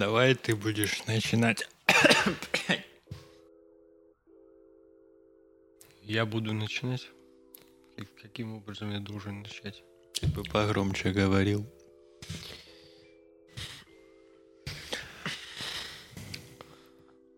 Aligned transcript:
Давай 0.00 0.34
ты 0.34 0.56
будешь 0.56 1.04
начинать. 1.04 1.68
Я 6.02 6.24
буду 6.24 6.54
начинать. 6.54 7.06
Каким 8.22 8.54
образом 8.56 8.90
я 8.92 9.00
должен 9.00 9.42
начать? 9.42 9.82
Ты 10.18 10.26
бы 10.28 10.42
погромче 10.42 11.10
говорил. 11.10 11.66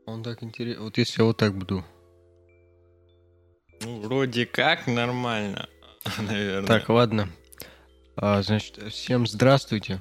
Он 0.07 0.23
так 0.23 0.45
интересно. 0.45 0.85
Вот 0.85 0.97
если 0.99 1.21
я 1.21 1.25
вот 1.25 1.39
так 1.39 1.59
буду. 1.59 1.85
Ну, 3.81 4.03
вроде 4.03 4.47
как 4.47 4.87
нормально, 4.87 5.69
наверное. 6.17 6.69
Так, 6.69 6.89
ладно. 6.89 7.29
А, 8.15 8.41
значит, 8.43 8.81
всем 8.93 9.27
здравствуйте. 9.27 10.01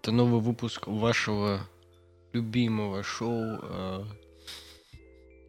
Это 0.00 0.10
новый 0.10 0.40
выпуск 0.40 0.88
вашего 0.88 1.68
любимого 2.36 3.02
шоу. 3.02 3.58
а, 3.62 4.06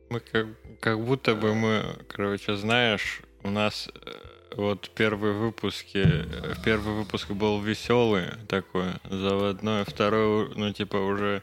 Мы 0.09 0.19
как, 0.21 0.47
как 0.79 0.99
будто 1.05 1.35
бы 1.35 1.53
мы, 1.53 1.83
короче, 2.07 2.55
знаешь, 2.55 3.21
у 3.43 3.49
нас 3.49 3.89
э, 3.93 4.11
вот 4.55 4.89
первые 4.95 5.33
выпуски, 5.33 6.01
э, 6.05 6.55
первый 6.63 6.95
выпуск 6.95 7.31
был 7.31 7.59
веселый 7.61 8.27
такой, 8.47 8.93
заводной, 9.09 9.83
второй, 9.83 10.53
ну, 10.55 10.71
типа, 10.71 10.95
уже 10.95 11.41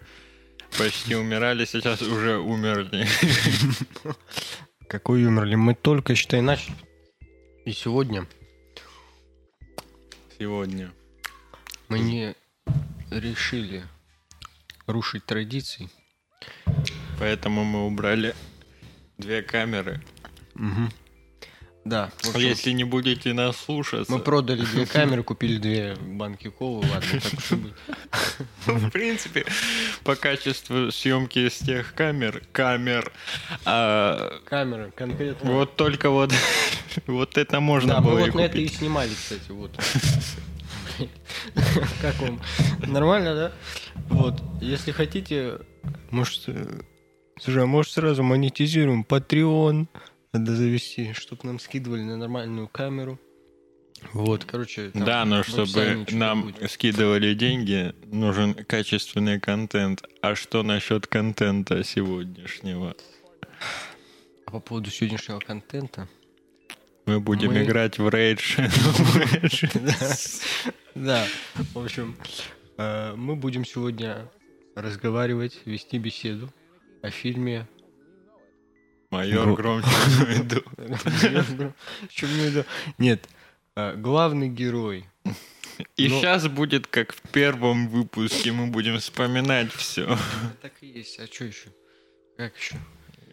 почти 0.79 1.15
умирали, 1.15 1.67
сейчас 1.67 2.01
уже 2.01 2.39
умерли. 2.39 3.07
Какой 4.89 5.25
умерли? 5.27 5.57
Мы 5.57 5.75
только, 5.75 6.15
считай, 6.15 6.41
начали. 6.41 6.75
И 7.67 7.73
сегодня 7.73 8.27
Сегодня. 10.39 10.91
мы 11.89 11.99
не 12.01 12.35
решили 13.11 13.85
рушить 14.87 15.25
традиции. 15.27 15.89
Поэтому 17.19 17.65
мы 17.65 17.87
убрали 17.87 18.35
две 19.19 19.43
камеры. 19.43 20.03
Мгм. 20.55 20.91
Да. 21.85 22.11
общем, 22.27 22.41
Если 22.41 22.73
не 22.73 22.85
будете 22.85 23.35
нас 23.35 23.59
слушаться, 23.59 24.11
Мы 24.11 24.19
продали 24.19 24.65
две 24.65 24.87
камеры, 24.87 25.23
купили 25.23 25.59
две 25.59 25.95
банки 25.97 26.49
колы, 26.49 26.87
ладно, 26.91 27.21
так 27.21 27.33
уж 27.35 27.53
и 27.53 27.55
быть. 27.57 27.75
в 28.65 28.91
принципе, 28.91 29.45
по 30.03 30.17
качеству 30.17 30.91
съемки 30.91 31.41
из 31.41 31.59
тех 31.59 31.95
камер, 31.95 32.43
камер, 32.53 33.13
а, 33.67 34.41
Камеры, 34.47 34.93
конкретно. 34.97 35.51
вот 35.53 35.77
только 35.77 36.09
вот, 36.09 36.33
вот 37.07 37.37
это 37.37 37.61
можно 37.61 37.95
да, 37.95 38.01
мы 38.01 38.11
было 38.13 38.19
и 38.21 38.23
вот 38.31 38.35
на 38.35 38.41
это 38.41 38.57
и 38.57 38.65
купить. 38.65 38.79
снимали, 38.79 39.11
кстати, 39.11 39.51
вот. 39.51 39.79
Как 42.01 42.19
вам? 42.21 42.41
Нормально, 42.87 43.35
да? 43.35 43.53
Вот, 44.09 44.43
если 44.61 44.93
хотите, 44.93 45.59
может, 46.11 46.49
слушай, 47.41 47.63
а 47.63 47.67
может 47.67 47.93
сразу 47.93 48.23
монетизируем 48.23 49.05
Patreon, 49.09 49.89
надо 50.33 50.57
завести, 50.57 51.13
чтобы 51.13 51.43
нам 51.45 51.59
скидывали 51.59 52.03
на 52.03 52.17
нормальную 52.17 52.69
камеру. 52.69 53.19
Вот, 54.13 54.45
короче. 54.45 54.91
Да, 54.95 55.25
но 55.25 55.43
чтобы 55.43 56.07
нам 56.11 56.53
будет. 56.53 56.71
скидывали 56.71 57.35
деньги, 57.35 57.95
нужен 58.07 58.55
качественный 58.55 59.41
контент. 59.41 60.03
А 60.21 60.35
что 60.35 60.63
насчет 60.63 61.07
контента 61.07 61.83
сегодняшнего? 61.85 62.95
А 64.47 64.51
по 64.51 64.61
поводу 64.61 64.91
сегодняшнего 64.91 65.39
контента, 65.39 66.09
Мы 67.07 67.21
будем 67.21 67.53
Мы- 67.53 67.65
играть 67.65 67.99
в 67.99 68.07
Rage. 68.09 68.61
Да, 70.95 71.27
в 71.75 71.79
общем, 71.79 72.17
э, 72.79 73.15
мы 73.17 73.37
будем 73.37 73.65
сегодня 73.65 74.31
разговаривать, 74.75 75.61
вести 75.65 75.99
беседу 75.99 76.53
о 77.03 77.11
фильме 77.11 77.67
Майор 79.11 79.49
Гро- 79.49 79.55
громче 79.57 79.89
иду. 80.41 81.75
Нет, 82.99 83.29
э, 83.77 83.95
главный 83.97 84.49
герой. 84.49 85.05
И 85.97 86.09
сейчас 86.09 86.47
будет 86.49 86.87
как 86.87 87.13
в 87.13 87.21
первом 87.31 87.89
выпуске, 87.89 88.53
мы 88.53 88.69
будем 88.69 88.99
вспоминать 88.99 89.73
все. 89.73 90.17
Так 90.63 90.73
и 90.81 90.87
есть, 90.87 91.19
а 91.19 91.27
что 91.27 91.45
еще? 91.45 91.69
Как 92.37 92.57
еще? 92.57 92.77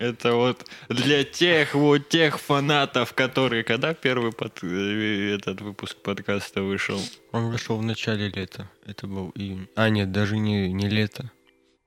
Это 0.02 0.34
вот 0.34 0.66
для 0.90 1.24
тех 1.24 1.76
вот 1.76 2.10
тех 2.10 2.40
фанатов, 2.40 3.14
которые 3.14 3.64
когда 3.64 3.94
первый 3.94 4.32
под- 4.32 4.64
э, 4.64 5.36
этот 5.36 5.62
выпуск 5.62 5.98
подкаста 6.02 6.64
вышел. 6.64 7.00
Он 7.32 7.52
вышел 7.52 7.78
в 7.78 7.84
начале 7.84 8.30
лета. 8.30 8.68
Это 8.86 9.06
был 9.06 9.32
июнь. 9.36 9.68
А, 9.76 9.90
нет, 9.90 10.12
даже 10.12 10.38
не, 10.38 10.74
не 10.74 10.90
лето. 10.90 11.30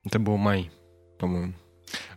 Это 0.05 0.21
был 0.21 0.37
май, 0.37 0.71
по-моему. 1.19 1.55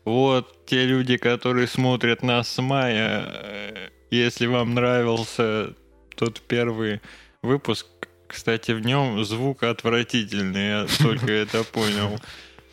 Вот 0.06 0.66
те 0.68 0.86
люди, 0.86 1.18
которые 1.18 1.66
смотрят 1.68 2.22
нас 2.22 2.48
с 2.48 2.62
мая, 2.62 3.24
э, 3.26 3.90
если 4.12 4.46
вам 4.46 4.76
нравился 4.76 5.74
тот 6.16 6.42
первый 6.42 7.02
выпуск, 7.42 7.88
кстати, 8.28 8.72
в 8.72 8.82
нем 8.82 9.24
звук 9.24 9.64
отвратительный, 9.64 10.68
я 10.68 10.88
только 11.02 11.32
это 11.44 11.64
понял. 11.64 12.20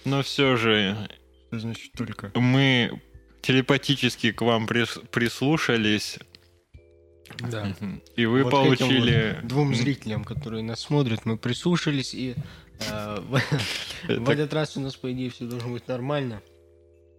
Но 0.04 0.22
все 0.22 0.56
же 0.56 0.94
Что 1.48 1.58
значит 1.58 1.92
только? 1.92 2.30
мы 2.38 3.00
телепатически 3.44 4.32
к 4.32 4.40
вам 4.42 4.66
прис- 4.66 5.04
прислушались, 5.10 6.18
Да. 7.50 7.74
и 8.16 8.26
вы 8.26 8.42
Вот 8.44 8.50
получили... 8.50 9.36
вот 9.40 9.46
двум 9.48 9.74
зрителям, 9.74 10.24
которые 10.24 10.62
нас 10.62 10.80
смотрят, 10.80 11.26
мы 11.26 11.36
прислушались, 11.36 12.14
и 12.14 12.34
э, 12.90 13.16
в, 13.20 13.38
в 14.08 14.10
Это- 14.28 14.32
этот 14.32 14.54
раз 14.54 14.76
у 14.76 14.80
нас, 14.80 14.96
по 14.96 15.12
идее, 15.12 15.30
все 15.30 15.44
должно 15.44 15.72
быть 15.72 15.86
нормально. 15.88 16.40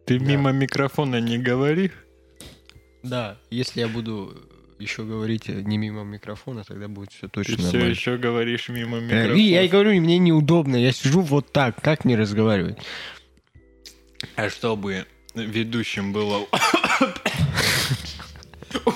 Ты 0.07 0.19
Да. 0.19 0.25
мимо 0.25 0.51
микрофона 0.51 1.19
не 1.19 1.37
говори. 1.37 1.91
Да, 3.03 3.37
если 3.51 3.81
я 3.81 3.87
буду 3.87 4.35
еще 4.79 5.03
говорить 5.03 5.47
э, 5.47 5.61
не 5.61 5.77
мимо 5.77 6.03
микрофона, 6.03 6.63
тогда 6.63 6.87
будет 6.87 7.11
все 7.11 7.27
Ты 7.27 7.29
точно 7.29 7.57
все 7.57 7.65
нормально. 7.65 7.89
еще 7.91 8.17
говоришь 8.17 8.69
мимо 8.69 8.97
Э, 8.97 9.01
микрофона. 9.01 9.33
и 9.37 9.41
я 9.41 9.61
и 9.61 9.67
говорю, 9.67 9.91
мне 10.01 10.17
неудобно, 10.17 10.75
я 10.75 10.91
сижу 10.91 11.21
вот 11.21 11.51
так, 11.51 11.79
как 11.81 12.03
мне 12.03 12.15
разговаривать? 12.15 12.77
А 14.35 14.49
чтобы 14.49 15.05
ведущим 15.35 16.11
было 16.13 16.45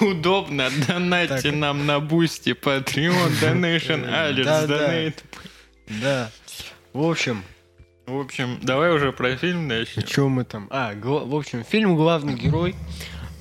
удобно, 0.01 0.69
донатьте 0.87 1.51
нам 1.51 1.85
на 1.85 1.99
Boosty, 1.99 2.49
Patreon, 2.51 3.31
DonationAlerts, 3.41 4.43
Да, 4.43 4.67
да. 4.67 4.93
Donate. 4.93 5.23
Да. 6.01 6.31
В 6.93 7.03
общем, 7.03 7.43
В 8.05 8.19
общем, 8.19 8.59
давай 8.61 8.91
уже 8.91 9.11
про 9.11 9.35
фильм 9.35 9.67
начнем. 9.67 10.05
что 10.07 10.29
мы 10.29 10.43
там? 10.45 10.67
А, 10.71 10.93
в 10.95 11.35
общем, 11.35 11.63
фильм 11.63 11.95
«Главный 11.95 12.33
герой» 12.35 12.75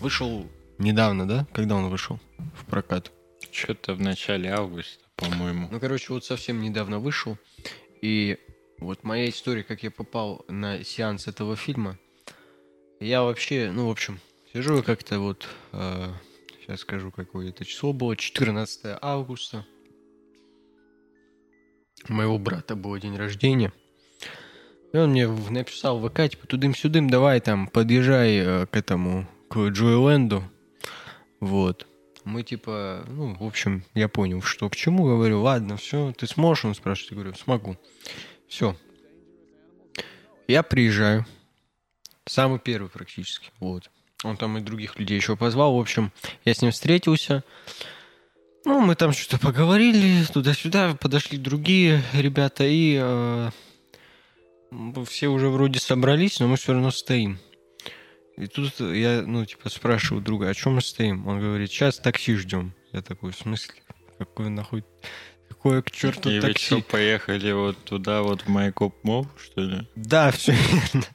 вышел 0.00 0.46
недавно, 0.78 1.26
да? 1.26 1.46
Когда 1.52 1.74
он 1.74 1.88
вышел 1.88 2.18
в 2.60 2.64
прокат? 2.66 3.10
Что-то 3.50 3.94
в 3.94 4.00
начале 4.00 4.50
августа, 4.50 5.02
по-моему. 5.16 5.68
Ну, 5.70 5.80
короче, 5.80 6.12
вот 6.12 6.24
совсем 6.24 6.60
недавно 6.60 6.98
вышел. 6.98 7.38
И 8.02 8.38
вот 8.78 9.02
моя 9.04 9.28
история, 9.30 9.62
как 9.64 9.82
я 9.82 9.90
попал 9.90 10.44
на 10.48 10.84
сеанс 10.84 11.26
этого 11.26 11.56
фильма. 11.56 11.98
Я 13.00 13.22
вообще, 13.22 13.70
ну, 13.72 13.86
в 13.86 13.90
общем, 13.90 14.20
сижу 14.52 14.82
как-то 14.82 15.20
вот... 15.20 15.48
сейчас 15.72 16.80
скажу, 16.80 17.10
какое 17.10 17.50
это 17.50 17.64
число 17.64 17.92
было. 17.92 18.16
14 18.16 18.98
августа. 19.00 19.64
У 22.08 22.12
моего 22.12 22.38
брата 22.38 22.74
был 22.76 22.96
день 22.98 23.16
рождения. 23.16 23.72
И 24.92 24.96
он 24.96 25.10
мне 25.10 25.28
написал 25.28 25.98
в 25.98 26.08
ВК, 26.08 26.30
типа, 26.30 26.46
тудым-сюдым, 26.46 27.10
давай 27.10 27.40
там, 27.40 27.68
подъезжай 27.68 28.36
э, 28.38 28.66
к 28.66 28.76
этому, 28.76 29.28
к 29.50 29.58
Джоэленду. 29.68 30.44
Вот. 31.40 31.86
Мы 32.24 32.42
типа, 32.42 33.04
ну, 33.08 33.34
в 33.34 33.44
общем, 33.44 33.84
я 33.94 34.08
понял, 34.08 34.42
что 34.42 34.68
к 34.70 34.76
чему, 34.76 35.04
говорю, 35.04 35.42
ладно, 35.42 35.76
все, 35.76 36.12
ты 36.16 36.26
сможешь, 36.26 36.64
он 36.64 36.74
спрашивает, 36.74 37.10
я 37.10 37.16
говорю, 37.16 37.34
смогу. 37.34 37.76
Все. 38.48 38.76
Я 40.46 40.62
приезжаю. 40.62 41.26
Самый 42.28 42.58
первый 42.58 42.88
практически, 42.88 43.50
вот. 43.60 43.90
Он 44.24 44.36
там 44.36 44.58
и 44.58 44.60
других 44.60 44.98
людей 44.98 45.16
еще 45.16 45.36
позвал, 45.36 45.76
в 45.76 45.80
общем, 45.80 46.12
я 46.44 46.54
с 46.54 46.60
ним 46.60 46.72
встретился. 46.72 47.44
Ну, 48.64 48.80
мы 48.80 48.96
там 48.96 49.12
что-то 49.12 49.38
поговорили, 49.38 50.24
туда-сюда, 50.24 50.94
подошли 50.94 51.38
другие 51.38 52.02
ребята, 52.12 52.64
и 52.64 52.98
э, 53.00 53.50
все 55.06 55.28
уже 55.28 55.48
вроде 55.48 55.78
собрались, 55.78 56.40
но 56.40 56.48
мы 56.48 56.56
все 56.56 56.72
равно 56.72 56.90
стоим. 56.90 57.38
И 58.36 58.46
тут 58.46 58.78
я, 58.80 59.22
ну, 59.26 59.44
типа, 59.44 59.68
спрашиваю 59.68 60.22
друга, 60.22 60.48
о 60.48 60.54
чем 60.54 60.74
мы 60.74 60.80
стоим? 60.80 61.26
Он 61.26 61.40
говорит, 61.40 61.70
сейчас 61.70 61.98
такси 61.98 62.34
ждем. 62.34 62.74
Я 62.92 63.02
такой, 63.02 63.32
в 63.32 63.36
смысле? 63.36 63.74
Какое 64.18 64.48
нахуй? 64.48 64.84
Какое 65.48 65.82
к 65.82 65.90
черту 65.90 66.30
И 66.30 66.40
такси? 66.40 66.66
что, 66.66 66.80
поехали 66.82 67.50
вот 67.52 67.76
туда, 67.84 68.22
вот 68.22 68.42
в 68.42 68.48
Майкоп 68.48 68.94
Мол, 69.02 69.26
что 69.42 69.60
ли? 69.62 69.88
Да, 69.96 70.30
все 70.30 70.52
верно. 70.52 71.06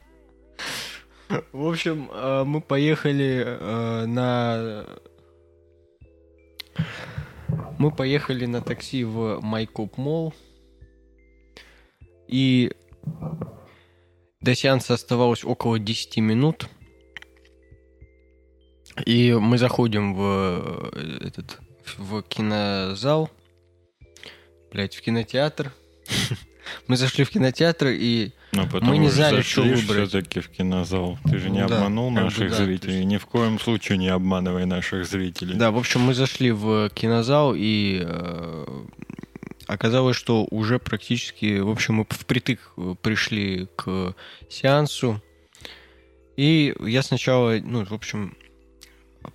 В 1.51 1.67
общем, 1.67 2.09
э, 2.11 2.43
мы 2.43 2.61
поехали 2.61 3.43
э, 3.45 4.05
на... 4.05 4.85
Мы 7.79 7.91
поехали 7.91 8.45
на 8.45 8.61
такси 8.61 9.03
в 9.03 9.39
Майкоп 9.41 9.97
Мол. 9.97 10.33
И 12.27 12.71
До 14.41 14.55
сеанса 14.55 14.93
оставалось 14.93 15.43
около 15.43 15.79
10 15.79 16.17
минут. 16.17 16.69
И 19.05 19.33
мы 19.33 19.57
заходим 19.57 20.13
в 20.13 20.91
э, 20.93 21.27
этот 21.27 21.59
в 21.97 22.21
кинозал, 22.23 23.29
блять, 24.71 24.95
в 24.95 25.01
кинотеатр. 25.01 25.71
Мы 26.87 26.97
зашли 26.97 27.23
в 27.23 27.29
кинотеатр 27.29 27.87
и 27.87 28.31
Но 28.53 28.67
потом 28.67 28.89
Мы 28.89 28.97
не 28.97 29.09
знали, 29.09 29.41
что 29.41 29.63
выбрать. 29.63 30.09
все-таки 30.09 30.39
в 30.39 30.49
кинозал. 30.49 31.17
Ты 31.25 31.39
же 31.39 31.49
не 31.49 31.61
Ну 31.61 31.67
да, 31.67 31.77
обманул 31.77 32.11
наших 32.11 32.51
да, 32.51 32.57
зрителей. 32.57 32.95
есть- 32.97 33.07
Ни 33.07 33.17
в 33.17 33.25
коем 33.25 33.59
случае 33.59 33.97
не 33.97 34.09
обманывай 34.09 34.65
наших 34.65 35.05
зрителей. 35.07 35.55
Да, 35.55 35.71
в 35.71 35.77
общем, 35.77 36.01
мы 36.01 36.13
зашли 36.13 36.51
в 36.51 36.89
кинозал, 36.93 37.55
и 37.57 38.01
э, 38.05 38.65
оказалось, 39.67 40.15
что 40.15 40.45
уже 40.51 40.77
практически, 40.77 41.59
в 41.59 41.69
общем, 41.69 41.95
мы 41.95 42.05
впритык 42.07 42.59
э, 42.77 42.95
пришли 43.01 43.67
к 43.75 44.13
сеансу. 44.49 45.21
И 46.37 46.75
я 46.79 47.01
сначала, 47.03 47.59
ну, 47.63 47.85
в 47.85 47.91
общем, 47.93 48.35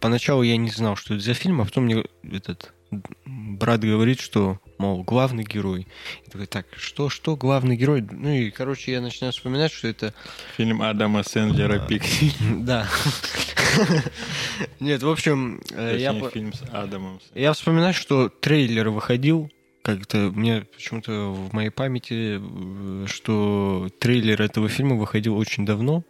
поначалу 0.00 0.42
я 0.42 0.56
не 0.56 0.70
знал, 0.70 0.96
что 0.96 1.14
это 1.14 1.22
за 1.24 1.34
фильм, 1.34 1.60
а 1.60 1.64
потом 1.64 1.84
мне 1.84 2.04
этот 2.30 2.72
брат 2.90 3.80
говорит, 3.80 4.20
что, 4.20 4.60
мол, 4.78 5.02
главный 5.02 5.44
герой. 5.44 5.86
Я 6.26 6.32
такой, 6.32 6.46
так, 6.46 6.66
что, 6.76 7.08
что 7.08 7.36
главный 7.36 7.76
герой? 7.76 8.02
Ну 8.10 8.30
и, 8.30 8.50
короче, 8.50 8.92
я 8.92 9.00
начинаю 9.00 9.32
вспоминать, 9.32 9.72
что 9.72 9.88
это 9.88 10.14
Фильм 10.56 10.82
Адама 10.82 11.22
Сэндлера 11.22 11.78
«Пикси». 11.78 12.32
Да. 12.60 12.88
Нет, 14.80 15.02
в 15.02 15.08
общем, 15.08 15.60
э, 15.70 15.96
я, 15.98 16.12
фильм 16.30 16.52
с 16.52 16.62
Адамом. 16.72 17.20
я 17.34 17.52
вспоминаю, 17.52 17.94
что 17.94 18.28
трейлер 18.28 18.90
выходил. 18.90 19.50
Как-то 19.82 20.30
мне 20.34 20.62
почему-то 20.74 21.32
в 21.32 21.52
моей 21.52 21.70
памяти, 21.70 22.40
э, 22.40 23.06
что 23.06 23.88
трейлер 24.00 24.42
этого 24.42 24.68
фильма 24.68 24.96
выходил 24.96 25.36
очень 25.36 25.64
давно. 25.64 26.04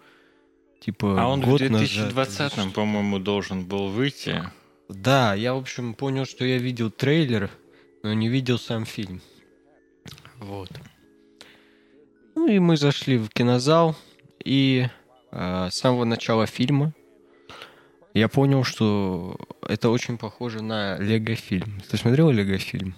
Типа 0.80 1.20
А 1.20 1.26
он 1.26 1.42
в 1.42 1.44
год 1.44 1.58
2020, 1.58 2.56
назад. 2.56 2.72
по-моему, 2.72 3.18
должен 3.18 3.64
был 3.64 3.88
выйти. 3.88 4.42
Да, 4.88 5.34
я, 5.34 5.54
в 5.54 5.58
общем, 5.58 5.94
понял, 5.94 6.24
что 6.24 6.44
я 6.44 6.58
видел 6.58 6.90
трейлер, 6.90 7.50
но 8.02 8.14
не 8.14 8.28
видел 8.28 8.58
сам 8.58 8.86
фильм. 8.86 9.20
Вот. 10.38 10.70
Ну 12.34 12.46
и 12.46 12.58
мы 12.58 12.76
зашли 12.76 13.18
в 13.18 13.28
кинозал, 13.28 13.96
и 14.44 14.88
э, 15.30 15.68
с 15.70 15.74
самого 15.74 16.04
начала 16.04 16.46
фильма 16.46 16.94
я 18.14 18.28
понял, 18.28 18.64
что 18.64 19.36
это 19.62 19.90
очень 19.90 20.16
похоже 20.16 20.62
на 20.62 20.96
Лего-фильм. 20.98 21.82
Ты 21.90 21.96
смотрел 21.98 22.30
Лего-фильм? 22.30 22.94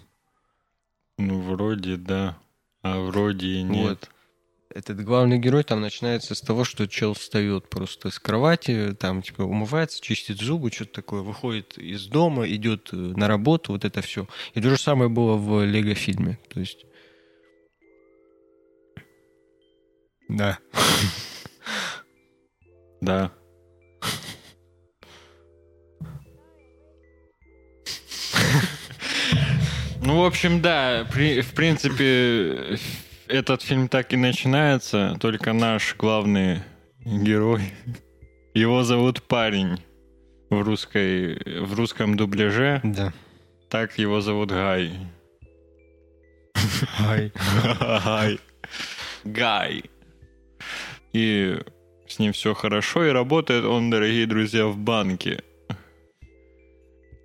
Ну, 1.18 1.40
вроде 1.40 1.96
да, 1.96 2.38
а 2.82 3.00
вроде 3.00 3.46
и 3.46 3.62
нет. 3.62 3.88
Вот. 3.88 4.10
Этот 4.72 5.02
главный 5.02 5.38
герой 5.38 5.64
там 5.64 5.80
начинается 5.80 6.36
с 6.36 6.40
того, 6.40 6.62
что 6.62 6.86
чел 6.86 7.14
встает 7.14 7.68
просто 7.68 8.10
с 8.10 8.20
кровати, 8.20 8.94
там 8.98 9.20
типа 9.20 9.42
умывается, 9.42 10.00
чистит 10.00 10.38
зубы, 10.38 10.70
что-то 10.70 10.92
такое, 10.92 11.22
выходит 11.22 11.76
из 11.76 12.06
дома, 12.06 12.48
идет 12.48 12.90
э, 12.92 12.96
на 12.96 13.26
работу, 13.26 13.72
вот 13.72 13.84
это 13.84 14.00
все. 14.00 14.28
И 14.54 14.60
то 14.60 14.70
же 14.70 14.78
самое 14.78 15.10
было 15.10 15.36
в 15.36 15.64
Лего 15.64 15.94
фильме. 15.94 16.38
То 16.48 16.60
есть. 16.60 16.86
Да. 20.28 20.58
Да. 23.00 23.32
Ну, 30.02 30.22
в 30.22 30.24
общем, 30.24 30.60
да, 30.60 31.06
при- 31.12 31.40
в 31.40 31.52
принципе, 31.54 32.78
этот 33.30 33.62
фильм 33.62 33.88
так 33.88 34.12
и 34.12 34.16
начинается, 34.16 35.16
только 35.20 35.52
наш 35.52 35.94
главный 35.96 36.60
герой, 37.04 37.62
его 38.54 38.82
зовут 38.82 39.22
Парень 39.22 39.78
в, 40.50 40.60
русской, 40.62 41.60
в 41.60 41.74
русском 41.74 42.16
дубляже, 42.16 42.80
Да. 42.82 43.12
так 43.68 43.98
его 43.98 44.20
зовут 44.20 44.50
Гай. 44.50 44.92
Ай. 46.98 47.32
Гай. 48.04 48.40
Гай. 49.24 49.84
И 51.12 51.58
с 52.08 52.18
ним 52.18 52.32
все 52.32 52.54
хорошо, 52.54 53.04
и 53.06 53.10
работает 53.10 53.64
он, 53.64 53.90
дорогие 53.90 54.26
друзья, 54.26 54.66
в 54.66 54.76
банке. 54.76 55.42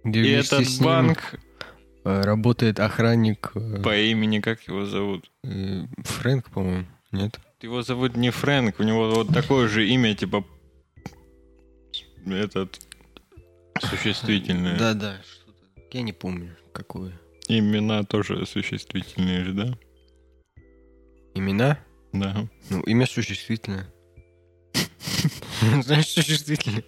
Где 0.03 0.21
И 0.21 0.29
этот 0.29 0.65
банк 0.81 1.35
работает 2.05 2.79
охранник 2.79 3.51
э, 3.55 3.81
по 3.81 3.97
имени, 3.97 4.39
как 4.39 4.61
его 4.63 4.85
зовут? 4.85 5.29
э, 5.43 5.85
Фрэнк, 6.03 6.49
по-моему. 6.51 6.85
Нет? 7.11 7.39
Его 7.61 7.81
зовут 7.81 8.15
не 8.15 8.29
Фрэнк, 8.29 8.79
у 8.79 8.83
него 8.83 9.09
вот 9.11 9.29
такое 9.33 9.67
же 9.67 9.87
имя, 9.87 10.13
типа 10.13 10.45
этот 12.27 12.79
существительное. 13.81 14.77
Да, 14.77 14.93
да, 14.93 15.17
что-то. 15.23 15.81
Я 15.91 16.01
не 16.01 16.13
помню, 16.13 16.55
какое. 16.73 17.13
Имена 17.47 18.03
тоже 18.03 18.45
существительные 18.45 19.43
же, 19.43 19.53
да? 19.53 19.77
Имена? 21.33 21.79
Да. 22.13 22.47
Ну, 22.69 22.81
имя 22.81 23.05
существительное. 23.05 23.87
Знаешь, 25.83 26.07
существительное. 26.07 26.83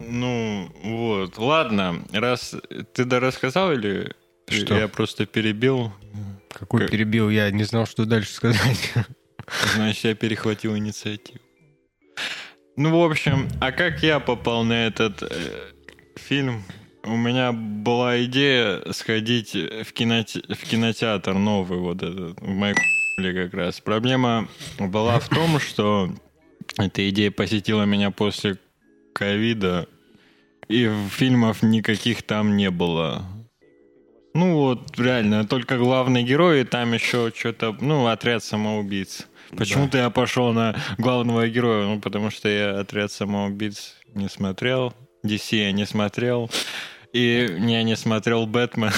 Ну, 0.00 0.70
вот. 0.82 1.36
Ладно, 1.38 2.02
раз 2.12 2.54
ты 2.94 3.04
да 3.04 3.20
рассказал 3.20 3.72
или 3.72 4.12
Что? 4.48 4.76
я 4.78 4.88
просто 4.88 5.26
перебил, 5.26 5.92
Какой 6.52 6.80
Как- 6.80 6.90
перебил, 6.90 7.30
я 7.30 7.50
не 7.50 7.64
знал, 7.64 7.86
что 7.86 8.04
дальше 8.06 8.32
сказать. 8.32 8.92
значит, 9.74 10.04
я 10.04 10.14
перехватил 10.14 10.76
инициативу. 10.76 11.38
Ну, 12.76 12.98
в 12.98 13.04
общем, 13.10 13.48
а 13.60 13.72
как 13.72 14.02
я 14.02 14.20
попал 14.20 14.64
на 14.64 14.86
этот 14.86 15.22
э, 15.22 15.28
фильм? 16.16 16.62
У 17.04 17.16
меня 17.16 17.52
была 17.52 18.22
идея 18.24 18.80
сходить 18.92 19.52
в, 19.54 19.92
киноте- 19.92 20.52
в 20.54 20.62
кинотеатр 20.68 21.34
новый, 21.34 21.78
вот 21.78 22.02
этот, 22.02 22.40
в 22.40 22.48
моей 22.48 22.74
как 23.18 23.52
раз. 23.54 23.80
Проблема 23.80 24.48
была 24.78 25.18
в 25.20 25.28
том, 25.28 25.60
что 25.60 26.10
эта 26.78 27.08
идея 27.10 27.30
посетила 27.30 27.82
меня 27.84 28.10
после 28.10 28.56
ковида, 29.12 29.88
и 30.68 30.90
фильмов 31.10 31.62
никаких 31.62 32.22
там 32.22 32.56
не 32.56 32.70
было. 32.70 33.24
Ну 34.34 34.54
вот, 34.54 34.98
реально, 34.98 35.46
только 35.46 35.76
главный 35.76 36.22
герой, 36.22 36.60
и 36.60 36.64
там 36.64 36.92
еще 36.92 37.32
что-то, 37.34 37.76
ну, 37.80 38.06
отряд 38.06 38.44
самоубийц. 38.44 39.26
Почему-то 39.56 39.98
я 39.98 40.10
пошел 40.10 40.52
на 40.52 40.76
главного 40.98 41.48
героя, 41.48 41.86
ну, 41.86 42.00
потому 42.00 42.30
что 42.30 42.48
я 42.48 42.78
отряд 42.78 43.10
самоубийц 43.10 43.96
не 44.14 44.28
смотрел, 44.28 44.94
DC 45.24 45.56
я 45.56 45.72
не 45.72 45.86
смотрел, 45.86 46.48
и 47.12 47.56
я 47.58 47.82
не 47.82 47.96
смотрел 47.96 48.46
Бэтмен. 48.46 48.92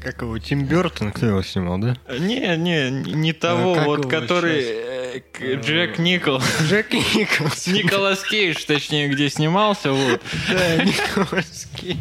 Как 0.03 0.23
его, 0.23 0.39
Тим 0.39 0.65
Бертон, 0.67 1.13
кто 1.13 1.27
его 1.27 1.43
снимал, 1.43 1.79
да? 1.79 1.97
Не, 2.19 2.57
не, 2.57 2.91
не 2.91 3.33
того, 3.33 3.75
как 3.75 3.87
вот, 3.87 4.07
который 4.11 4.63
сейчас? 4.63 5.25
э, 5.41 5.61
Джек 5.61 5.99
Никол. 5.99 6.41
Джек 6.63 6.93
Николс. 6.93 7.67
Николас 7.67 8.23
Кейдж, 8.23 8.65
точнее, 8.67 9.09
где 9.09 9.29
снимался, 9.29 9.93
вот. 9.93 10.21
Да, 10.51 10.85
Николас 10.85 11.69
Кейдж. 11.77 11.97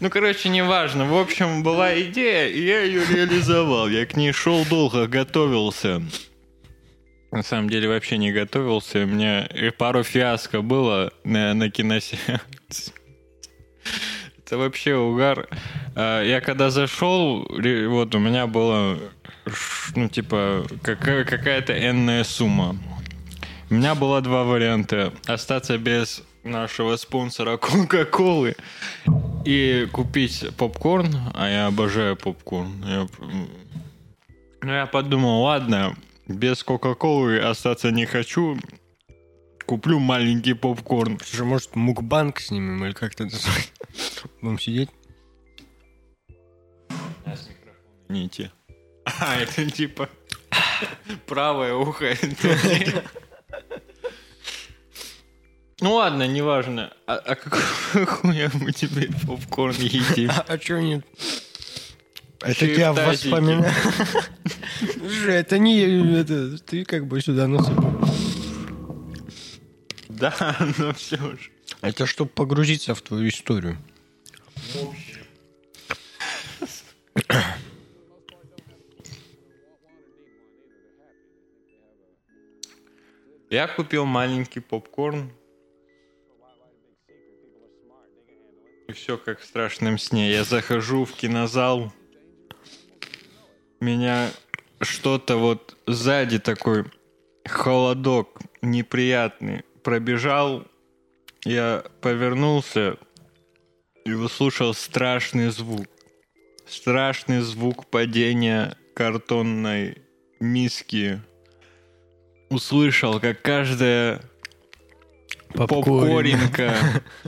Ну, 0.00 0.10
короче, 0.10 0.48
неважно. 0.48 1.06
В 1.06 1.16
общем, 1.16 1.62
была 1.62 1.98
идея, 2.00 2.48
и 2.48 2.64
я 2.64 2.82
ее 2.82 3.04
реализовал. 3.06 3.88
Я 3.88 4.06
к 4.06 4.16
ней 4.16 4.32
шел 4.32 4.64
долго, 4.66 5.06
готовился. 5.06 6.02
На 7.30 7.42
самом 7.42 7.68
деле 7.68 7.88
вообще 7.88 8.18
не 8.18 8.30
готовился. 8.32 9.00
У 9.00 9.06
меня 9.06 9.48
пару 9.76 10.02
фиаско 10.04 10.62
было 10.62 11.12
на, 11.24 11.54
на 11.54 11.70
киносеансе. 11.70 12.92
Это 14.44 14.58
вообще 14.58 14.94
угар. 14.96 15.48
А, 15.94 16.22
Я 16.22 16.40
когда 16.40 16.70
зашел, 16.70 17.46
вот 17.48 18.14
у 18.14 18.18
меня 18.18 18.46
было, 18.46 18.98
ну, 19.96 20.08
типа, 20.08 20.66
какая- 20.82 21.24
какая-то 21.24 21.72
энная 21.72 22.24
сумма. 22.24 22.76
У 23.70 23.74
меня 23.74 23.94
было 23.94 24.20
два 24.20 24.44
варианта. 24.44 25.12
Остаться 25.26 25.78
без 25.78 26.22
нашего 26.42 26.96
спонсора 26.96 27.56
Кока-Колы 27.58 28.54
и 29.46 29.88
купить 29.90 30.44
попкорн, 30.58 31.14
а 31.34 31.48
я 31.48 31.66
обожаю 31.66 32.16
попкорн. 32.16 32.84
Я, 32.86 33.06
ну, 34.62 34.70
я 34.72 34.86
подумал, 34.86 35.42
ладно, 35.42 35.96
без 36.28 36.62
Кока-Колы 36.62 37.38
остаться 37.38 37.90
не 37.90 38.04
хочу, 38.04 38.58
куплю 39.66 39.98
маленький 39.98 40.54
попкорн. 40.54 41.18
Слушай, 41.24 41.46
может, 41.46 41.76
мукбанк 41.76 42.40
снимем 42.40 42.84
или 42.84 42.92
как-то? 42.92 43.28
Будем 44.40 44.58
сидеть? 44.58 44.90
Не 48.08 48.28
те. 48.28 48.50
А, 49.20 49.36
это 49.36 49.70
типа 49.70 50.08
правое 51.26 51.74
ухо. 51.74 52.14
Ну 55.80 55.94
ладно, 55.94 56.26
неважно. 56.26 56.92
А, 57.06 57.16
а 57.16 57.34
какого 57.34 58.06
хуя 58.06 58.50
мы 58.54 58.72
теперь 58.72 59.10
попкорн 59.26 59.74
едим? 59.76 60.30
А, 60.30 60.44
а 60.48 60.58
что 60.58 60.80
нет? 60.80 61.04
Это 62.40 62.50
Еще 62.50 62.72
и 62.72 62.76
тебя 62.76 62.92
в 62.92 62.96
тазике. 62.96 63.30
воспоминания. 63.30 63.72
Слушай, 64.98 65.34
это 65.36 65.58
не... 65.58 66.20
это 66.20 66.58
ты 66.58 66.84
как 66.84 67.06
бы 67.06 67.20
сюда 67.20 67.48
насыпал. 67.48 68.00
Да, 70.24 70.56
ну 70.78 70.94
все 70.94 71.18
же. 71.18 71.50
Это 71.82 72.06
чтобы 72.06 72.30
погрузиться 72.30 72.94
в 72.94 73.02
твою 73.02 73.28
историю. 73.28 73.76
Я 83.50 83.68
купил 83.68 84.06
маленький 84.06 84.60
попкорн. 84.60 85.30
И 88.88 88.92
все 88.92 89.18
как 89.18 89.40
в 89.40 89.44
страшном 89.44 89.98
сне. 89.98 90.30
Я 90.30 90.44
захожу 90.44 91.04
в 91.04 91.12
кинозал. 91.12 91.92
Меня 93.78 94.30
что-то 94.80 95.36
вот 95.36 95.76
сзади 95.86 96.38
такой 96.38 96.86
холодок 97.44 98.40
неприятный 98.62 99.64
пробежал. 99.84 100.66
Я 101.44 101.84
повернулся 102.00 102.96
и 104.04 104.12
услышал 104.12 104.74
страшный 104.74 105.50
звук. 105.50 105.86
Страшный 106.66 107.40
звук 107.40 107.86
падения 107.86 108.76
картонной 108.94 109.98
миски. 110.40 111.20
Услышал, 112.48 113.20
как 113.20 113.42
каждая 113.42 114.22
попкоринка 115.52 116.74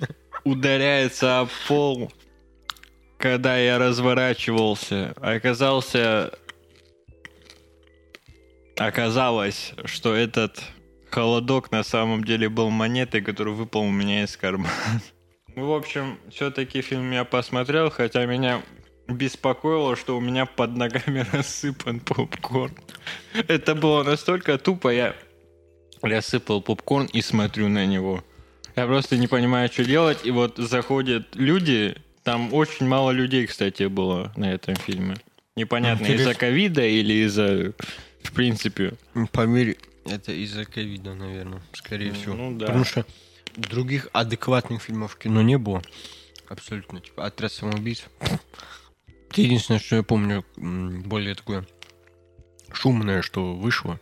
ударяется 0.45 1.41
об 1.41 1.51
пол, 1.69 2.11
когда 3.19 3.59
я 3.59 3.79
разворачивался. 3.79 5.15
Оказался... 5.21 6.33
Оказалось, 8.79 9.73
что 9.87 10.15
этот 10.15 10.63
холодок 11.11 11.71
на 11.71 11.83
самом 11.83 12.25
деле 12.25 12.49
был 12.49 12.71
монетой, 12.71 13.21
который 13.21 13.55
выпал 13.55 13.83
у 13.83 13.91
меня 13.91 14.25
из 14.25 14.37
кармана. 14.37 14.71
В 15.57 15.73
общем, 15.73 16.19
все-таки 16.31 16.83
фильм 16.83 17.11
я 17.13 17.25
посмотрел, 17.25 17.91
хотя 17.91 18.27
меня 18.27 18.63
беспокоило, 19.09 19.97
что 19.97 20.17
у 20.17 20.21
меня 20.21 20.47
под 20.47 20.77
ногами 20.77 21.25
рассыпан 21.33 22.01
попкорн. 22.01 22.77
Это 23.49 23.75
было 23.75 24.03
настолько 24.03 24.59
тупо, 24.59 24.89
я 24.89 25.15
рассыпал 26.03 26.61
попкорн 26.61 27.07
и 27.07 27.23
смотрю 27.23 27.69
на 27.69 27.87
него. 27.87 28.23
Я 28.75 28.87
просто 28.87 29.17
не 29.17 29.27
понимаю, 29.27 29.71
что 29.73 29.85
делать, 29.85 30.19
и 30.25 30.31
вот 30.31 30.59
заходят 30.59 31.35
люди, 31.35 31.97
там 32.23 32.53
очень 32.53 32.87
мало 32.87 33.11
людей, 33.11 33.47
кстати, 33.47 33.85
было 33.85 34.33
на 34.37 34.53
этом 34.53 34.77
фильме. 34.77 35.17
Непонятно, 35.57 36.05
Интересно. 36.05 36.23
из-за 36.23 36.35
ковида 36.35 36.87
или 36.87 37.25
из-за, 37.25 37.73
в 38.23 38.33
принципе, 38.33 38.93
Поверь, 39.33 39.79
это 40.09 40.33
из-за 40.33 40.65
ковида, 40.65 41.15
наверное, 41.15 41.63
скорее 41.73 42.13
всего. 42.13 42.35
ну 42.35 42.59
да. 42.59 42.67
Потому 42.67 42.85
что 42.85 43.07
других 43.57 44.09
адекватных 44.13 44.83
фильмов 44.83 45.13
в 45.13 45.19
кино 45.19 45.43
не 45.43 45.59
было. 45.59 45.83
Абсолютно. 46.49 47.01
Типа 47.01 47.27
«Отряд 47.27 47.53
самоубийц». 47.53 48.05
Это 49.31 49.41
единственное, 49.41 49.81
что 49.81 49.97
я 49.97 50.03
помню, 50.03 50.45
более 50.57 51.35
такое 51.35 51.67
шумное, 52.73 53.23
что 53.23 53.55
вышло. 53.55 53.99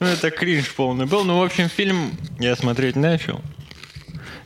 Ну, 0.00 0.06
это 0.06 0.30
кринж 0.30 0.72
полный 0.74 1.06
был. 1.06 1.24
Ну, 1.24 1.38
в 1.38 1.42
общем, 1.42 1.68
фильм 1.68 2.12
я 2.38 2.56
смотреть 2.56 2.96
начал. 2.96 3.40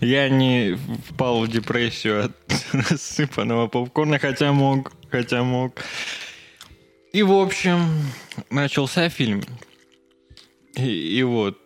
Я 0.01 0.29
не 0.29 0.79
впал 1.09 1.43
в 1.43 1.49
депрессию 1.49 2.27
от 2.27 2.33
рассыпанного 2.73 3.67
попкорна, 3.67 4.19
хотя 4.19 4.53
мог, 4.53 4.93
хотя 5.11 5.43
мог. 5.43 5.83
И, 7.13 7.23
в 7.23 7.33
общем, 7.33 7.89
начался 8.51 9.09
фильм. 9.09 9.43
И, 10.79 11.19
и 11.19 11.23
вот, 11.25 11.59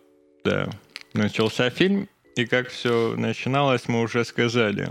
да, 0.43 0.69
начался 1.13 1.69
фильм. 1.69 2.09
И 2.35 2.45
как 2.45 2.69
все 2.69 3.15
начиналось, 3.15 3.87
мы 3.87 4.01
уже 4.01 4.25
сказали. 4.25 4.89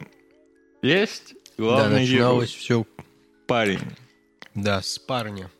Есть 0.81 1.35
да, 1.59 1.64
главный 1.64 2.00
начиналось 2.00 2.50
герой, 2.50 2.61
все, 2.61 2.87
парень. 3.49 3.81
да, 4.55 4.81
с 4.81 4.99
парня. 4.99 5.50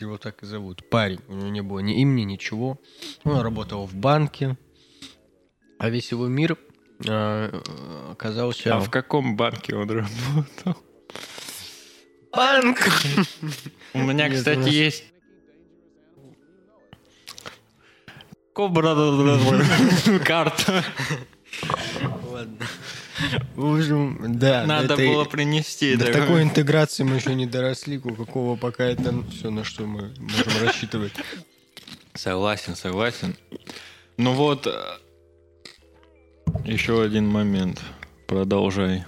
Его 0.00 0.18
так 0.18 0.42
и 0.42 0.46
зовут. 0.46 0.88
Парень. 0.88 1.20
У 1.28 1.34
него 1.34 1.48
не 1.48 1.60
было 1.62 1.78
ни 1.80 2.00
имени, 2.00 2.22
ничего. 2.22 2.80
Он 3.22 3.40
работал 3.40 3.86
в 3.86 3.94
банке. 3.94 4.56
А 5.78 5.88
весь 5.88 6.10
его 6.10 6.26
мир 6.26 6.58
э, 7.06 7.60
оказался... 8.10 8.76
А 8.76 8.80
в 8.80 8.90
каком 8.90 9.36
банке 9.36 9.76
он 9.76 9.90
работал? 9.90 10.76
банк! 12.32 12.78
У 13.94 13.98
меня, 13.98 14.30
кстати, 14.30 14.68
есть... 14.68 15.04
Кобра 18.52 18.94
карта. 20.24 20.84
Ладно. 22.30 22.66
В 23.54 23.74
общем, 23.76 24.38
да. 24.38 24.64
Надо 24.66 24.94
это- 24.94 25.02
было 25.02 25.24
принести. 25.24 25.96
До 25.96 26.06
такой. 26.06 26.20
такой 26.20 26.42
интеграции 26.42 27.02
мы 27.02 27.16
еще 27.16 27.34
не 27.34 27.46
доросли, 27.46 27.98
у 27.98 28.14
какого 28.14 28.56
пока 28.56 28.84
это 28.84 29.14
все, 29.30 29.50
на 29.50 29.64
что 29.64 29.84
мы 29.84 30.12
можем 30.18 30.66
рассчитывать. 30.66 31.12
Согласен, 32.14 32.76
согласен. 32.76 33.36
Ну 34.16 34.32
вот, 34.32 34.66
э, 34.66 34.72
еще 36.64 37.02
один 37.02 37.26
момент. 37.28 37.80
Продолжай. 38.26 39.04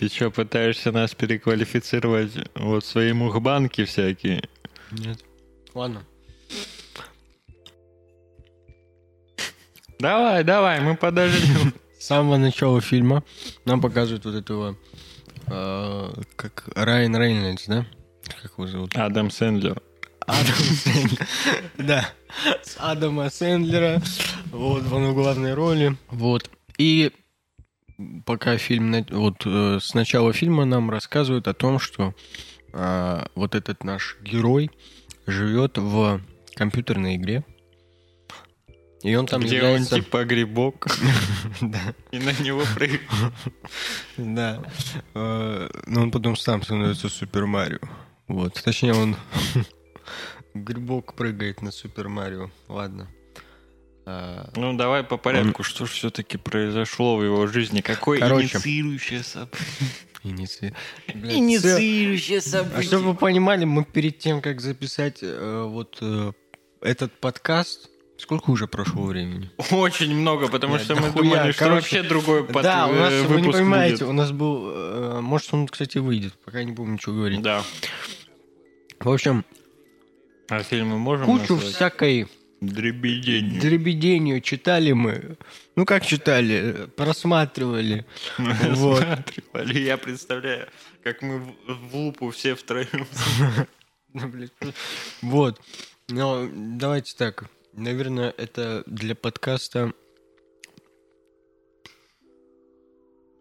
Ты 0.00 0.08
что, 0.08 0.30
пытаешься 0.30 0.92
нас 0.92 1.14
переквалифицировать 1.14 2.32
вот 2.54 2.86
свои 2.86 3.12
мухбанки 3.12 3.84
всякие? 3.84 4.48
Нет. 4.92 5.22
Ладно. 5.74 6.02
Давай, 9.98 10.42
давай, 10.42 10.80
мы 10.80 10.96
подождем. 10.96 11.74
С 11.98 12.06
самого 12.06 12.38
начала 12.38 12.80
фильма 12.80 13.24
нам 13.66 13.82
показывают 13.82 14.24
вот 14.24 14.36
этого, 14.36 14.78
э, 15.48 16.12
как 16.34 16.70
Райан 16.74 17.14
Рейнольдс, 17.14 17.66
да? 17.66 17.86
Как 18.40 18.52
его 18.56 18.66
зовут? 18.66 18.96
Адам 18.96 19.30
Сэндлер. 19.30 19.82
Адам 20.26 20.56
Сэндлер. 20.56 21.26
Да, 21.76 22.10
с 22.62 22.76
Адама 22.78 23.28
Сэндлера. 23.28 24.00
Вот, 24.46 24.90
он 24.90 25.10
в 25.10 25.14
главной 25.14 25.52
роли. 25.52 25.94
Вот. 26.08 26.48
И 26.78 27.12
пока 28.24 28.56
фильм... 28.58 29.04
Вот 29.10 29.42
э, 29.46 29.78
с 29.80 29.94
начала 29.94 30.32
фильма 30.32 30.64
нам 30.64 30.90
рассказывают 30.90 31.48
о 31.48 31.54
том, 31.54 31.78
что 31.78 32.14
а, 32.72 33.26
вот 33.34 33.54
этот 33.54 33.84
наш 33.84 34.16
герой 34.22 34.70
живет 35.26 35.78
в 35.78 36.20
компьютерной 36.54 37.16
игре. 37.16 37.44
И 39.02 39.14
он 39.14 39.26
там 39.26 39.40
Где 39.40 39.56
является... 39.56 39.94
он 39.94 40.02
типа 40.02 40.24
грибок, 40.24 40.86
и 42.10 42.18
на 42.18 42.32
него 42.42 42.64
прыгает. 42.74 43.00
Да. 44.18 44.62
Э, 45.14 45.70
Но 45.86 46.02
он 46.02 46.10
потом 46.10 46.36
сам 46.36 46.62
становится 46.62 47.08
Супер 47.08 47.46
Марио. 47.46 47.78
Вот. 48.28 48.62
Точнее, 48.62 48.92
он 48.92 49.16
грибок 50.54 51.14
прыгает 51.14 51.62
на 51.62 51.70
Супер 51.70 52.08
Марио. 52.08 52.50
Ладно. 52.68 53.08
А, 54.12 54.50
Ну, 54.56 54.74
давай 54.76 55.04
по 55.04 55.16
порядку. 55.16 55.62
Что 55.62 55.86
же 55.86 55.92
все-таки 55.92 56.36
произошло 56.36 57.16
в 57.16 57.22
его 57.24 57.46
жизни? 57.46 57.80
Какое 57.80 58.18
Короче. 58.18 58.46
инициирующее 58.56 59.22
событие? 59.22 59.58
иници- 60.24 60.74
Блядь, 61.14 61.34
Инициирующее 61.34 62.40
всё- 62.40 62.66
А 62.74 62.82
чтобы 62.82 63.04
вы 63.12 63.14
понимали, 63.14 63.64
мы 63.64 63.84
перед 63.84 64.18
тем, 64.18 64.40
как 64.42 64.60
записать 64.60 65.18
э, 65.22 65.64
вот 65.68 65.98
э, 66.00 66.32
этот 66.82 67.12
подкаст, 67.20 67.88
сколько 68.18 68.50
уже 68.50 68.66
прошло 68.66 69.04
времени? 69.04 69.50
Очень 69.70 70.14
много, 70.14 70.48
потому 70.48 70.74
Нет, 70.74 70.82
что 70.82 70.96
мы 70.96 71.02
дохуя. 71.02 71.22
думали, 71.22 71.52
что 71.52 71.64
Короче, 71.64 71.74
вообще 71.96 72.02
другой 72.08 72.44
под- 72.44 72.62
да, 72.64 72.86
у 72.88 72.92
нас, 72.94 73.12
э, 73.12 73.22
вы 73.28 73.40
не 73.40 73.50
понимаете, 73.52 73.98
будет. 74.04 74.08
у 74.08 74.12
нас 74.12 74.32
был... 74.32 74.70
э, 74.72 75.20
может, 75.20 75.54
он, 75.54 75.68
кстати, 75.68 75.98
выйдет, 75.98 76.34
пока 76.44 76.64
не 76.64 76.72
будем 76.72 76.94
ничего 76.94 77.14
говорить. 77.14 77.40
Да. 77.42 77.62
В 78.98 79.08
общем, 79.10 79.44
А 80.50 80.62
фильмы 80.62 80.98
можем 80.98 81.26
кучу 81.26 81.54
назвать? 81.54 81.74
всякой 81.76 82.28
Дребедень. 82.60 83.58
дребеденью 83.58 84.42
читали 84.42 84.92
мы. 84.92 85.38
Ну, 85.76 85.86
как 85.86 86.04
читали? 86.04 86.88
Просматривали. 86.96 88.04
Вот. 88.36 89.02
Смотрели. 89.50 89.80
Я 89.80 89.96
представляю, 89.96 90.68
как 91.02 91.22
мы 91.22 91.38
в, 91.66 91.96
лупу 91.96 92.30
все 92.30 92.54
втроем. 92.54 93.06
Ну. 94.12 94.44
Вот. 95.22 95.60
Но 96.08 96.48
давайте 96.52 97.14
так. 97.16 97.48
Наверное, 97.72 98.34
это 98.36 98.82
для 98.86 99.14
подкаста... 99.14 99.92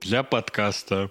Для 0.02 0.24
подкаста. 0.24 1.10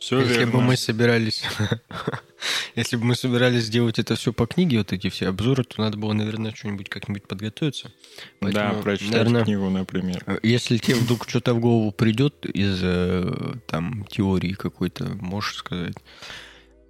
Все 0.00 0.20
Если 0.20 0.38
верно. 0.38 0.52
бы 0.52 0.60
мы 0.62 0.76
собирались... 0.76 1.42
Если 2.76 2.96
бы 2.96 3.04
мы 3.04 3.16
собирались 3.16 3.64
сделать 3.64 3.98
это 3.98 4.14
все 4.14 4.32
по 4.32 4.46
книге, 4.46 4.78
вот 4.78 4.92
эти 4.92 5.08
все 5.10 5.28
обзоры, 5.28 5.64
то 5.64 5.80
надо 5.80 5.96
было, 5.98 6.12
наверное, 6.12 6.54
что-нибудь 6.54 6.88
как-нибудь 6.88 7.26
подготовиться. 7.26 7.88
Да, 7.88 7.92
Поэтому, 8.40 8.82
прочитать 8.82 9.10
наверное, 9.12 9.44
книгу, 9.44 9.68
например. 9.70 10.22
э, 10.26 10.38
Если 10.44 10.78
тебе 10.78 10.96
вдруг 10.96 11.28
что-то 11.28 11.54
в 11.54 11.60
голову 11.60 11.90
придет 11.90 12.46
из 12.46 12.78
э, 12.82 13.54
там 13.66 14.04
теории 14.08 14.52
какой-то, 14.52 15.04
можешь 15.20 15.56
сказать. 15.56 15.96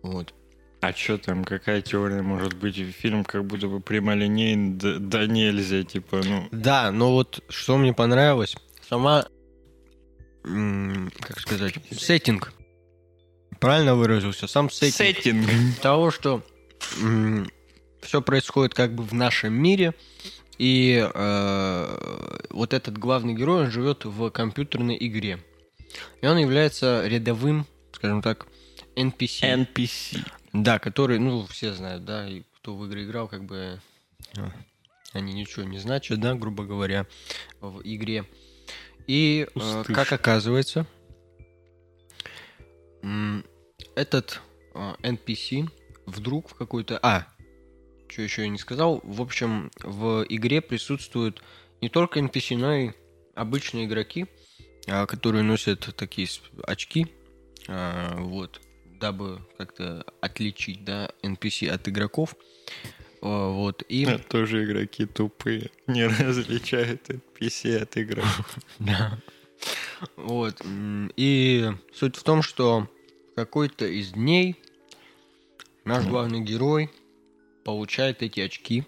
Вот. 0.02 0.34
А 0.82 0.92
что 0.92 1.16
там, 1.18 1.44
какая 1.44 1.80
теория 1.80 2.20
может 2.22 2.54
быть? 2.54 2.76
Фильм 2.76 3.24
как 3.24 3.44
будто 3.46 3.68
бы 3.68 3.80
прямолинейный, 3.80 4.76
да, 4.76 4.96
да 4.98 5.26
нельзя, 5.26 5.82
типа, 5.82 6.20
ну... 6.24 6.48
Да, 6.52 6.92
но 6.92 7.12
вот 7.12 7.42
что 7.48 7.78
мне 7.78 7.92
понравилось, 7.94 8.54
сама, 8.88 9.26
как 10.42 11.40
сказать, 11.40 11.74
сеттинг. 11.90 12.52
Правильно 13.60 13.94
выразился? 13.94 14.46
Сам 14.46 14.70
сеттинг. 14.70 14.94
Сеттинг. 14.94 15.80
того, 15.80 16.10
что 16.10 16.42
все 18.00 18.22
происходит 18.22 18.74
как 18.74 18.94
бы 18.94 19.02
в 19.02 19.12
нашем 19.12 19.52
мире, 19.52 19.94
и 20.58 21.08
э, 21.12 22.38
вот 22.50 22.72
этот 22.72 22.98
главный 22.98 23.34
герой, 23.34 23.64
он 23.64 23.70
живет 23.70 24.04
в 24.04 24.30
компьютерной 24.30 24.96
игре. 25.00 25.38
И 26.20 26.26
он 26.26 26.38
является 26.38 27.06
рядовым, 27.06 27.66
скажем 27.92 28.22
так, 28.22 28.46
NPC. 28.96 29.66
NPC. 29.74 30.26
Да, 30.52 30.78
который, 30.78 31.18
ну, 31.18 31.46
все 31.46 31.72
знают, 31.72 32.04
да, 32.04 32.28
и 32.28 32.42
кто 32.56 32.74
в 32.74 32.84
игры 32.86 33.04
играл, 33.04 33.28
как 33.28 33.44
бы 33.44 33.80
э, 34.36 34.48
они 35.12 35.32
ничего 35.32 35.64
не 35.64 35.78
значат, 35.78 36.20
да, 36.20 36.34
грубо 36.34 36.64
говоря, 36.64 37.06
в 37.60 37.80
игре. 37.84 38.24
И 39.06 39.46
э, 39.54 39.84
как 39.86 40.12
оказывается, 40.12 40.86
этот 43.94 44.40
NPC 44.74 45.68
вдруг 46.06 46.50
в 46.50 46.54
какой-то... 46.54 46.98
А, 47.02 47.26
что 48.08 48.22
еще 48.22 48.42
я 48.42 48.48
не 48.48 48.58
сказал. 48.58 49.00
В 49.02 49.20
общем, 49.20 49.70
в 49.82 50.24
игре 50.28 50.60
присутствуют 50.60 51.42
не 51.80 51.88
только 51.88 52.20
NPC, 52.20 52.56
но 52.56 52.74
и 52.74 52.90
обычные 53.34 53.86
игроки, 53.86 54.26
а, 54.86 55.06
которые 55.06 55.42
носят 55.44 55.94
такие 55.96 56.28
очки, 56.64 57.06
а, 57.68 58.16
вот, 58.18 58.60
дабы 58.86 59.40
как-то 59.56 60.04
отличить, 60.20 60.84
да, 60.84 61.10
NPC 61.22 61.68
от 61.68 61.88
игроков. 61.88 62.34
А, 63.20 63.50
Вот, 63.50 63.82
и... 63.88 64.04
А 64.04 64.18
Тоже 64.18 64.64
игроки 64.64 65.06
тупые. 65.06 65.70
Не 65.86 66.06
различают 66.06 67.08
NPC 67.08 67.76
от 67.76 67.96
игроков. 67.96 68.58
Да. 68.78 69.18
Вот. 70.16 70.60
И 71.16 71.70
суть 71.92 72.16
в 72.16 72.22
том, 72.22 72.42
что 72.42 72.88
в 73.32 73.34
какой-то 73.34 73.86
из 73.86 74.12
дней 74.12 74.56
наш 75.84 76.06
главный 76.06 76.40
герой 76.40 76.90
получает 77.64 78.22
эти 78.22 78.40
очки 78.40 78.84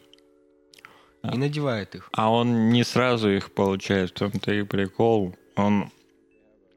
и 1.22 1.36
надевает 1.36 1.94
их. 1.94 2.08
А 2.12 2.32
он 2.32 2.70
не 2.70 2.84
сразу 2.84 3.30
их 3.30 3.52
получает, 3.52 4.10
в 4.10 4.14
том-то 4.14 4.52
и 4.52 4.62
прикол. 4.62 5.34
Он, 5.56 5.90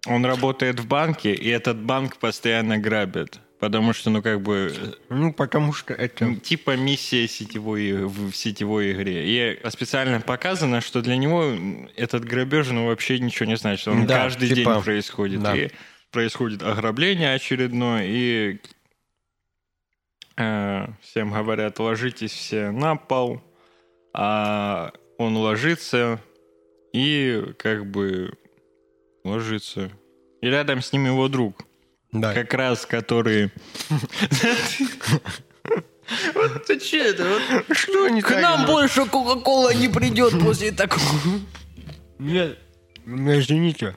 он 0.08 0.26
работает 0.26 0.80
в 0.80 0.88
банке, 0.88 1.34
и 1.34 1.48
этот 1.48 1.82
банк 1.82 2.18
постоянно 2.18 2.78
грабит. 2.78 3.40
Потому 3.64 3.94
что, 3.94 4.10
ну, 4.10 4.22
как 4.22 4.42
бы, 4.42 4.74
Ну, 5.08 5.32
потому 5.32 5.72
что 5.72 5.94
это... 5.94 6.36
типа 6.36 6.76
миссия 6.76 7.30
сетевой, 7.30 7.94
в 7.94 8.34
сетевой 8.34 8.92
игре. 8.92 9.24
И 9.26 9.70
специально 9.70 10.20
показано, 10.20 10.82
что 10.82 11.02
для 11.02 11.16
него 11.16 11.54
этот 11.96 12.26
грабеж, 12.26 12.72
ну, 12.72 12.88
вообще 12.88 13.20
ничего 13.20 13.46
не 13.46 13.56
значит. 13.56 13.88
Он 13.88 14.06
Да, 14.06 14.18
каждый 14.18 14.50
типа, 14.50 14.74
день 14.74 14.84
происходит. 14.84 15.42
да. 15.42 15.56
И 15.56 15.70
происходит 16.12 16.62
ограбление 16.62 17.34
очередное, 17.34 18.06
и 18.06 18.60
э, 20.36 20.88
всем 21.00 21.32
говорят, 21.32 21.80
ложитесь 21.80 22.34
все 22.34 22.70
на 22.70 22.98
пол, 22.98 23.42
а 24.14 24.92
он 25.18 25.38
ложится 25.38 26.20
и 26.92 27.54
как 27.58 27.86
бы 27.86 28.34
ложится. 29.24 29.90
И 30.42 30.48
рядом 30.48 30.82
с 30.82 30.92
ним 30.92 31.06
его 31.06 31.30
друг, 31.30 31.64
Да. 32.14 32.34
как 32.34 32.54
раз 32.54 32.86
который... 32.86 33.52
Вот 36.34 36.66
ты 36.66 36.80
че 36.80 36.98
это? 37.10 37.26
Вот 37.28 37.78
Что 37.78 38.10
не 38.10 38.22
К 38.22 38.40
нам 38.40 38.66
больше 38.66 39.06
Кока-Кола 39.06 39.74
не 39.74 39.88
придет 39.88 40.40
после 40.40 40.72
такого. 40.72 41.02
Нет, 42.20 42.60
ну, 43.06 43.40
извините. 43.40 43.96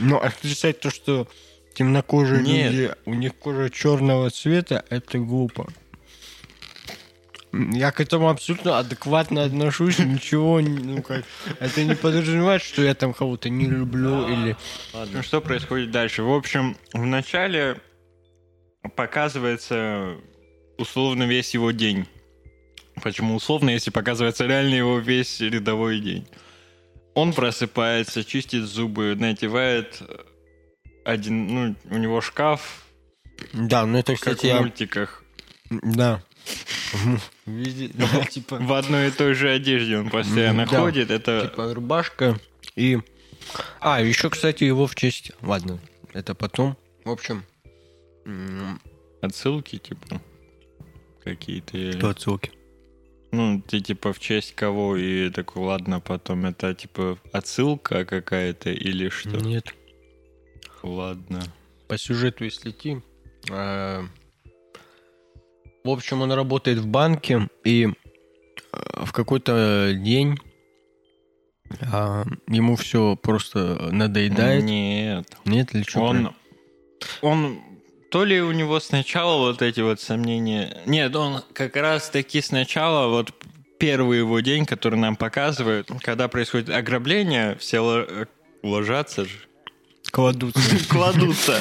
Но 0.00 0.22
отрицать 0.22 0.80
то, 0.80 0.90
что 0.90 1.28
темнокожие 1.74 2.42
Нет. 2.42 2.72
люди, 2.72 2.94
у 3.04 3.14
них 3.14 3.36
кожа 3.36 3.70
черного 3.70 4.30
цвета, 4.30 4.84
это 4.88 5.18
глупо. 5.18 5.68
Я 7.52 7.92
к 7.92 8.00
этому 8.00 8.28
абсолютно 8.28 8.78
адекватно 8.78 9.44
отношусь, 9.44 9.98
ничего, 9.98 10.60
ну 10.60 11.02
как, 11.02 11.24
это 11.60 11.84
не 11.84 11.94
подразумевает, 11.94 12.62
что 12.62 12.82
я 12.82 12.94
там 12.94 13.14
кого-то 13.14 13.48
не 13.48 13.66
люблю 13.66 14.28
или... 14.28 14.56
Ну 15.12 15.22
что 15.22 15.40
происходит 15.40 15.90
дальше? 15.90 16.22
В 16.22 16.32
общем, 16.32 16.76
вначале 16.92 17.80
показывается 18.96 20.16
условно 20.76 21.24
весь 21.24 21.54
его 21.54 21.70
день. 21.70 22.06
Почему 23.02 23.36
условно, 23.36 23.70
если 23.70 23.90
показывается 23.90 24.46
реально 24.46 24.74
его 24.74 24.98
весь 24.98 25.40
рядовой 25.40 26.00
день? 26.00 26.28
Он 27.14 27.32
просыпается, 27.32 28.24
чистит 28.24 28.64
зубы, 28.64 29.14
надевает 29.16 30.02
один, 31.04 31.46
ну, 31.54 31.74
у 31.90 31.96
него 31.96 32.20
шкаф, 32.20 32.84
Да, 33.52 33.86
ну 33.86 33.98
это, 33.98 34.12
как 34.12 34.20
кстати, 34.20 34.40
в 34.40 34.44
я... 34.44 34.60
мультиках. 34.60 35.24
Да. 35.70 35.70
Везде, 35.70 35.96
да, 36.02 36.22
В 37.46 38.72
одной 38.72 39.08
и 39.08 39.10
той 39.10 39.34
же 39.34 39.50
одежде 39.50 39.98
он 39.98 40.10
постоянно 40.10 40.66
ходит. 40.66 41.10
Это 41.10 41.48
типа 41.48 41.74
рубашка 41.74 42.38
и... 42.76 42.98
А, 43.80 44.00
еще, 44.00 44.30
кстати, 44.30 44.64
его 44.64 44.86
в 44.86 44.94
честь... 44.94 45.32
Ладно, 45.42 45.78
это 46.12 46.34
потом. 46.34 46.76
В 47.04 47.10
общем, 47.10 47.44
отсылки, 49.22 49.78
типа, 49.78 50.20
какие-то. 51.24 51.98
по 51.98 52.10
отсылке. 52.10 52.52
Ну, 53.30 53.62
ты 53.66 53.80
типа 53.80 54.12
в 54.12 54.18
честь 54.18 54.54
кого 54.54 54.96
и 54.96 55.30
такой, 55.30 55.62
ладно, 55.62 56.00
потом 56.00 56.46
это 56.46 56.74
типа 56.74 57.18
отсылка 57.32 58.04
какая-то 58.04 58.70
или 58.70 59.08
что? 59.10 59.36
Нет. 59.38 59.74
Ладно. 60.82 61.42
по 61.88 61.98
сюжету, 61.98 62.44
если 62.44 62.70
идти. 62.70 63.02
В 65.84 65.90
общем, 65.90 66.22
он 66.22 66.32
работает 66.32 66.78
в 66.78 66.86
банке, 66.86 67.48
и 67.64 67.88
э, 68.72 69.04
в 69.04 69.12
какой-то 69.12 69.92
день 69.94 70.38
а, 71.92 72.24
ему 72.48 72.76
все 72.76 73.16
просто 73.16 73.88
надоедает. 73.92 74.64
Нет. 74.64 75.26
Нет, 75.44 75.74
или 75.74 75.82
что? 75.82 76.00
Он, 76.00 76.34
он, 77.22 77.60
то 78.10 78.24
ли 78.24 78.40
у 78.40 78.52
него 78.52 78.80
сначала 78.80 79.38
вот 79.38 79.62
эти 79.62 79.80
вот 79.80 80.00
сомнения... 80.00 80.78
Нет, 80.86 81.14
он 81.14 81.42
как 81.52 81.76
раз 81.76 82.08
таки 82.10 82.40
сначала 82.40 83.08
вот 83.08 83.32
первый 83.78 84.18
его 84.18 84.40
день, 84.40 84.66
который 84.66 84.98
нам 84.98 85.16
показывают, 85.16 85.90
когда 86.02 86.28
происходит 86.28 86.70
ограбление, 86.70 87.56
все 87.56 88.04
э, 88.08 88.26
ложатся 88.62 89.24
же. 89.24 89.38
Кладутся. 90.10 90.60
Кладутся. 90.88 91.60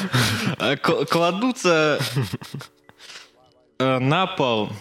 Э, 0.59 0.77
Кладутся 0.77 1.99
на 3.79 4.27
пол. 4.27 4.71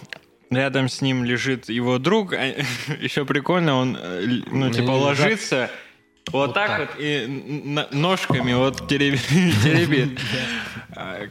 Рядом 0.49 0.87
с 0.87 1.01
ним 1.01 1.25
лежит 1.25 1.69
его 1.69 1.97
друг. 1.97 2.33
Еще 3.01 3.25
прикольно, 3.25 3.75
он, 3.75 3.97
э, 3.99 4.41
ну, 4.49 4.71
типа, 4.71 4.91
ложится 4.91 5.69
вот 6.31 6.53
так 6.53 6.67
так. 6.67 6.79
вот 6.79 6.89
и 6.99 7.25
ножками 7.91 8.53
вот 8.53 8.87
теребит. 8.89 10.19
А, 10.99 11.27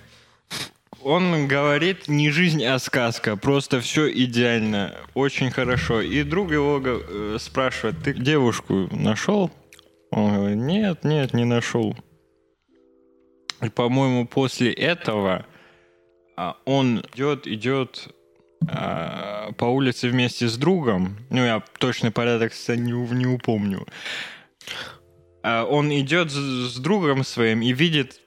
Он 1.03 1.49
говорит 1.49 2.07
не 2.07 2.31
жизнь, 2.31 2.65
а 2.65 2.79
сказка. 2.79 3.37
Просто 3.37 3.81
все 3.81 4.09
идеально. 4.09 4.95
Очень 5.15 5.51
хорошо. 5.51 6.01
И 6.03 6.23
друг 6.23 6.53
его 6.53 6.79
го- 6.79 7.03
э, 7.09 7.37
спрашивает, 7.41 7.97
ты 8.05 8.13
девушку 8.13 8.89
нашел? 8.93 9.51
Он 10.11 10.35
говорит, 10.35 10.59
нет, 10.59 11.05
нет, 11.05 11.35
не 11.35 11.45
нашел. 11.45 11.97
И, 13.61 13.69
по-моему, 13.71 14.27
после 14.27 14.73
этого 14.73 15.33
а, 15.35 15.56
он 16.65 17.03
идет, 17.15 17.47
идет 17.47 18.09
а, 18.69 19.53
по 19.53 19.65
улице 19.65 20.09
вместе 20.09 20.49
с 20.49 20.57
другом. 20.57 21.17
Ну, 21.31 21.45
я 21.45 21.63
точный 21.79 22.11
порядок 22.11 22.53
не, 22.69 22.93
не 23.15 23.27
упомню. 23.27 23.87
А, 25.43 25.65
он 25.65 25.91
идет 25.93 26.31
с, 26.31 26.35
с 26.37 26.79
другом 26.79 27.25
своим 27.25 27.63
и 27.63 27.73
видит 27.73 28.21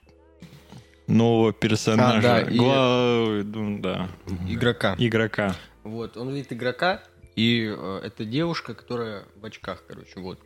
нового 1.06 1.52
персонажа. 1.52 2.36
А, 2.36 2.44
да, 2.44 2.50
и- 2.50 2.56
Гла- 2.58 3.42
ну, 3.44 3.78
да. 3.80 4.08
Игрока. 4.48 4.94
Игрока. 4.98 5.54
Вот, 5.82 6.16
он 6.16 6.30
видит 6.34 6.52
игрока, 6.52 7.02
И 7.36 7.72
э, 7.74 8.00
это 8.04 8.24
девушка, 8.24 8.74
которая 8.74 9.24
в 9.36 9.44
очках, 9.44 9.84
короче, 9.86 10.20
вот. 10.20 10.38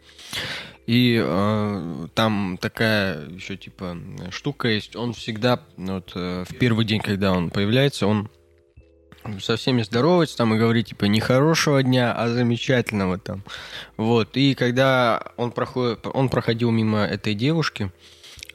И 0.87 1.21
э, 1.23 2.07
там 2.15 2.59
такая 2.61 3.29
еще 3.29 3.57
типа 3.57 3.97
штука 4.31 4.69
есть. 4.69 4.95
Он 4.97 5.13
всегда, 5.13 5.61
вот 5.77 6.13
э, 6.15 6.45
в 6.49 6.59
первый 6.59 6.85
день, 6.85 7.01
когда 7.01 7.33
он 7.33 7.51
появляется, 7.51 8.07
он 8.07 8.29
со 9.41 9.57
всеми 9.57 9.83
здоровается 9.83 10.37
там 10.37 10.55
и 10.55 10.59
говорит, 10.59 10.89
типа, 10.89 11.07
не 11.07 11.21
хорошего 11.21 11.83
дня, 11.83 12.13
а 12.13 12.29
замечательного 12.29 13.19
там. 13.19 13.43
Вот. 13.97 14.37
И 14.37 14.55
когда 14.55 15.33
он, 15.37 15.51
проходит, 15.51 16.07
он 16.13 16.29
проходил 16.29 16.71
мимо 16.71 17.01
этой 17.05 17.35
девушки, 17.35 17.91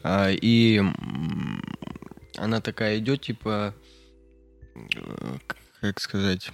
а, 0.03 0.29
и 0.29 0.81
она 2.37 2.61
такая 2.61 2.99
идет, 2.99 3.21
типа, 3.21 3.73
э, 4.75 5.37
как 5.81 5.99
сказать, 5.99 6.51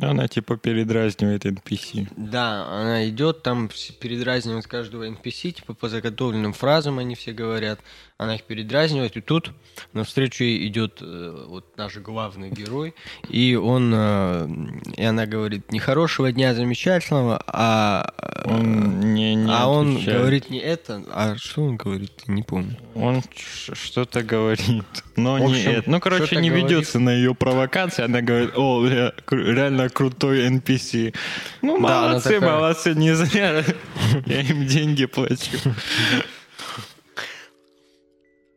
Она 0.00 0.26
типа 0.26 0.56
передразнивает 0.56 1.44
NPC. 1.44 2.08
да, 2.16 2.66
она 2.66 3.08
идет, 3.08 3.42
там 3.42 3.68
передразнивает 4.00 4.66
каждого 4.66 5.06
NPC, 5.06 5.52
типа 5.52 5.74
по 5.74 5.88
заготовленным 5.88 6.54
фразам 6.54 6.98
они 6.98 7.14
все 7.14 7.32
говорят. 7.32 7.78
Она 8.22 8.34
их 8.36 8.42
передразнивает, 8.44 9.16
и 9.16 9.20
тут 9.20 9.50
навстречу 9.92 10.44
ей 10.44 10.66
идет 10.68 10.98
э, 11.00 11.44
вот 11.48 11.64
наш 11.76 11.96
главный 11.96 12.50
герой, 12.50 12.94
и 13.28 13.54
он, 13.54 13.92
э, 13.94 14.48
и 14.96 15.02
она 15.04 15.26
говорит, 15.26 15.72
не 15.72 15.78
хорошего 15.78 16.30
дня, 16.32 16.54
замечательного, 16.54 17.42
а, 17.46 18.12
э, 18.18 18.50
Он 18.50 19.00
не, 19.14 19.34
не 19.34 19.50
а 19.52 19.66
он 19.68 19.96
отвечает. 19.96 20.18
говорит 20.18 20.50
не 20.50 20.58
это, 20.58 21.02
а 21.12 21.36
что 21.36 21.62
он 21.62 21.76
говорит, 21.76 22.12
не 22.28 22.42
помню. 22.42 22.76
Он 22.94 23.22
что-то 23.72 24.22
говорит, 24.22 24.84
но 25.16 25.36
В 25.36 25.40
не 25.40 25.52
общем, 25.52 25.70
это. 25.70 25.90
Ну, 25.90 26.00
короче, 26.00 26.36
не 26.36 26.50
говорит. 26.50 26.70
ведется 26.70 26.98
на 26.98 27.10
ее 27.10 27.34
провокации. 27.34 28.04
Она 28.04 28.20
говорит, 28.20 28.50
о, 28.56 28.84
кру- 28.86 29.52
реально 29.52 29.88
крутой 29.88 30.46
NPC. 30.48 31.14
Ну, 31.62 31.80
Да, 31.86 32.02
молодцы, 32.08 32.28
такая. 32.34 32.50
молодцы, 32.50 32.94
не 32.94 33.14
зря 33.14 33.64
я 34.26 34.40
им 34.42 34.66
деньги 34.66 35.06
плачу. 35.06 35.56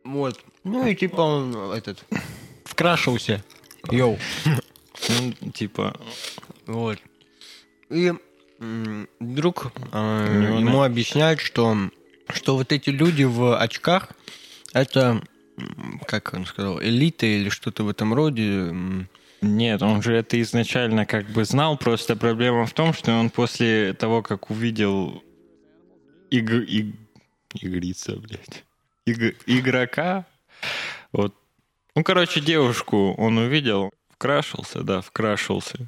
Вот. 0.06 0.40
Ну 0.64 0.86
и 0.86 0.94
типа 0.94 1.20
он 1.20 1.54
этот 1.72 2.04
вкрашился. 2.64 3.44
Йоу. 3.90 4.18
Ну, 5.20 5.50
типа, 5.52 5.94
Вот. 6.66 6.98
И 7.90 8.12
вдруг 8.58 9.72
э, 9.92 10.42
него 10.42 10.58
ему 10.58 10.82
объясняют, 10.82 11.40
что, 11.40 11.76
что 12.30 12.56
вот 12.56 12.72
эти 12.72 12.90
люди 12.90 13.24
в 13.24 13.58
очках, 13.60 14.08
это, 14.72 15.22
как 16.06 16.32
он 16.32 16.46
сказал, 16.46 16.82
элита 16.82 17.26
или 17.26 17.50
что-то 17.50 17.84
в 17.84 17.88
этом 17.88 18.14
роде. 18.14 18.74
Нет, 19.42 19.82
он 19.82 20.02
же 20.02 20.14
это 20.14 20.40
изначально 20.40 21.04
как 21.04 21.28
бы 21.30 21.44
знал, 21.44 21.76
просто 21.76 22.16
проблема 22.16 22.64
в 22.64 22.72
том, 22.72 22.94
что 22.94 23.12
он 23.12 23.28
после 23.30 23.92
того, 23.92 24.22
как 24.22 24.50
увидел 24.50 25.22
иг... 26.30 26.50
иг- 26.50 26.96
игрица, 27.54 28.16
блядь, 28.16 28.64
иг- 29.06 29.36
игрока, 29.46 30.26
вот, 31.12 31.34
ну, 31.94 32.02
короче, 32.02 32.40
девушку 32.40 33.14
он 33.14 33.38
увидел, 33.38 33.90
вкрашился, 34.10 34.82
да, 34.82 35.00
вкрашился. 35.00 35.78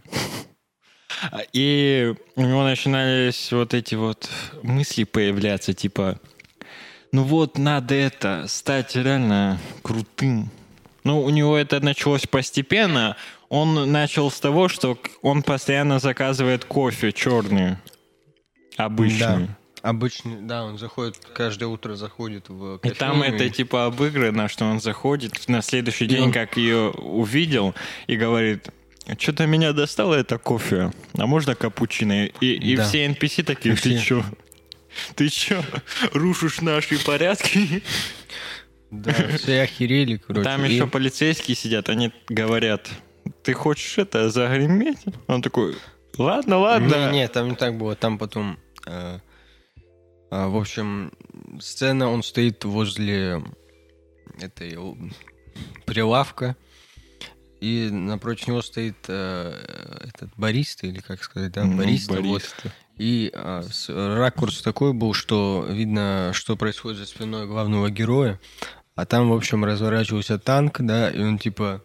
И 1.52 2.14
у 2.37 2.42
него 2.42 2.62
начинались 2.62 3.50
вот 3.52 3.74
эти 3.74 3.94
вот 3.94 4.31
мысли 4.62 5.04
появляться, 5.04 5.74
типа, 5.74 6.20
ну 7.12 7.24
вот, 7.24 7.59
надо 7.59 7.94
это, 7.94 8.44
стать 8.48 8.94
реально 8.94 9.59
крутым. 9.83 10.50
Ну, 11.04 11.22
у 11.22 11.31
него 11.31 11.57
это 11.57 11.81
началось 11.81 12.26
постепенно. 12.26 13.16
Он 13.48 13.90
начал 13.90 14.31
с 14.31 14.38
того, 14.38 14.68
что 14.68 14.98
он 15.22 15.42
постоянно 15.42 15.98
заказывает 15.98 16.66
кофе 16.66 17.12
черный. 17.12 17.76
Обычный. 18.76 19.18
Да. 19.18 19.57
Обычно, 19.82 20.38
да, 20.42 20.64
он 20.64 20.76
заходит, 20.78 21.16
каждое 21.34 21.66
утро 21.66 21.94
заходит 21.94 22.48
в 22.48 22.80
И 22.82 22.90
там 22.90 23.18
кофейню 23.20 23.36
это 23.36 23.50
типа 23.50 23.86
обыграно, 23.86 24.48
что 24.48 24.64
он 24.64 24.80
заходит 24.80 25.48
на 25.48 25.62
следующий 25.62 26.04
И 26.06 26.08
день, 26.08 26.22
он- 26.24 26.32
как 26.32 26.56
ее 26.56 26.90
увидел, 26.90 27.74
и 28.08 28.16
говорит, 28.16 28.68
что-то 29.18 29.46
меня 29.46 29.72
достало 29.72 30.14
это 30.16 30.36
кофе, 30.38 30.92
а 31.16 31.26
можно 31.26 31.54
капучино? 31.54 32.26
И, 32.26 32.52
и 32.54 32.76
Да. 32.76 32.84
все 32.88 33.06
NPC 33.06 33.44
такие, 33.44 33.76
ты 33.76 33.98
чё? 33.98 34.24
Ты 35.14 35.28
чё, 35.28 35.62
рушишь 36.12 36.60
наши 36.60 37.02
порядки? 37.04 37.82
Да, 38.90 39.12
все 39.36 39.62
охерели, 39.62 40.16
короче. 40.16 40.42
Там 40.44 40.64
И- 40.64 40.72
еще 40.72 40.86
полицейские 40.86 41.54
сидят, 41.56 41.88
они 41.88 42.10
говорят, 42.28 42.88
ты 43.44 43.52
хочешь 43.52 43.98
это, 43.98 44.30
загреметь? 44.30 44.98
Он 45.26 45.42
такой, 45.42 45.76
ладно, 46.16 46.58
ладно. 46.58 47.10
Не, 47.10 47.18
не, 47.20 47.28
там 47.28 47.50
не 47.50 47.54
так 47.54 47.76
было. 47.76 47.94
Там 47.96 48.16
потом, 48.18 48.58
э, 48.86 49.18
в 50.30 50.56
общем, 50.56 51.12
сцена, 51.60 52.10
он 52.10 52.22
стоит 52.22 52.64
возле 52.64 53.42
этой 54.40 54.76
прилавка, 55.86 56.56
и 57.60 57.88
напротив 57.90 58.48
него 58.48 58.62
стоит 58.62 58.96
э, 59.08 59.52
этот 60.06 60.30
бариста, 60.36 60.86
или 60.86 61.00
как 61.00 61.22
сказать, 61.24 61.52
да, 61.52 61.64
Ну, 61.64 61.76
бариста. 61.78 62.20
вот. 62.22 62.42
И 62.98 63.30
а, 63.34 63.62
с- 63.62 63.88
ракурс 63.88 64.62
такой 64.62 64.92
был, 64.92 65.12
что 65.14 65.66
видно, 65.68 66.30
что 66.34 66.56
происходит 66.56 66.98
за 66.98 67.06
спиной 67.06 67.46
главного 67.46 67.90
героя. 67.90 68.38
А 68.94 69.06
там, 69.06 69.30
в 69.30 69.32
общем, 69.32 69.64
разворачивался 69.64 70.38
танк, 70.38 70.80
да, 70.80 71.10
и 71.10 71.20
он 71.20 71.38
типа... 71.38 71.82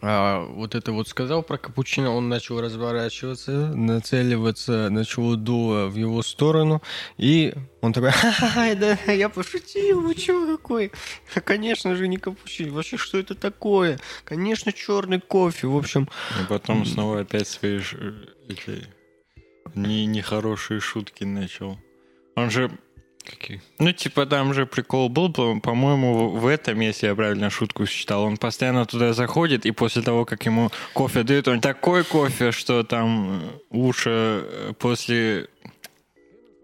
а, 0.00 0.44
вот 0.44 0.74
это 0.74 0.92
вот 0.92 1.08
сказал 1.08 1.42
про 1.42 1.58
капучино, 1.58 2.12
он 2.12 2.28
начал 2.28 2.60
разворачиваться, 2.60 3.68
нацеливаться, 3.74 4.90
начал 4.90 5.36
дуло 5.36 5.86
в 5.86 5.96
его 5.96 6.22
сторону, 6.22 6.82
и 7.16 7.54
он 7.80 7.92
такой, 7.92 8.10
ха-ха, 8.10 8.74
да, 8.74 9.12
я 9.12 9.28
пошутил, 9.28 10.00
вы 10.00 10.14
чё 10.14 10.56
какой? 10.56 10.92
Конечно 11.44 11.96
же 11.96 12.08
не 12.08 12.16
капучино, 12.16 12.72
вообще 12.72 12.96
что 12.96 13.18
это 13.18 13.34
такое? 13.34 13.98
Конечно, 14.24 14.72
черный 14.72 15.20
кофе, 15.20 15.66
в 15.66 15.76
общем, 15.76 16.08
И 16.40 16.46
потом 16.48 16.84
снова 16.86 17.20
опять 17.20 17.48
свои 17.48 17.78
э, 17.78 18.12
эти 18.48 18.86
не, 19.74 20.06
нехорошие 20.06 20.80
шутки 20.80 21.24
начал. 21.24 21.78
Он 22.36 22.50
же... 22.50 22.70
Какие? 23.28 23.60
Ну, 23.78 23.92
типа, 23.92 24.26
там 24.26 24.54
же 24.54 24.64
прикол 24.66 25.08
был, 25.08 25.32
по- 25.32 25.60
по-моему, 25.60 26.28
в 26.30 26.46
этом, 26.46 26.80
если 26.80 27.08
я 27.08 27.14
правильно 27.14 27.50
шутку 27.50 27.86
считал, 27.86 28.22
он 28.24 28.36
постоянно 28.36 28.86
туда 28.86 29.12
заходит, 29.12 29.66
и 29.66 29.70
после 29.70 30.02
того, 30.02 30.24
как 30.24 30.46
ему 30.46 30.70
кофе 30.94 31.22
дают, 31.22 31.48
он 31.48 31.60
такой 31.60 32.04
кофе, 32.04 32.52
что 32.52 32.82
там 32.82 33.40
э, 33.42 33.76
лучше 33.76 34.10
э, 34.10 34.72
после... 34.78 35.48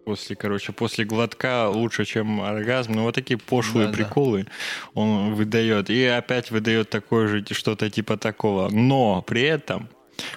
После, 0.07 0.37
короче, 0.37 0.73
после 0.73 1.07
глотка 1.07 1.71
лучше, 1.71 2.05
чем 2.05 2.43
оргазм. 2.43 2.93
Ну, 2.93 3.05
вот 3.05 3.15
такие 3.15 3.39
пошлые 3.39 3.87
Да-да. 3.87 3.97
приколы 3.97 4.47
он 4.93 5.33
выдает. 5.33 5.89
И 5.89 6.05
опять 6.05 6.51
выдает 6.51 6.91
такое 6.91 7.27
же, 7.27 7.45
что-то 7.53 7.89
типа 7.89 8.19
такого. 8.19 8.69
Но 8.69 9.23
при 9.23 9.41
этом 9.41 9.89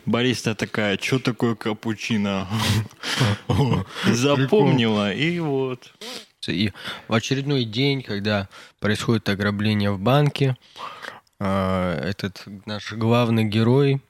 бариста 0.06 0.56
такая, 0.56 0.98
что 0.98 1.20
такое 1.20 1.56
капучино? 1.56 2.48
Запомнила, 4.06 5.14
и 5.14 5.40
вот. 5.40 5.94
И 6.48 6.72
в 7.08 7.14
очередной 7.14 7.66
день, 7.66 8.02
когда 8.02 8.48
происходит 8.80 9.28
ограбление 9.28 9.92
в 9.92 10.00
банке, 10.00 10.56
а, 11.40 12.00
этот 12.02 12.44
наш 12.66 12.94
главный 12.94 13.44
герой 13.44 14.02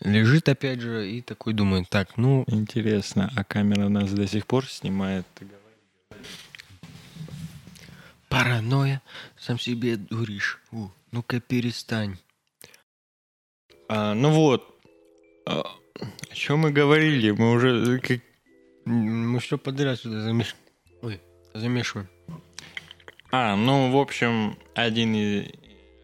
лежит 0.00 0.48
опять 0.48 0.80
же 0.80 1.10
и 1.10 1.22
такой 1.22 1.54
думает, 1.54 1.88
так, 1.88 2.16
ну, 2.16 2.44
Интересно, 2.46 3.32
а 3.36 3.44
камера 3.44 3.88
нас 3.88 4.12
до 4.12 4.26
сих 4.26 4.46
пор 4.46 4.66
снимает? 4.66 5.26
Паранойя, 8.28 9.02
сам 9.38 9.58
себе 9.58 9.96
дуришь. 9.96 10.60
Ну-ка 11.10 11.40
перестань. 11.40 12.16
А, 13.88 14.14
ну 14.14 14.30
вот, 14.30 14.71
о 15.44 15.64
чем 16.32 16.60
мы 16.60 16.70
говорили? 16.72 17.30
Мы 17.30 17.52
уже... 17.52 17.96
э, 17.96 17.98
как- 17.98 18.20
Мы 18.84 19.38
все 19.40 19.58
подряд 19.58 19.98
сюда 20.00 20.20
замеш... 20.22 20.56
Ой, 21.02 21.20
замешиваем. 21.54 22.08
А, 23.30 23.56
ну, 23.56 23.90
в 23.90 23.96
общем, 23.96 24.58
один, 24.74 25.46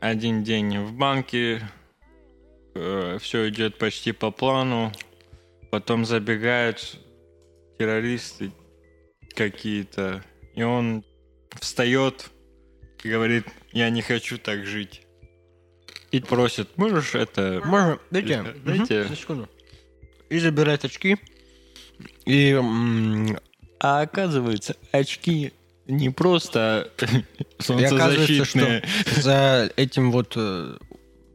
один 0.01 0.43
день 0.45 0.79
в 0.79 0.93
банке, 0.95 1.63
все 2.75 3.49
идет 3.49 3.77
почти 3.79 4.13
по 4.13 4.31
плану, 4.31 4.93
потом 5.71 6.05
забегают 6.05 6.99
террористы 7.79 8.53
какие-то, 9.35 10.25
и 10.55 10.63
он 10.63 11.05
встает 11.61 12.31
и 13.05 13.09
говорит, 13.11 13.45
я 13.73 13.91
не 13.91 14.01
хочу 14.03 14.39
так 14.39 14.65
жить. 14.65 15.03
И 16.11 16.21
просит, 16.21 16.77
можешь 16.77 17.15
это... 17.15 17.61
Можно? 17.65 17.99
Дайте. 18.11 18.45
Э, 18.47 18.55
дайте. 18.65 19.05
На 19.09 19.17
секунду. 19.17 19.49
И 20.31 20.39
забирает 20.39 20.85
очки. 20.85 21.17
И 22.25 22.59
А 23.81 24.01
оказывается, 24.01 24.77
очки 24.93 25.53
не 25.87 26.11
просто 26.11 26.91
И 27.59 27.63
солнцезащитные. 27.63 28.83
что 28.87 29.21
за 29.21 29.71
этим 29.77 30.13
вот 30.13 30.35
э, 30.37 30.77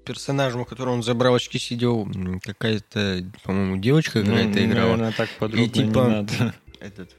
персонажем, 0.05 0.61
у 0.61 0.65
которого 0.65 0.93
он 0.93 1.03
забрал 1.03 1.35
очки, 1.35 1.57
сидел 1.59 2.07
какая-то, 2.43 3.25
по-моему, 3.43 3.77
девочка 3.77 4.19
Ну, 4.19 4.25
какая-то 4.25 4.65
играла. 4.65 4.89
наверное, 4.91 5.11
так 5.13 5.29
подробно 5.39 5.69
типа, 5.69 5.85
не 5.85 5.91
надо. 5.91 6.55
Этот, 6.79 7.15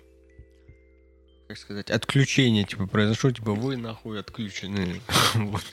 как 1.49 1.59
сказать, 1.59 1.91
отключение, 1.91 2.65
типа, 2.65 2.87
произошло, 2.87 3.31
типа, 3.31 3.53
вы 3.53 3.77
нахуй 3.77 4.19
отключены. 4.21 5.01
Вот. 5.35 5.65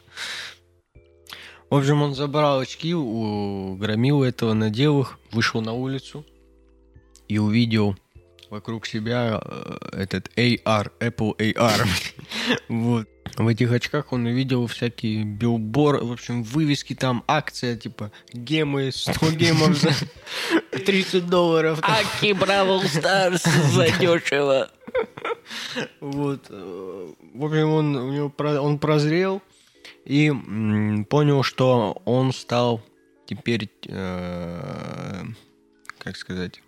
В 1.71 1.75
общем, 1.75 2.01
он 2.01 2.13
забрал 2.15 2.59
очки, 2.59 2.93
у 2.93 3.75
громил 3.77 4.23
этого, 4.23 4.53
надел 4.53 4.99
их, 5.01 5.17
вышел 5.31 5.61
на 5.61 5.71
улицу 5.71 6.25
и 7.29 7.37
увидел 7.37 7.95
вокруг 8.49 8.85
себя 8.85 9.39
э, 9.41 9.77
этот 9.93 10.29
AR, 10.35 10.91
Apple 10.99 11.33
AR. 11.37 11.87
Вот. 12.67 13.07
В 13.37 13.47
этих 13.47 13.71
очках 13.71 14.11
он 14.11 14.25
увидел 14.25 14.67
всякие 14.67 15.23
билборы, 15.23 15.99
в 15.99 16.11
общем, 16.11 16.43
вывески 16.43 16.93
там, 16.93 17.23
акция, 17.25 17.77
типа, 17.77 18.11
гемы, 18.33 18.91
100 18.91 19.31
гемов 19.37 19.77
за 19.77 19.91
30 20.85 21.27
долларов. 21.27 21.79
Аки 21.81 22.33
Бравл 22.33 22.81
Старс 22.81 23.43
задешево. 23.43 24.69
Вот. 26.01 26.47
э, 26.49 27.07
В 27.33 27.45
общем, 27.45 27.69
он, 27.69 27.95
у 27.95 28.11
него, 28.11 28.33
он 28.61 28.77
прозрел 28.77 29.41
и 30.11 30.27
м, 30.27 31.05
понял, 31.05 31.41
что 31.43 32.01
он 32.05 32.33
стал 32.33 32.81
теперь, 33.25 33.69
э, 33.87 35.23
как 35.99 36.17
сказать, 36.17 36.61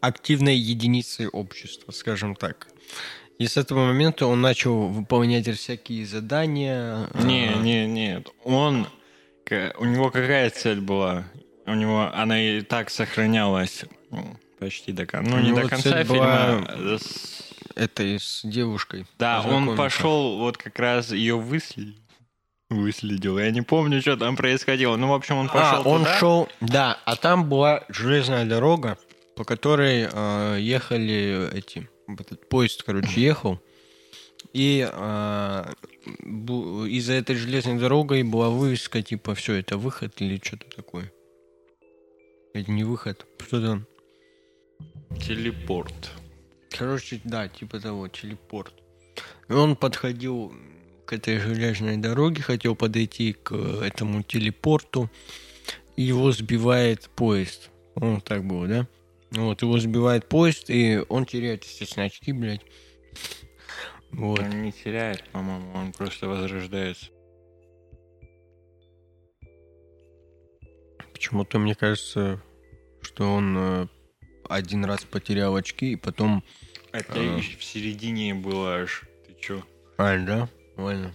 активной 0.00 0.56
единицей 0.56 1.26
общества, 1.28 1.92
скажем 1.92 2.34
так. 2.36 2.68
И 3.38 3.46
с 3.46 3.56
этого 3.56 3.86
момента 3.86 4.26
он 4.26 4.40
начал 4.40 4.86
выполнять 4.88 5.48
всякие 5.58 6.06
задания. 6.06 7.08
э, 7.14 7.24
Не, 7.24 7.48
не, 7.60 7.86
нет. 7.86 8.28
Он... 8.44 8.86
У 9.78 9.84
него 9.84 10.10
какая 10.10 10.48
цель 10.50 10.80
была? 10.80 11.24
У 11.66 11.74
него 11.74 12.10
она 12.14 12.40
и 12.40 12.62
так 12.62 12.88
сохранялась 12.88 13.84
ну, 14.10 14.36
почти 14.58 14.92
до 14.92 15.04
конца. 15.06 15.30
Ну, 15.30 15.40
не 15.42 15.52
до 15.52 15.68
конца 15.68 16.04
фильма. 16.04 16.16
была- 16.16 16.66
а 16.68 16.98
с- 16.98 17.52
этой 17.74 18.18
с 18.18 18.40
девушкой. 18.44 19.06
Да, 19.18 19.42
он 19.42 19.76
пошел 19.76 20.38
вот 20.38 20.56
как 20.56 20.78
раз 20.78 21.10
ее 21.12 21.36
выследил. 21.38 21.94
Выследил. 22.72 23.38
Я 23.38 23.50
не 23.50 23.62
помню, 23.62 24.00
что 24.00 24.16
там 24.16 24.36
происходило. 24.36 24.96
Ну, 24.96 25.08
в 25.08 25.14
общем, 25.14 25.36
он 25.36 25.46
А, 25.46 25.52
пошел 25.52 25.88
он 25.92 26.00
туда. 26.00 26.18
шел, 26.18 26.48
да, 26.60 26.98
а 27.04 27.16
там 27.16 27.48
была 27.48 27.84
железная 27.88 28.44
дорога, 28.44 28.98
по 29.36 29.44
которой 29.44 30.08
э, 30.10 30.56
ехали 30.60 31.50
эти, 31.52 31.88
этот 32.08 32.48
поезд, 32.48 32.82
короче, 32.82 33.08
ехал. 33.20 33.60
И 34.52 34.86
э, 34.90 35.64
и 36.88 37.00
за 37.00 37.12
этой 37.14 37.36
железной 37.36 37.78
дорогой 37.78 38.22
была 38.22 38.50
вывеска, 38.50 39.02
типа, 39.02 39.34
все, 39.34 39.54
это 39.54 39.76
выход 39.76 40.20
или 40.20 40.40
что-то 40.42 40.66
такое. 40.74 41.12
Это 42.54 42.70
не 42.70 42.84
выход, 42.84 43.24
что-то... 43.38 43.82
Телепорт. 45.20 46.10
Короче, 46.70 47.20
да, 47.24 47.48
типа 47.48 47.80
того, 47.80 48.08
телепорт. 48.08 48.72
И 49.48 49.52
он 49.52 49.76
подходил 49.76 50.52
к 51.06 51.12
этой 51.12 51.38
железной 51.38 51.96
дороге, 51.96 52.42
хотел 52.42 52.74
подойти 52.74 53.32
к 53.32 53.52
этому 53.52 54.22
телепорту, 54.22 55.10
и 55.96 56.02
его 56.02 56.32
сбивает 56.32 57.10
поезд. 57.10 57.70
Ну, 57.96 58.20
так 58.20 58.44
было, 58.44 58.66
да? 58.66 58.88
Вот, 59.32 59.62
его 59.62 59.78
сбивает 59.78 60.28
поезд, 60.28 60.68
и 60.68 61.02
он 61.08 61.24
теряет, 61.24 61.64
естественно, 61.64 62.06
очки, 62.06 62.32
блядь. 62.32 62.62
Вот. 64.10 64.40
Он 64.40 64.62
не 64.62 64.72
теряет, 64.72 65.24
по-моему, 65.30 65.72
он 65.74 65.92
просто 65.92 66.28
возрождается. 66.28 67.06
Почему-то 71.12 71.58
мне 71.58 71.74
кажется, 71.74 72.42
что 73.00 73.32
он 73.32 73.56
э, 73.56 73.86
один 74.48 74.84
раз 74.84 75.04
потерял 75.04 75.56
очки, 75.56 75.92
и 75.92 75.96
потом... 75.96 76.42
Это 76.92 77.22
и 77.22 77.40
в 77.40 77.64
середине 77.64 78.34
было 78.34 78.74
аж. 78.74 79.04
Ты 79.26 79.34
чё? 79.40 79.62
А, 79.96 80.18
да? 80.18 80.48
Ладно. 80.76 81.12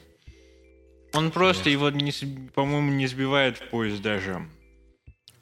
Он 1.13 1.31
просто 1.31 1.69
его, 1.69 1.89
не 1.89 2.11
по-моему, 2.53 2.91
не 2.91 3.07
сбивает 3.07 3.57
в 3.57 3.69
поезд 3.69 4.01
даже. 4.01 4.45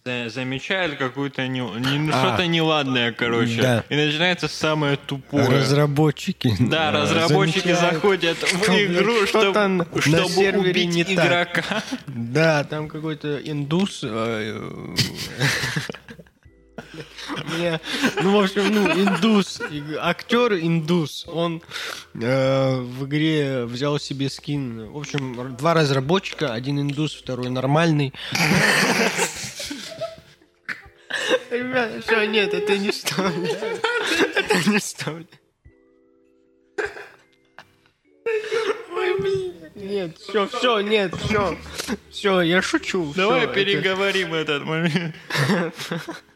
За- 0.06 0.30
Замечает 0.30 0.97
какую-то 0.97 1.47
не, 1.47 1.60
не- 1.62 1.97
ну, 1.97 2.12
А. 2.13 2.19
что-то 2.28 2.45
неладное, 2.45 3.12
короче. 3.12 3.60
Да. 3.60 3.84
И 3.89 3.95
начинается 3.95 4.47
самое 4.47 4.97
тупое. 4.97 5.47
Разработчики. 5.49 6.54
Да, 6.60 6.91
э, 6.91 7.01
разработчики 7.01 7.69
замечают, 7.69 7.93
заходят 7.95 8.38
в 8.38 8.69
игру, 8.69 9.25
чтобы, 9.25 9.86
чтобы 10.01 10.58
убить 10.60 10.93
не 10.93 11.04
так. 11.04 11.25
игрока. 11.25 11.84
Да, 12.06 12.63
там 12.65 12.88
какой-то 12.88 13.38
индус. 13.43 14.04
Мне- 17.45 17.79
Ну, 18.21 18.38
в 18.39 18.43
общем, 18.43 18.73
ну, 18.73 18.88
индус, 18.91 19.62
актер 19.99 20.53
индус, 20.53 21.25
он 21.27 21.62
э, 22.13 22.75
в 22.79 23.05
игре 23.05 23.65
взял 23.65 23.99
себе 23.99 24.29
скин. 24.29 24.91
В 24.91 24.97
общем, 24.97 25.55
два 25.55 25.73
разработчика, 25.73 26.53
один 26.53 26.79
индус, 26.79 27.13
второй 27.13 27.49
нормальный. 27.49 28.13
Ребята, 31.49 32.01
все, 32.01 32.25
нет, 32.25 32.53
это 32.53 32.77
не 32.77 32.91
вставляю. 32.91 33.58
Это 34.36 34.69
не 34.69 34.79
блин. 39.19 39.53
Нет, 39.75 40.17
все, 40.17 40.47
все, 40.47 40.79
нет, 40.79 41.13
все. 41.15 41.58
Все, 42.10 42.41
я 42.41 42.62
шучу. 42.62 43.13
Давай 43.15 43.43
это- 43.43 43.53
переговорим 43.53 44.34
этот 44.34 44.63
момент. 44.63 45.15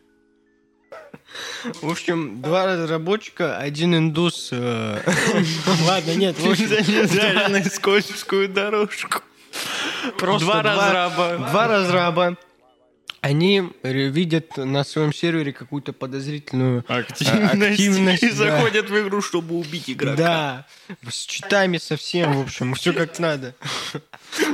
В 1.81 1.89
общем, 1.89 2.41
два 2.41 2.65
разработчика, 2.65 3.57
один 3.57 3.95
индус. 3.95 4.49
э, 4.51 5.01
Ладно, 5.87 6.15
нет, 6.15 6.37
в 6.39 6.49
общем, 6.49 7.51
на 7.51 7.63
скользкую 7.63 8.49
дорожку. 8.49 9.21
просто 10.17 10.45
Два 10.45 10.61
разраба. 10.61 11.37
Два 11.49 11.67
разраба. 11.67 12.37
Они 13.21 13.69
видят 13.83 14.55
на 14.55 14.85
своем 14.85 15.11
сервере 15.13 15.51
какую-то 15.51 15.91
подозрительную 15.91 16.85
Активность. 16.87 17.53
активность, 17.73 18.23
И 18.23 18.29
да. 18.29 18.35
заходят 18.35 18.89
в 18.89 18.97
игру, 19.01 19.21
чтобы 19.21 19.55
убить 19.55 19.89
игрока. 19.89 20.15
Да, 20.15 20.67
с 21.09 21.25
читами 21.25 21.77
совсем, 21.79 22.31
в 22.31 22.39
общем, 22.41 22.73
все 22.75 22.93
как 22.93 23.19
надо. 23.19 23.55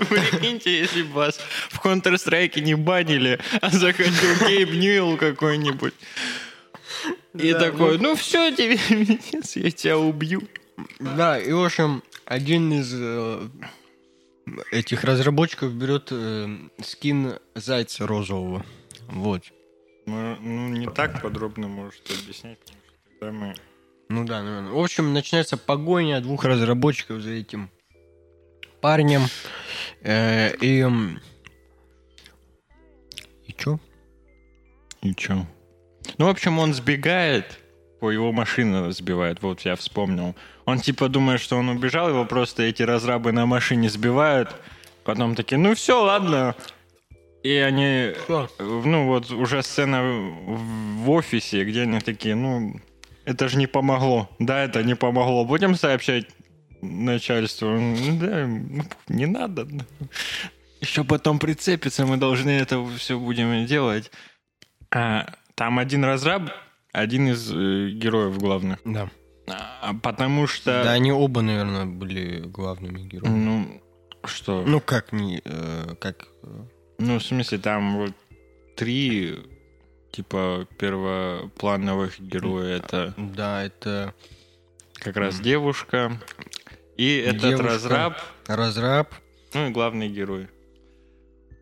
Прикиньте, 0.09 0.79
если 0.79 1.03
бы 1.03 1.13
вас 1.13 1.39
в 1.69 1.85
Counter-Strike 1.85 2.59
не 2.61 2.73
банили, 2.73 3.39
а 3.61 3.69
заходил 3.69 4.35
Гейб 4.47 4.71
Ньюэлл 4.73 5.17
какой-нибудь. 5.17 5.93
И 7.33 7.51
Да, 7.51 7.59
такой, 7.59 7.97
ну 7.97 8.15
все, 8.15 8.51
тебе 8.55 8.77
минец, 8.89 9.55
я 9.55 9.71
тебя 9.71 9.97
убью. 9.97 10.41
Да, 10.99 11.39
и 11.39 11.51
в 11.51 11.63
общем, 11.63 12.03
один 12.25 12.73
из 12.73 12.93
э, 12.93 13.47
этих 14.71 15.03
разработчиков 15.03 15.73
берет 15.73 16.09
э, 16.11 16.47
скин 16.81 17.39
зайца 17.55 18.07
розового. 18.07 18.65
Вот. 19.07 19.43
Ну, 20.05 20.35
ну, 20.39 20.67
не 20.69 20.87
так 20.87 21.21
подробно 21.21 21.67
может 21.67 22.03
объяснять, 22.11 22.59
потому 22.59 22.79
что 22.83 23.19
тогда 23.19 23.31
мы... 23.31 23.55
Ну 24.09 24.23
да, 24.23 24.43
наверное. 24.43 24.71
В 24.71 24.79
общем, 24.79 25.13
начинается 25.13 25.57
погоня 25.57 26.21
двух 26.21 26.45
разработчиков 26.45 27.21
за 27.21 27.31
этим 27.31 27.69
парнем. 28.81 29.21
Э, 30.01 30.55
и... 30.61 30.85
И 33.47 33.53
чё? 33.53 33.79
И 35.01 35.15
чё? 35.15 35.45
Ну, 36.17 36.25
в 36.25 36.29
общем, 36.29 36.59
он 36.59 36.73
сбегает, 36.73 37.59
его 38.01 38.31
машина 38.31 38.91
сбивает, 38.91 39.41
вот 39.41 39.61
я 39.61 39.75
вспомнил. 39.75 40.35
Он 40.65 40.79
типа 40.79 41.09
думает, 41.09 41.41
что 41.41 41.57
он 41.57 41.69
убежал, 41.69 42.09
его 42.09 42.25
просто 42.25 42.63
эти 42.63 42.83
разрабы 42.83 43.31
на 43.31 43.45
машине 43.45 43.89
сбивают. 43.89 44.55
Потом 45.03 45.35
такие, 45.35 45.57
ну 45.57 45.75
все, 45.75 46.03
ладно. 46.03 46.55
И 47.43 47.51
они, 47.57 48.13
Что? 48.23 48.49
ну 48.57 49.05
вот 49.05 49.29
уже 49.29 49.61
сцена 49.61 50.01
в, 50.03 51.09
офисе, 51.09 51.63
где 51.63 51.83
они 51.83 51.99
такие, 51.99 52.33
ну 52.33 52.79
это 53.23 53.47
же 53.47 53.57
не 53.57 53.67
помогло. 53.67 54.29
Да, 54.39 54.63
это 54.63 54.83
не 54.83 54.95
помогло. 54.95 55.45
Будем 55.45 55.75
сообщать 55.75 56.25
начальству. 56.81 57.69
«Ну 57.69 58.19
Да, 58.19 58.47
не 59.07 59.25
надо. 59.25 59.67
Еще 60.81 61.03
потом 61.03 61.39
прицепиться, 61.39 62.05
мы 62.05 62.17
должны 62.17 62.49
это 62.49 62.83
все 62.97 63.17
будем 63.17 63.65
делать. 63.65 64.11
А, 64.91 65.27
там 65.55 65.79
один 65.79 66.03
разраб, 66.05 66.43
один 66.91 67.29
из 67.29 67.51
э, 67.51 67.89
героев 67.91 68.37
главных. 68.37 68.79
Да. 68.85 69.09
А, 69.47 69.93
потому 70.01 70.47
что... 70.47 70.83
Да, 70.83 70.91
они 70.93 71.11
оба, 71.11 71.41
наверное, 71.41 71.85
были 71.85 72.39
главными 72.39 73.01
героями. 73.01 73.37
Ну, 73.37 73.81
что? 74.25 74.63
Ну, 74.65 74.79
как 74.81 75.11
не... 75.11 75.41
э, 75.43 75.95
как... 75.99 76.27
э, 76.43 76.65
Ну, 76.99 77.19
в 77.19 77.23
смысле, 77.23 77.57
там 77.59 77.97
вот 77.97 78.11
три, 78.75 79.37
типа, 80.11 80.67
первоплановых 80.79 82.19
героя. 82.19 82.77
Это 82.77 83.13
Да, 83.17 83.63
это 83.63 84.13
как 84.95 85.15
раз 85.17 85.39
девушка. 85.39 86.19
И 86.97 87.17
этот 87.17 87.41
Девушка. 87.41 87.63
разраб, 87.67 88.17
разраб. 88.47 89.13
ну 89.53 89.67
и 89.67 89.71
главный 89.71 90.07
герой. 90.09 90.47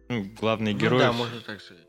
ну, 0.07 0.25
главный 0.39 0.73
Ну 0.73 0.79
герой. 0.79 0.99
да, 0.99 1.11
можно 1.11 1.41
так 1.41 1.59
сказать. 1.59 1.83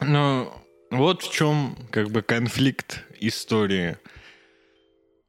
Ну, 0.00 0.50
вот 0.90 1.22
в 1.22 1.32
чем 1.32 1.76
как 1.90 2.10
бы 2.10 2.22
конфликт 2.22 3.04
истории. 3.20 3.96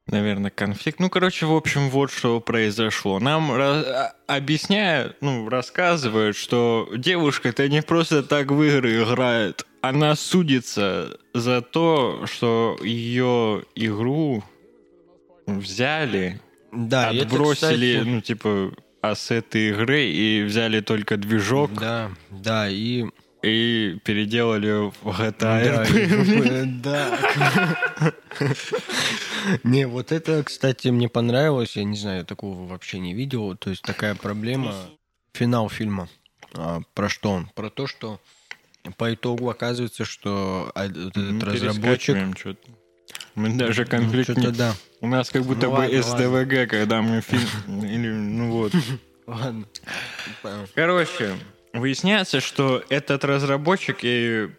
Наверное, 0.07 0.51
конфликт. 0.51 0.99
Ну, 0.99 1.09
короче, 1.09 1.45
в 1.45 1.53
общем, 1.53 1.89
вот 1.89 2.11
что 2.11 2.41
произошло. 2.41 3.19
Нам 3.19 3.51
ра- 3.51 3.83
а- 3.83 4.15
объясняют, 4.27 5.17
ну, 5.21 5.47
рассказывают, 5.47 6.35
что 6.35 6.89
девушка-то 6.97 7.69
не 7.69 7.81
просто 7.81 8.23
так 8.23 8.51
в 8.51 8.61
игры 8.61 9.03
играет. 9.03 9.65
Она 9.81 10.15
судится 10.15 11.17
за 11.33 11.61
то, 11.61 12.25
что 12.25 12.77
ее 12.81 13.63
игру 13.75 14.43
взяли, 15.45 16.41
Да, 16.71 17.11
и 17.11 17.17
это, 17.17 17.27
отбросили, 17.27 17.93
кстати, 17.95 18.07
ну, 18.07 18.21
типа, 18.21 18.73
ассеты 19.01 19.69
игры 19.69 20.03
и 20.05 20.43
взяли 20.43 20.81
только 20.81 21.17
движок 21.17 21.73
Да, 21.73 22.11
да, 22.29 22.69
и... 22.69 23.05
и 23.43 23.97
переделали 24.03 24.89
в 24.89 25.07
GTA 25.07 25.37
Да, 25.39 25.83
и- 25.83 26.65
да. 26.65 27.19
Не, 29.63 29.87
вот 29.87 30.11
это, 30.11 30.43
кстати, 30.43 30.89
мне 30.89 31.09
понравилось. 31.09 31.75
Я 31.75 31.83
не 31.83 31.97
знаю, 31.97 32.25
такого 32.25 32.67
вообще 32.67 32.99
не 32.99 33.13
видел. 33.13 33.55
То 33.57 33.71
есть 33.71 33.81
такая 33.81 34.15
проблема. 34.15 34.75
Финал 35.33 35.69
фильма. 35.69 36.07
А, 36.53 36.81
Про 36.93 37.09
что 37.09 37.31
он? 37.31 37.49
Про 37.55 37.69
то, 37.69 37.87
что 37.87 38.19
по 38.97 39.13
итогу 39.13 39.49
оказывается, 39.49 40.05
что 40.05 40.71
а, 40.75 40.87
вот 40.87 41.15
Ну, 41.15 41.37
этот 41.37 41.43
разработчик... 41.53 42.17
Мы 43.35 43.49
даже 43.53 43.83
Ну, 43.83 43.87
конфликт 43.87 44.31
что-то 44.31 44.41
не... 44.41 44.51
да. 44.51 44.73
У 44.99 45.07
нас 45.07 45.29
как 45.29 45.43
будто 45.43 45.67
Ну 45.67 45.71
бы 45.71 45.77
ладно, 45.79 46.01
СДВГ, 46.03 46.69
когда 46.69 47.01
мы 47.01 47.21
фильм... 47.21 47.47
Или, 47.85 48.09
ну 48.09 48.51
вот. 48.51 48.73
Ладно. 49.27 49.65
Короче, 50.75 51.37
выясняется, 51.73 52.39
что 52.39 52.83
этот 52.89 53.23
разработчик 53.25 53.99
и 54.03 54.49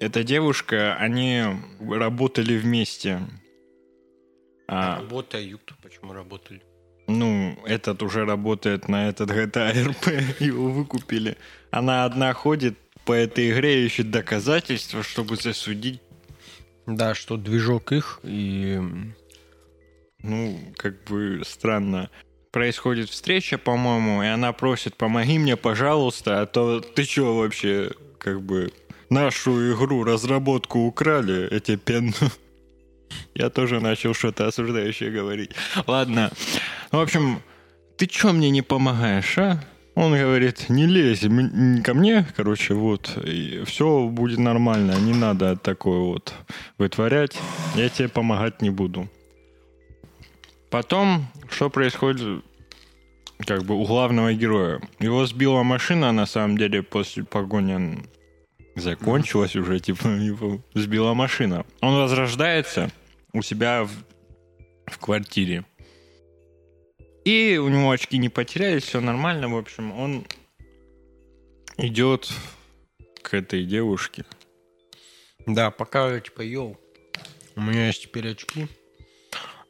эта 0.00 0.22
девушка, 0.22 0.96
они 0.96 1.44
работали 1.80 2.56
вместе. 2.56 3.20
А, 4.68 4.98
Работают. 5.00 5.72
Почему 5.82 6.12
работали? 6.12 6.62
ну, 7.08 7.58
этот 7.64 8.02
уже 8.02 8.24
работает 8.24 8.86
на 8.86 9.08
этот 9.08 9.30
GTA 9.30 9.72
RP, 10.04 10.44
его 10.44 10.68
выкупили. 10.70 11.36
Она 11.70 12.04
одна 12.04 12.32
ходит 12.34 12.78
по 13.04 13.12
этой 13.12 13.50
игре, 13.50 13.84
ищет 13.86 14.10
доказательства, 14.10 15.02
чтобы 15.02 15.36
засудить 15.36 16.00
Да, 16.86 17.14
что 17.14 17.36
движок 17.36 17.92
их 17.92 18.20
и... 18.22 18.78
Ну, 20.20 20.58
как 20.76 21.04
бы 21.04 21.42
странно. 21.46 22.10
Происходит 22.50 23.10
встреча, 23.10 23.58
по-моему, 23.58 24.22
и 24.22 24.26
она 24.26 24.52
просит, 24.52 24.96
помоги 24.96 25.38
мне, 25.38 25.56
пожалуйста, 25.56 26.40
а 26.40 26.46
то 26.46 26.80
ты 26.80 27.04
чё 27.04 27.34
вообще, 27.34 27.90
как 28.18 28.40
бы, 28.40 28.72
нашу 29.10 29.72
игру, 29.74 30.04
разработку 30.04 30.80
украли, 30.80 31.48
эти 31.50 31.76
пен... 31.76 32.14
Я 33.34 33.50
тоже 33.50 33.80
начал 33.80 34.14
что-то 34.14 34.46
осуждающее 34.46 35.10
говорить. 35.10 35.50
Ладно. 35.86 36.30
В 36.90 36.98
общем, 36.98 37.40
ты 37.96 38.06
чё 38.06 38.32
мне 38.32 38.50
не 38.50 38.62
помогаешь, 38.62 39.38
а? 39.38 39.62
Он 39.94 40.12
говорит, 40.12 40.68
не 40.68 40.86
лезь 40.86 41.24
ко 41.84 41.94
мне, 41.94 42.26
короче, 42.36 42.74
вот, 42.74 43.18
и 43.24 43.64
все 43.66 44.06
будет 44.06 44.38
нормально, 44.38 44.94
не 45.00 45.12
надо 45.12 45.56
такое 45.56 45.98
вот 45.98 46.32
вытворять, 46.78 47.36
я 47.74 47.88
тебе 47.88 48.08
помогать 48.08 48.62
не 48.62 48.70
буду. 48.70 49.08
Потом, 50.70 51.26
что 51.50 51.70
происходит 51.70 52.44
как 53.46 53.64
бы 53.64 53.74
у 53.74 53.84
главного 53.84 54.34
героя? 54.34 54.80
Его 54.98 55.24
сбила 55.26 55.62
машина, 55.62 56.12
на 56.12 56.26
самом 56.26 56.58
деле, 56.58 56.82
после 56.82 57.24
погони 57.24 58.02
закончилась 58.74 59.56
уже, 59.56 59.80
типа, 59.80 60.06
его 60.08 60.60
сбила 60.74 61.14
машина. 61.14 61.64
Он 61.80 61.96
возрождается 61.96 62.90
у 63.32 63.42
себя 63.42 63.84
в, 63.84 63.90
в 64.90 64.98
квартире. 64.98 65.64
И 67.24 67.58
у 67.58 67.68
него 67.68 67.90
очки 67.90 68.16
не 68.18 68.28
потерялись, 68.28 68.84
все 68.84 69.00
нормально, 69.00 69.48
в 69.48 69.56
общем, 69.56 69.92
он 69.92 70.26
идет 71.76 72.30
к 73.22 73.34
этой 73.34 73.64
девушке. 73.64 74.24
Да, 75.46 75.70
пока 75.70 76.18
типа, 76.20 76.42
йоу, 76.42 76.78
у 77.56 77.60
меня 77.60 77.88
есть 77.88 78.02
теперь 78.02 78.30
очки. 78.30 78.66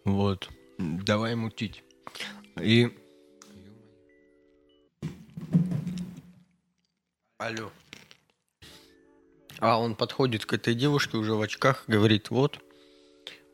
Вот. 0.05 0.49
Давай 0.79 1.35
мутить. 1.35 1.83
И... 2.61 2.91
Алло. 7.39 7.71
А 9.59 9.81
он 9.81 9.97
подходит 9.97 10.47
к 10.47 10.53
этой 10.53 10.75
девушке 10.75 11.17
уже 11.17 11.35
в 11.35 11.41
очках, 11.41 11.85
говорит, 11.89 12.31
вот, 12.31 12.61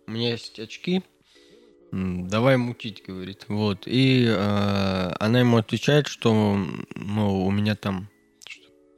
у 0.07 0.11
меня 0.11 0.33
есть 0.33 0.59
очки, 0.59 1.03
давай 1.93 2.57
мутить, 2.57 3.03
говорит. 3.07 3.47
Вот. 3.49 3.87
И 3.87 4.27
э, 4.27 5.13
она 5.19 5.41
ему 5.41 5.57
отвечает, 5.57 6.09
что, 6.09 6.33
мол, 6.95 7.47
у 7.47 7.51
меня 7.51 7.75
там 7.77 8.09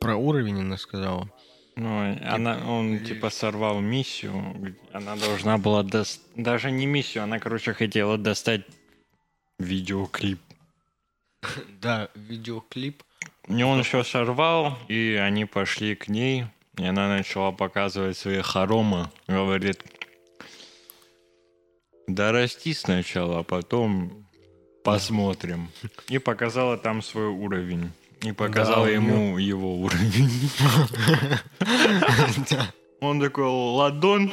про 0.00 0.16
уровень 0.16 0.60
она 0.60 0.76
сказала. 0.76 1.30
Ну, 1.76 2.18
она, 2.24 2.58
он 2.66 3.00
типа 3.00 3.28
сорвал 3.28 3.80
миссию. 3.80 4.74
Она 4.92 5.14
должна 5.16 5.58
была 5.58 5.82
дос- 5.82 6.20
даже 6.34 6.70
не 6.70 6.86
миссию, 6.86 7.24
она, 7.24 7.38
короче, 7.38 7.74
хотела 7.74 8.16
достать 8.16 8.62
видеоклип. 9.58 10.40
Да, 11.80 12.08
видеоклип. 12.14 13.02
И 13.48 13.62
он 13.62 13.78
еще 13.78 14.02
сорвал, 14.04 14.78
и 14.88 15.20
они 15.22 15.44
пошли 15.44 15.94
к 15.94 16.08
ней, 16.08 16.46
и 16.78 16.84
она 16.84 17.08
начала 17.08 17.52
показывать 17.52 18.16
свои 18.16 18.40
хоромы. 18.40 19.10
Говорит, 19.28 19.82
да 22.08 22.32
расти 22.32 22.72
сначала, 22.72 23.40
а 23.40 23.42
потом 23.42 24.26
посмотрим. 24.82 25.70
И 26.08 26.18
показала 26.18 26.78
там 26.78 27.02
свой 27.02 27.26
уровень. 27.26 27.92
И 28.22 28.32
показала 28.32 28.84
у 28.84 28.88
ему 28.88 29.38
его 29.38 29.76
уровень. 29.76 30.50
Он 33.00 33.20
такой, 33.20 33.44
ладон, 33.44 34.32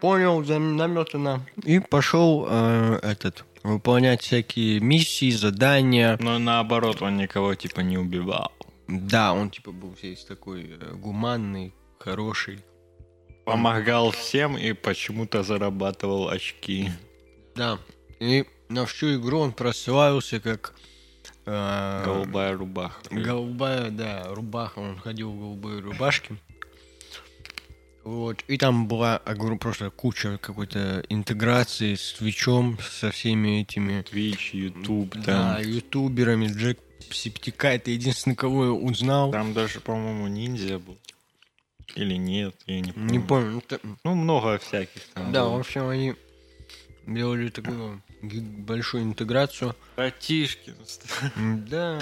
Понял, 0.00 0.42
наметано. 0.42 1.46
И 1.64 1.78
пошел 1.78 2.46
э, 2.48 2.98
этот 3.02 3.44
выполнять 3.62 4.22
всякие 4.22 4.80
миссии, 4.80 5.30
задания. 5.30 6.18
но 6.20 6.40
наоборот, 6.40 7.02
он 7.02 7.18
никого 7.18 7.54
типа 7.54 7.80
не 7.80 7.98
убивал. 7.98 8.50
Да, 8.88 9.32
он 9.32 9.50
типа 9.50 9.70
был 9.70 9.94
весь 10.02 10.24
такой 10.24 10.76
э, 10.80 10.94
гуманный, 10.94 11.72
хороший. 12.00 12.58
Помогал 13.44 14.10
всем 14.10 14.56
и 14.58 14.72
почему-то 14.72 15.44
зарабатывал 15.44 16.28
очки. 16.28 16.90
Да. 17.54 17.78
И 18.18 18.44
на 18.68 18.86
всю 18.86 19.20
игру 19.20 19.38
он 19.38 19.52
прославился 19.52 20.40
как 20.40 20.74
Голубая 21.44 22.56
рубаха. 22.56 23.00
голубая, 23.10 23.90
да, 23.90 24.26
рубаха. 24.34 24.78
Он 24.78 24.98
ходил 24.98 25.32
в 25.32 25.38
голубой 25.38 25.80
рубашке. 25.80 26.36
Вот. 28.04 28.42
И 28.48 28.58
там 28.58 28.88
была, 28.88 29.20
я 29.24 29.34
говорю, 29.34 29.58
просто 29.58 29.90
куча 29.90 30.38
какой-то 30.38 31.04
интеграции 31.08 31.94
с 31.94 32.14
Твичом, 32.14 32.78
со 32.80 33.10
всеми 33.12 33.62
этими 33.62 34.02
Twitch, 34.02 34.50
YouTube, 34.54 35.14
Да, 35.24 35.54
там. 35.56 35.62
ютуберами 35.62 36.46
Джек 36.48 36.78
Септика, 37.10 37.68
это 37.68 37.90
единственный, 37.90 38.34
кого 38.34 38.64
я 38.66 38.70
узнал. 38.72 39.30
Там 39.30 39.52
даже, 39.52 39.80
по-моему, 39.80 40.26
ниндзя 40.28 40.78
был. 40.78 40.98
Или 41.94 42.14
нет, 42.16 42.54
я 42.66 42.80
не 42.80 42.92
помню. 42.92 43.10
Не 43.12 43.18
помню. 43.20 43.62
ну, 43.82 43.96
Ну, 44.04 44.14
много 44.14 44.58
всяких 44.58 45.02
там. 45.14 45.30
Да, 45.30 45.44
в 45.44 45.50
было. 45.50 45.60
общем, 45.60 45.88
они 45.88 46.14
делали 47.06 47.50
такую 47.50 48.02
большую 48.22 49.04
интеграцию. 49.04 49.74
Братишки. 49.96 50.74
М, 51.36 51.66
Да. 51.68 51.98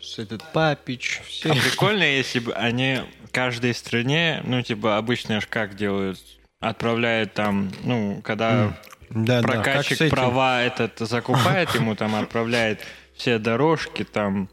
С 0.00 0.18
этот 0.18 0.52
Папич, 0.52 1.22
все. 1.26 1.50
А 1.50 1.54
прикольно, 1.54 2.02
если 2.02 2.38
бы 2.38 2.52
они 2.52 3.00
каждой 3.32 3.72
стране, 3.74 4.42
ну, 4.44 4.60
типа, 4.62 4.98
обычно 4.98 5.40
ж 5.40 5.46
как 5.48 5.76
делают, 5.76 6.18
отправляют 6.60 7.32
там, 7.32 7.72
ну, 7.84 8.20
когда 8.22 8.76
Да, 9.10 9.40
да, 9.40 9.82
с 9.82 9.92
этим. 9.92 10.10
права 10.10 10.62
этот 10.62 10.98
закупает, 10.98 11.74
ему 11.74 11.94
там 11.96 12.14
отправляет 12.14 12.80
все 13.16 13.38
дорожки 13.38 14.04
там, 14.04 14.50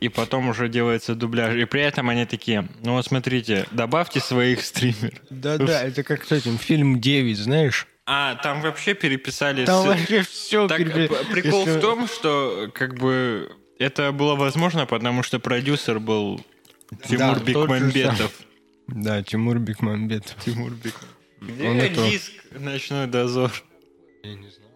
и 0.00 0.08
потом 0.08 0.48
уже 0.48 0.68
делается 0.68 1.14
дубляж. 1.14 1.54
И 1.54 1.64
при 1.66 1.82
этом 1.82 2.08
они 2.08 2.26
такие, 2.26 2.66
ну 2.82 2.92
вот 2.94 3.06
смотрите, 3.06 3.66
добавьте 3.70 4.18
своих 4.20 4.62
стримеров. 4.62 5.18
Да, 5.30 5.56
да, 5.56 5.82
это 5.84 6.02
как 6.02 6.24
с 6.24 6.32
этим 6.32 6.58
фильм 6.58 7.00
9, 7.00 7.38
знаешь? 7.38 7.86
А, 8.06 8.34
там 8.36 8.60
вообще 8.60 8.94
переписали... 8.94 9.64
Там 9.64 9.82
с- 9.82 9.86
вообще 9.86 10.22
все 10.22 10.68
Так, 10.68 10.78
п- 10.78 11.08
прикол 11.32 11.64
в 11.64 11.80
том, 11.80 12.06
что 12.06 12.70
как 12.74 12.98
бы 12.98 13.50
это 13.78 14.12
было 14.12 14.34
возможно, 14.34 14.84
потому 14.86 15.22
что 15.22 15.38
продюсер 15.40 16.00
был 16.00 16.44
Тимур 17.08 17.38
же 17.38 17.44
Бекмамбетов. 17.44 18.40
Да, 18.88 19.22
Тимур 19.22 19.58
Бекмамбетов. 19.58 20.44
Тимур 20.44 20.72
Бекмамбетов. 20.72 21.08
Где 21.40 21.68
Он 21.68 21.76
это- 21.78 22.10
диск 22.10 22.32
«Ночной 22.52 23.06
дозор»? 23.06 23.50
Я 24.22 24.34
не 24.34 24.48
знаю. 24.50 24.70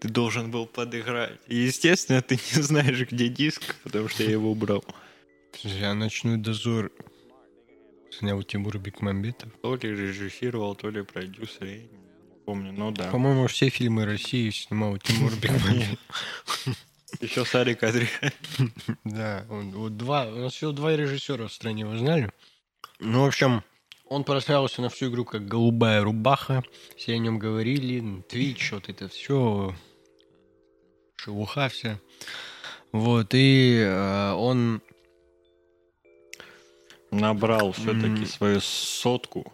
ты 0.00 0.08
должен 0.08 0.50
был 0.50 0.66
подыграть. 0.66 1.38
И, 1.46 1.56
естественно, 1.56 2.22
ты 2.22 2.34
не 2.56 2.62
знаешь, 2.62 3.00
где 3.08 3.28
диск, 3.28 3.76
потому 3.84 4.08
что 4.08 4.24
я 4.24 4.30
его 4.32 4.50
убрал. 4.50 4.84
Я 5.62 5.94
ночной 5.94 6.38
дозор 6.38 6.90
снял 8.10 8.42
Тимур 8.42 8.78
Бекмамбетов. 8.78 9.50
То 9.62 9.76
ли 9.76 9.88
режиссировал, 9.90 10.74
то 10.74 10.90
ли 10.90 11.02
продюсер, 11.02 11.80
помню, 12.44 12.72
ну 12.72 12.90
да. 12.90 13.10
По-моему, 13.10 13.46
все 13.46 13.68
фильмы 13.68 14.04
России 14.04 14.50
снимал 14.50 14.96
Тимур 14.98 15.32
Бекмамбетов. 15.40 15.98
Еще 17.20 17.44
Сарик 17.44 17.82
Андреев. 17.82 18.20
Да, 19.04 19.44
вот 19.48 19.96
два, 19.96 20.26
у 20.26 20.36
нас 20.36 20.54
всего 20.54 20.72
два 20.72 20.96
режиссера 20.96 21.46
в 21.46 21.52
стране, 21.52 21.86
вы 21.86 21.98
знали? 21.98 22.30
Ну, 23.00 23.24
в 23.24 23.26
общем, 23.26 23.62
он 24.08 24.24
прославился 24.24 24.82
на 24.82 24.88
всю 24.88 25.10
игру 25.10 25.24
как 25.24 25.46
«Голубая 25.46 26.02
рубаха». 26.02 26.62
Все 26.96 27.14
о 27.14 27.18
нем 27.18 27.38
говорили, 27.38 28.22
Твич, 28.28 28.72
вот 28.72 28.88
это 28.88 29.08
все, 29.08 29.74
шелуха 31.16 31.68
вся. 31.68 31.98
Вот, 32.92 33.34
и 33.34 33.78
э, 33.78 34.32
он 34.32 34.82
Набрал 37.12 37.72
все-таки 37.72 38.24
свою 38.24 38.60
сотку. 38.60 39.52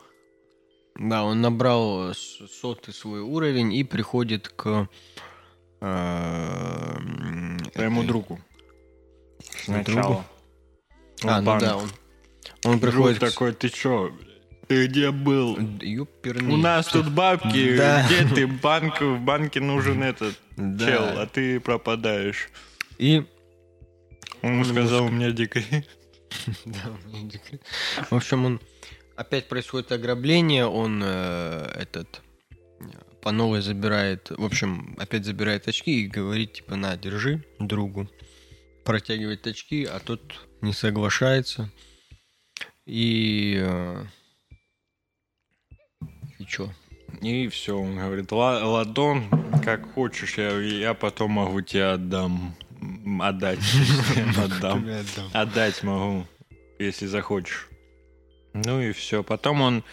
Да, 0.98 1.24
он 1.24 1.40
набрал 1.40 2.10
с- 2.12 2.40
сотый 2.60 2.92
свой 2.92 3.20
уровень 3.20 3.72
и 3.72 3.84
приходит 3.84 4.48
к 4.48 4.88
э, 5.80 6.96
этой- 7.74 8.06
другу. 8.06 8.40
Сначала. 9.64 10.24
А, 11.24 11.38
В 11.38 11.40
ну 11.40 11.46
банк. 11.46 11.60
да, 11.62 11.76
он, 11.76 11.88
он 12.64 12.78
Друг 12.80 12.92
приходит 12.94 13.18
к- 13.18 13.20
такой, 13.30 13.52
ты 13.52 13.68
чё? 13.68 14.12
Ты 14.66 14.86
где 14.86 15.10
был? 15.10 15.56
Ёперный. 15.80 16.52
У 16.54 16.56
нас 16.56 16.86
тут 16.86 17.10
бабки, 17.10 17.76
Да. 17.76 18.04
где 18.06 18.26
ты? 18.34 18.46
Банк, 18.46 19.00
в 19.00 19.18
банке 19.20 19.60
нужен 19.60 20.02
этот 20.02 20.34
Да. 20.56 20.86
чел, 20.86 21.04
а 21.20 21.26
ты 21.26 21.60
пропадаешь. 21.60 22.48
И 22.98 23.24
Он 24.42 24.52
ему 24.52 24.64
сказал, 24.64 25.04
у 25.06 25.08
меня 25.10 25.30
дикари. 25.30 25.84
Да, 26.64 26.90
у 26.90 27.08
меня 27.08 27.22
дикая. 27.30 27.60
В 28.10 28.14
общем, 28.14 28.44
он 28.44 28.60
опять 29.18 29.48
происходит 29.48 29.92
ограбление, 29.92 30.66
он 30.66 31.02
э, 31.04 31.70
этот 31.74 32.22
по 33.20 33.32
новой 33.32 33.60
забирает, 33.60 34.30
в 34.30 34.44
общем, 34.44 34.94
опять 34.98 35.24
забирает 35.24 35.66
очки 35.68 36.02
и 36.04 36.06
говорит, 36.06 36.52
типа, 36.54 36.76
на, 36.76 36.96
держи 36.96 37.44
другу. 37.58 38.08
Протягивает 38.84 39.46
очки, 39.46 39.84
а 39.84 39.98
тот 39.98 40.20
не 40.62 40.72
соглашается. 40.72 41.70
И... 42.86 43.56
э, 43.60 44.04
И 46.38 46.44
чё? 46.46 46.72
И 47.20 47.48
все, 47.48 47.76
он 47.76 47.96
говорит, 47.96 48.30
«Ла- 48.32 48.64
ладон, 48.64 49.28
как 49.64 49.92
хочешь, 49.94 50.38
я, 50.38 50.56
я 50.60 50.94
потом 50.94 51.32
могу 51.32 51.60
тебе 51.60 51.86
отдам. 51.86 52.54
Отдать. 53.20 53.58
Отдам. 54.38 54.88
Отдать 55.32 55.82
могу, 55.82 56.26
если 56.78 57.06
захочешь. 57.06 57.68
Ну 58.64 58.80
и 58.80 58.92
все. 58.92 59.22
Потом 59.22 59.60
он... 59.60 59.84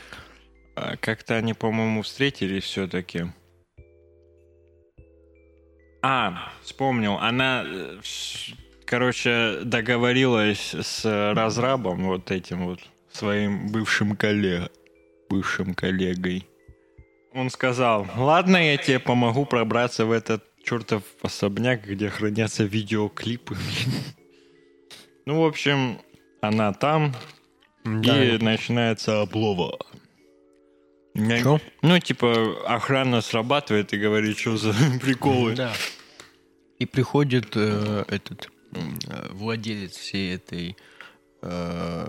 а, 0.75 0.95
Как-то 0.97 1.35
они, 1.35 1.53
по-моему, 1.53 2.01
встретились 2.01 2.63
все-таки. 2.63 3.25
А, 6.01 6.51
вспомнил. 6.61 7.17
Она, 7.19 7.63
э, 7.65 7.99
короче, 8.85 9.61
договорилась 9.63 10.73
с 10.73 11.33
разрабом, 11.33 12.05
вот 12.05 12.31
этим 12.31 12.65
вот, 12.65 12.79
своим 13.11 13.67
бывшим 13.71 14.15
коллегой. 14.15 14.69
Бывшим 15.29 15.73
коллегой. 15.73 16.47
Он 17.33 17.49
сказал, 17.49 18.07
ладно, 18.15 18.57
я 18.57 18.77
тебе 18.77 18.99
помогу 18.99 19.45
пробраться 19.45 20.05
в 20.05 20.11
этот 20.11 20.43
чертов 20.63 21.03
особняк, 21.21 21.83
где 21.85 22.09
хранятся 22.09 22.63
видеоклипы. 22.63 23.57
Ну, 25.25 25.41
в 25.41 25.45
общем, 25.45 25.99
она 26.41 26.71
там, 26.73 27.15
Да. 27.85 28.23
и 28.23 28.37
начинается 28.37 29.21
облова. 29.21 29.77
Чё? 31.15 31.59
Ну, 31.81 31.99
типа, 31.99 32.57
охрана 32.67 33.21
срабатывает 33.21 33.93
и 33.93 33.97
говорит, 33.97 34.37
что 34.37 34.57
за 34.57 34.73
приколы. 35.01 35.55
Да. 35.55 35.71
И 36.79 36.85
приходит 36.85 37.55
э, 37.55 38.03
этот 38.09 38.49
э, 38.73 39.27
владелец 39.31 39.95
всей 39.95 40.35
этой 40.35 40.75
э, 41.41 42.07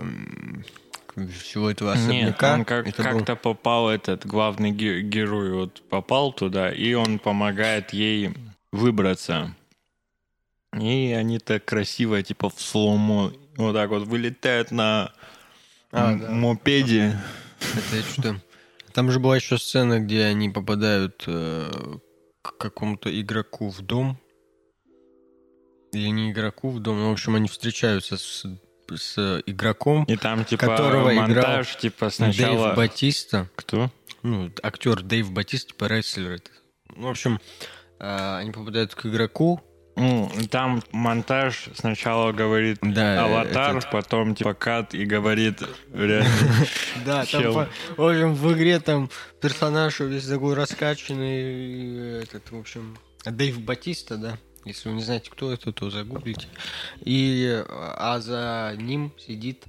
всего 1.41 1.71
этого 1.71 1.93
Нет, 1.95 1.99
особняка. 2.33 2.53
он 2.55 2.65
как- 2.65 2.87
Это 2.87 3.03
был- 3.03 3.11
как-то 3.19 3.35
попал, 3.37 3.89
этот 3.89 4.25
главный 4.25 4.71
ге- 4.71 5.01
герой 5.03 5.53
вот 5.53 5.81
попал 5.89 6.33
туда, 6.33 6.69
и 6.69 6.93
он 6.93 7.19
помогает 7.19 7.93
ей 7.93 8.31
выбраться. 8.73 9.55
И 10.77 11.13
они 11.17 11.39
так 11.39 11.63
красиво, 11.63 12.21
типа 12.21 12.49
в 12.49 12.59
сломо, 12.61 13.31
вот 13.55 13.73
так 13.73 13.89
вот 13.89 14.03
вылетают 14.05 14.71
на 14.71 15.13
А, 15.97 16.15
да. 16.15 16.29
мопеде. 16.29 17.19
Это 17.59 18.07
что 18.07 18.39
Там 18.93 19.11
же 19.11 19.19
была 19.19 19.35
еще 19.35 19.57
сцена, 19.57 19.99
где 19.99 20.25
они 20.25 20.49
попадают 20.49 21.23
э, 21.25 21.71
к 22.41 22.57
какому-то 22.57 23.09
игроку 23.19 23.69
в 23.69 23.81
дом. 23.81 24.19
Или 25.93 26.09
не 26.09 26.31
игроку 26.31 26.69
в 26.69 26.79
дом, 26.79 26.99
ну, 26.99 27.09
в 27.09 27.13
общем, 27.13 27.35
они 27.35 27.47
встречаются 27.47 28.17
с, 28.17 28.45
с 28.93 29.41
игроком. 29.45 30.03
И 30.03 30.17
там, 30.17 30.45
типа, 30.45 30.67
Которого 30.67 31.13
играл 31.13 31.27
монтаж, 31.27 31.77
типа, 31.77 32.09
сначала... 32.09 32.65
Дэйв 32.65 32.77
Батиста. 32.77 33.49
Кто? 33.55 33.89
Ну, 34.21 34.51
актер 34.61 35.01
Дэйв 35.01 35.31
Батиста, 35.31 35.69
типа 35.69 35.85
рестлер. 35.85 36.41
Ну, 36.95 37.07
в 37.07 37.11
общем, 37.11 37.39
э, 37.99 38.37
они 38.37 38.51
попадают 38.51 38.93
к 38.93 39.05
игроку. 39.05 39.61
Ну, 39.99 40.31
там 40.51 40.83
монтаж 40.91 41.69
сначала 41.75 42.31
говорит 42.31 42.77
Да, 42.83 43.25
аватар, 43.25 43.77
этот- 43.77 43.89
потом 43.91 44.35
типа 44.35 44.53
кат 44.53 44.93
и 44.93 45.05
говорит 45.05 45.61
реально. 45.93 46.29
Да, 47.05 47.25
там, 47.25 47.67
в 47.97 48.01
общем, 48.03 48.35
в 48.35 48.53
игре 48.53 48.79
там 48.79 49.09
персонаж 49.41 49.99
весь 49.99 50.27
такой 50.27 50.53
раскачанный, 50.53 52.21
этот, 52.21 52.51
в 52.51 52.59
общем, 52.59 52.97
Дэйв 53.25 53.59
Батиста, 53.61 54.17
да. 54.17 54.37
Если 54.65 54.89
вы 54.89 54.95
не 54.95 55.01
знаете, 55.03 55.31
кто 55.31 55.51
это, 55.51 55.71
то 55.71 55.89
загуглите. 55.89 56.47
И, 57.01 57.63
а 57.69 58.19
за 58.19 58.75
ним 58.77 59.13
сидит 59.17 59.63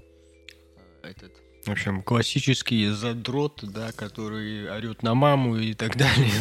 э, 1.05 1.09
этот, 1.11 1.33
в 1.65 1.71
общем, 1.71 2.03
классический 2.03 2.89
задрот, 2.89 3.61
да, 3.63 3.93
который 3.93 4.69
орет 4.71 5.03
на 5.03 5.15
маму 5.15 5.57
и 5.57 5.75
так 5.75 5.97
далее. 5.97 6.33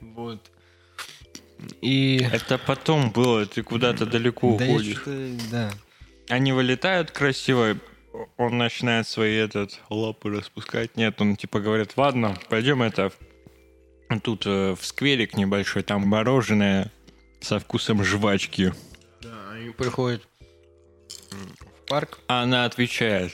Вот. 0.00 0.40
И... 1.80 2.26
Это 2.32 2.58
потом 2.58 3.10
было, 3.10 3.46
ты 3.46 3.62
куда-то 3.62 4.06
далеко 4.06 4.56
Да, 4.58 4.64
уходишь. 4.64 5.02
да. 5.50 5.70
Они 6.28 6.52
вылетают 6.52 7.10
красиво, 7.10 7.76
он 8.36 8.58
начинает 8.58 9.06
свои 9.08 9.34
этот 9.36 9.80
лапы 9.90 10.30
распускать. 10.30 10.96
Нет, 10.96 11.20
он 11.20 11.36
типа 11.36 11.60
говорит, 11.60 11.92
ладно, 11.96 12.36
пойдем 12.48 12.82
это 12.82 13.12
тут 14.22 14.46
э, 14.46 14.74
в 14.78 14.84
скверик 14.84 15.36
небольшой, 15.36 15.82
там 15.82 16.02
мороженое 16.06 16.92
со 17.40 17.58
вкусом 17.58 18.04
жвачки. 18.04 18.72
Да, 19.22 19.50
они 19.52 19.70
приходят 19.70 20.22
в 21.30 21.88
парк. 21.88 22.20
А 22.28 22.42
она 22.42 22.64
отвечает, 22.64 23.32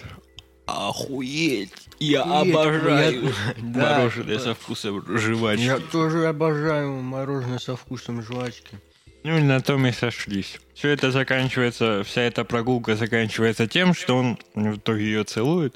охуеть, 0.68 1.72
я 1.98 2.22
Охуеть, 2.22 2.54
обожаю 2.54 3.22
я- 3.24 3.54
мороженое 3.62 4.36
да. 4.36 4.42
со 4.42 4.54
вкусом 4.54 5.18
жвачки. 5.18 5.62
Я 5.64 5.78
тоже 5.78 6.26
обожаю 6.26 6.92
мороженое 7.02 7.58
со 7.58 7.76
вкусом 7.76 8.22
жвачки. 8.22 8.76
Ну 9.24 9.36
и 9.38 9.42
на 9.42 9.60
том 9.60 9.84
и 9.86 9.92
сошлись. 9.92 10.60
Все 10.74 10.90
это 10.90 11.10
заканчивается, 11.10 12.02
вся 12.04 12.22
эта 12.22 12.44
прогулка 12.44 12.94
заканчивается 12.96 13.66
тем, 13.66 13.94
что 13.94 14.16
он 14.16 14.38
в 14.54 14.76
итоге 14.76 15.04
ее 15.04 15.24
целует. 15.24 15.74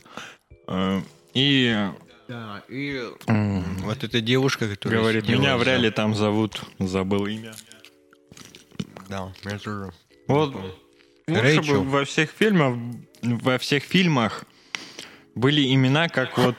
э, 0.68 1.00
И 1.34 1.74
Да, 2.28 2.62
и 2.68 3.00
вот 3.26 4.04
эта 4.04 4.20
девушка, 4.20 4.68
которая 4.68 5.00
говорит, 5.00 5.28
меня 5.28 5.56
в 5.56 5.60
за- 5.60 5.64
реале 5.66 5.90
там 5.90 6.14
зовут, 6.14 6.62
забыл 6.78 7.26
имя. 7.26 7.52
Да, 9.08 9.32
я 9.44 9.58
тоже. 9.58 9.92
Вот 10.28 10.54
лучше 11.26 11.60
бы 11.62 11.82
во 11.82 12.04
всех 12.04 12.30
фильмах, 12.30 12.76
во 13.22 13.58
всех 13.58 13.82
фильмах 13.84 14.44
были 15.34 15.72
имена, 15.74 16.08
как 16.08 16.36
вот 16.38 16.56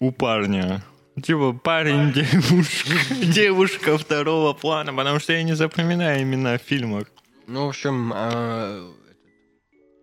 у 0.00 0.12
парня. 0.12 0.82
Типа 1.22 1.52
парень, 1.52 2.12
девушка, 2.12 3.14
девушка 3.24 3.98
второго 3.98 4.52
плана, 4.52 4.92
потому 4.92 5.20
что 5.20 5.32
я 5.32 5.42
не 5.44 5.54
запоминаю 5.54 6.22
имена 6.22 6.58
в 6.58 6.62
фильмах. 6.62 7.06
Ну, 7.46 7.66
в 7.66 7.68
общем, 7.68 8.12
а, 8.14 8.92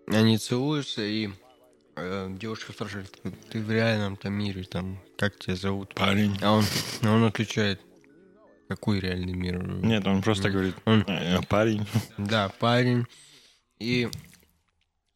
они 0.08 0.38
целуются, 0.38 1.02
и 1.02 1.30
э, 1.98 2.28
девушка 2.40 2.72
спрашивает, 2.72 3.12
«Ты- 3.50 3.60
в 3.62 3.70
реальном-то 3.70 4.30
мире, 4.30 4.64
там, 4.64 5.00
как 5.18 5.38
тебя 5.38 5.56
зовут? 5.56 5.94
Парень. 5.96 6.38
А 6.42 6.54
он, 6.54 6.64
он 7.04 7.26
отвечает, 7.26 7.82
какой 8.70 9.00
реальный 9.02 9.34
мир? 9.34 9.62
Нет, 9.62 10.08
он 10.08 10.22
просто 10.22 10.50
говорит, 10.50 10.76
Он- 10.86 11.04
«Э, 11.08 11.42
парень. 11.50 11.86
Да, 12.18 12.50
парень. 12.60 13.06
И 13.80 14.08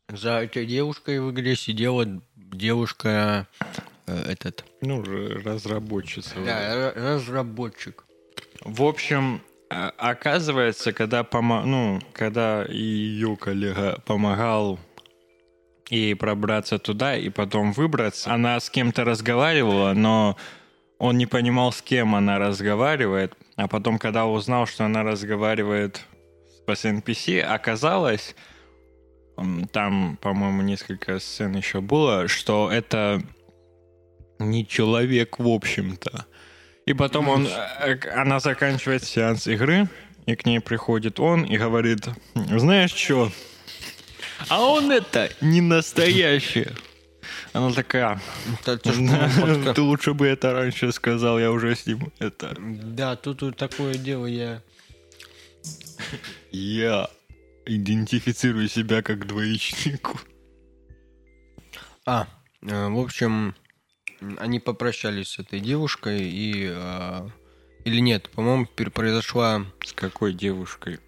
за 0.09 0.41
этой 0.43 0.65
девушкой 0.65 1.19
в 1.19 1.31
игре 1.31 1.55
сидела 1.55 2.05
девушка, 2.35 3.47
э, 4.07 4.31
этот, 4.31 4.65
Ну, 4.81 5.03
разработчица. 5.03 6.35
да, 6.45 6.75
ра- 6.75 6.93
разработчик. 7.15 8.05
В 8.61 8.83
общем, 8.83 9.41
А- 9.67 9.91
Оказывается, 9.97 10.93
когда, 10.93 11.23
помо... 11.23 11.63
ну, 11.65 11.99
когда 12.13 12.65
ее 12.65 13.35
коллега 13.35 13.99
помогал 14.05 14.79
ей 15.89 16.15
пробраться 16.15 16.77
туда 16.77 17.17
и 17.17 17.29
потом 17.29 17.73
выбраться, 17.73 18.31
она 18.31 18.59
с 18.59 18.69
кем-то 18.69 19.03
разговаривала, 19.03 19.93
но 19.93 20.37
он 20.99 21.17
не 21.17 21.25
понимал, 21.25 21.71
с 21.71 21.81
кем 21.81 22.13
она 22.13 22.37
разговаривает. 22.37 23.33
А 23.55 23.67
потом, 23.67 23.97
когда 23.97 24.27
узнал, 24.27 24.67
что 24.67 24.85
она 24.85 25.01
разговаривает 25.01 26.05
с 26.67 26.85
NPC, 26.85 27.41
оказалось, 27.41 28.35
там, 29.71 30.17
по-моему, 30.21 30.61
несколько 30.61 31.19
сцен 31.19 31.55
еще 31.55 31.81
было, 31.81 32.27
что 32.27 32.71
это 32.71 33.21
не 34.39 34.65
человек, 34.65 35.39
в 35.39 35.47
общем-то. 35.47 36.25
И 36.85 36.93
потом 36.93 37.29
он, 37.29 37.47
э, 37.47 37.97
она 38.13 38.39
заканчивает 38.39 39.03
сеанс 39.03 39.47
игры, 39.47 39.87
и 40.25 40.35
к 40.35 40.45
ней 40.45 40.59
приходит 40.59 41.19
он 41.19 41.43
и 41.43 41.57
говорит, 41.57 42.07
знаешь 42.35 42.93
что, 42.93 43.31
а 44.49 44.61
он 44.61 44.91
это 44.91 45.29
не 45.41 45.61
настоящий. 45.61 46.67
Она 47.53 47.71
такая, 47.71 48.21
ты 48.65 49.81
лучше 49.81 50.13
бы 50.13 50.27
это 50.27 50.53
раньше 50.53 50.91
сказал, 50.91 51.39
я 51.39 51.51
уже 51.51 51.75
с 51.75 51.85
ним 51.87 52.11
это... 52.19 52.55
Да, 52.59 53.15
тут 53.15 53.55
такое 53.55 53.95
дело, 53.95 54.25
я... 54.25 54.61
Я 56.51 57.09
идентифицирую 57.65 58.67
себя 58.67 59.01
как 59.01 59.27
двоечнику. 59.27 60.19
А, 62.05 62.27
э, 62.61 62.87
в 62.89 62.99
общем, 62.99 63.55
они 64.37 64.59
попрощались 64.59 65.29
с 65.29 65.39
этой 65.39 65.59
девушкой 65.59 66.21
и... 66.29 66.67
э, 66.69 67.29
Или 67.85 67.99
нет, 67.99 68.29
по-моему, 68.29 68.67
пер- 68.75 68.91
произошла... 68.91 69.65
С 69.83 69.93
какой 69.93 70.33
девушкой? 70.33 70.99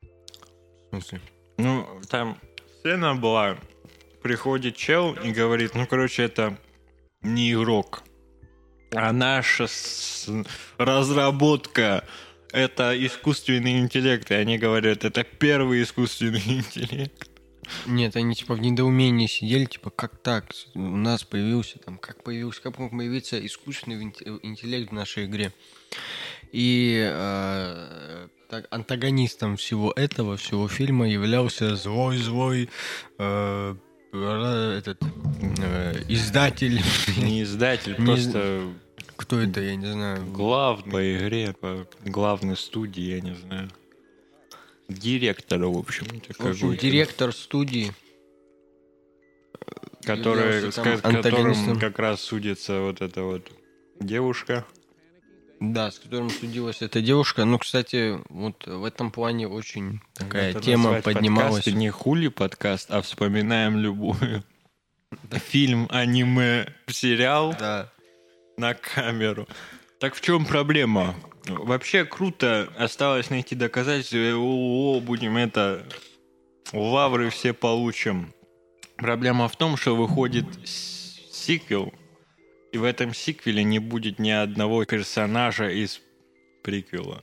В 0.00 0.88
смысле? 0.90 1.20
Ну, 1.58 1.86
там 2.08 2.38
сцена 2.78 3.14
была, 3.16 3.58
приходит 4.22 4.76
чел 4.76 5.14
и 5.14 5.32
говорит, 5.32 5.74
ну, 5.74 5.86
короче, 5.86 6.22
это 6.22 6.56
не 7.22 7.52
игрок, 7.52 8.04
а 8.94 9.12
наша 9.12 9.66
с- 9.66 10.30
разработка 10.78 12.04
это 12.52 12.94
искусственный 13.06 13.78
интеллект. 13.78 14.30
И 14.30 14.34
они 14.34 14.58
говорят, 14.58 15.04
это 15.04 15.24
первый 15.24 15.82
искусственный 15.82 16.42
интеллект. 16.46 17.28
Нет, 17.86 18.16
они 18.16 18.34
типа 18.34 18.54
в 18.54 18.60
недоумении 18.60 19.26
сидели, 19.26 19.66
типа, 19.66 19.90
как 19.90 20.16
так? 20.22 20.46
У 20.74 20.80
нас 20.80 21.24
появился 21.24 21.78
там, 21.78 21.98
как 21.98 22.22
появился, 22.22 22.62
как 22.62 22.78
мог 22.78 22.92
появиться 22.92 23.44
искусственный 23.44 24.02
инте- 24.02 24.40
интеллект 24.42 24.90
в 24.90 24.94
нашей 24.94 25.26
игре. 25.26 25.52
И 26.50 26.98
э, 27.06 28.28
так, 28.48 28.66
антагонистом 28.70 29.58
всего 29.58 29.92
этого, 29.94 30.38
всего 30.38 30.66
фильма 30.68 31.06
являлся 31.08 31.76
злой-злой 31.76 32.70
э, 33.18 33.76
ра- 34.12 34.78
этот 34.78 35.02
э, 35.58 36.04
издатель. 36.08 36.80
Не 37.18 37.42
издатель, 37.42 37.96
просто 37.96 38.72
Кто 39.18 39.40
это, 39.40 39.60
я 39.60 39.74
не 39.74 39.92
знаю. 39.92 40.24
главный 40.32 40.92
по 40.92 41.16
игре, 41.16 41.52
по 41.60 41.86
главной 42.04 42.56
студии, 42.56 43.02
я 43.02 43.20
не 43.20 43.34
знаю. 43.34 43.68
Директор, 44.88 45.58
в 45.64 45.76
общем-то, 45.76 46.32
В 46.38 46.46
общем, 46.46 46.76
директор 46.76 47.34
студии. 47.34 47.92
который, 50.02 50.72
с 50.72 50.76
которым 50.76 51.78
как 51.78 51.98
раз 51.98 52.22
судится 52.22 52.80
вот 52.80 53.02
эта 53.02 53.22
вот 53.24 53.50
девушка. 54.00 54.64
Да, 55.60 55.90
с 55.90 55.98
которым 55.98 56.30
судилась 56.30 56.80
эта 56.80 57.02
девушка. 57.02 57.44
Ну, 57.44 57.58
кстати, 57.58 58.20
вот 58.28 58.64
в 58.66 58.84
этом 58.84 59.10
плане 59.10 59.48
очень 59.48 60.00
такая 60.14 60.50
Это 60.52 60.60
тема 60.60 61.02
поднималась. 61.02 61.56
подкаст 61.64 61.76
не 61.76 61.90
хули 61.90 62.28
подкаст, 62.28 62.90
а 62.92 63.02
вспоминаем 63.02 63.76
любую. 63.78 64.44
Фильм, 65.32 65.88
аниме, 65.90 66.72
сериал 66.86 67.54
Да. 67.58 67.90
На 68.58 68.74
камеру. 68.74 69.46
Так 70.00 70.14
в 70.14 70.20
чем 70.20 70.44
проблема? 70.44 71.14
Вообще 71.46 72.04
круто 72.04 72.72
осталось 72.76 73.30
найти 73.30 73.54
доказательства. 73.54 74.18
О, 74.36 75.00
будем 75.00 75.36
это... 75.36 75.86
Лавры 76.72 77.30
все 77.30 77.54
получим. 77.54 78.34
Проблема 78.96 79.48
в 79.48 79.56
том, 79.56 79.78
что 79.78 79.96
выходит 79.96 80.44
сиквел, 80.64 81.94
и 82.72 82.78
в 82.78 82.84
этом 82.84 83.14
сиквеле 83.14 83.64
не 83.64 83.78
будет 83.78 84.18
ни 84.18 84.28
одного 84.28 84.84
персонажа 84.84 85.70
из 85.70 86.02
приквела. 86.62 87.22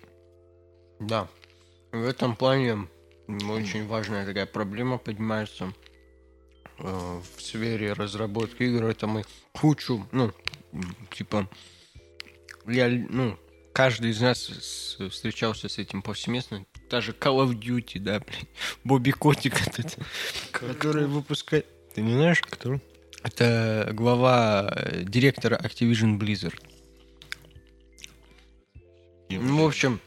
Да. 0.99 1.27
В 1.91 2.03
этом 2.03 2.35
плане 2.35 2.87
очень 3.27 3.85
важная 3.85 4.25
такая 4.25 4.47
проблема 4.47 4.97
поднимается 4.97 5.71
э, 6.79 7.19
в 7.37 7.41
сфере 7.41 7.93
разработки 7.93 8.63
игр. 8.63 8.85
Это 8.85 9.05
мы 9.05 9.23
кучу, 9.51 10.07
ну, 10.11 10.31
типа, 11.11 11.49
я, 12.67 12.89
ну, 12.89 13.37
каждый 13.73 14.11
из 14.11 14.21
нас 14.21 14.97
встречался 15.09 15.69
с 15.69 15.77
этим 15.77 16.01
повсеместно. 16.01 16.65
Даже 16.89 17.11
Call 17.11 17.45
of 17.45 17.59
Duty, 17.59 17.99
да, 17.99 18.19
блин. 18.19 18.47
Бобби 18.83 19.11
Котик 19.11 19.67
этот, 19.67 19.97
который 20.51 21.07
выпускает... 21.07 21.65
Ты 21.93 22.01
не 22.01 22.13
знаешь, 22.13 22.41
кто? 22.41 22.79
Это 23.23 23.89
глава 23.93 24.71
э, 24.75 25.03
директора 25.03 25.57
Activision 25.57 26.19
Blizzard. 26.19 26.61
Ну, 29.29 29.63
в 29.63 29.67
общем, 29.67 29.99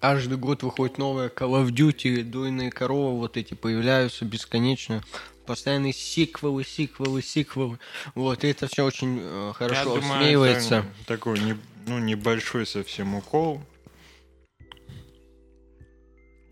каждый 0.00 0.38
год 0.38 0.62
выходит 0.62 0.96
новая 0.98 1.28
Call 1.28 1.62
of 1.62 1.70
Duty, 1.70 2.22
дойные 2.22 2.70
коровы 2.70 3.18
вот 3.18 3.36
эти 3.36 3.54
появляются 3.54 4.24
бесконечно. 4.24 5.02
Постоянные 5.50 5.92
сиквелы, 5.92 6.62
сиквелы, 6.62 7.22
сиквелы. 7.22 7.80
Вот, 8.14 8.44
и 8.44 8.48
это 8.48 8.68
все 8.68 8.84
очень 8.84 9.18
э, 9.20 9.52
хорошо 9.52 9.96
Я 9.96 10.00
думаю, 10.00 10.42
это 10.44 10.84
такой 11.08 11.40
не- 11.40 11.56
ну, 11.88 11.98
небольшой 11.98 12.64
совсем 12.66 13.16
укол. 13.16 13.60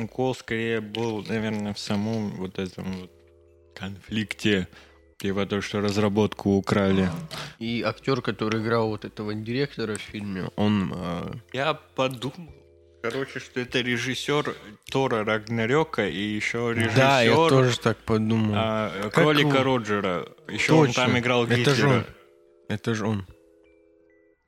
Укол 0.01 0.35
скорее 0.35 0.81
был, 0.81 1.23
наверное, 1.29 1.75
в 1.75 1.79
самом 1.79 2.31
вот 2.39 2.59
этом 2.59 2.93
вот 3.03 3.13
конфликте. 3.77 4.67
Типа 5.19 5.47
то, 5.47 5.61
что 5.61 5.81
разработку 5.81 6.57
украли. 6.57 7.09
И 7.61 7.83
актер, 7.83 8.21
который 8.21 8.61
играл 8.61 8.89
вот 8.89 9.05
этого 9.05 9.33
директора 9.33 9.95
в 9.95 10.01
фильме, 10.01 10.51
он... 10.57 10.93
э, 10.93 11.35
Я 11.53 11.75
подумал, 11.75 12.53
короче, 13.03 13.39
что 13.41 13.61
это 13.61 13.81
режиссер 13.81 14.55
Тора 14.91 15.25
Рагнарёка 15.25 16.07
и 16.09 16.21
еще 16.21 16.73
режиссер 16.75 16.97
Да, 16.97 17.23
я 17.23 17.35
тоже 17.35 17.79
так 17.79 17.99
подумал. 17.99 18.53
а, 18.57 19.11
Кролика 19.11 19.49
его? 19.59 19.63
Роджера. 19.63 20.29
Еще 20.49 20.73
он 20.73 20.87
Точно. 20.89 21.05
там 21.07 21.19
играл 21.19 21.45
Это 21.47 21.75
же 21.75 21.87
он. 21.89 21.99
Гитлера. 22.01 22.15
Это 22.69 22.95
же 22.95 23.07
он. 23.07 23.27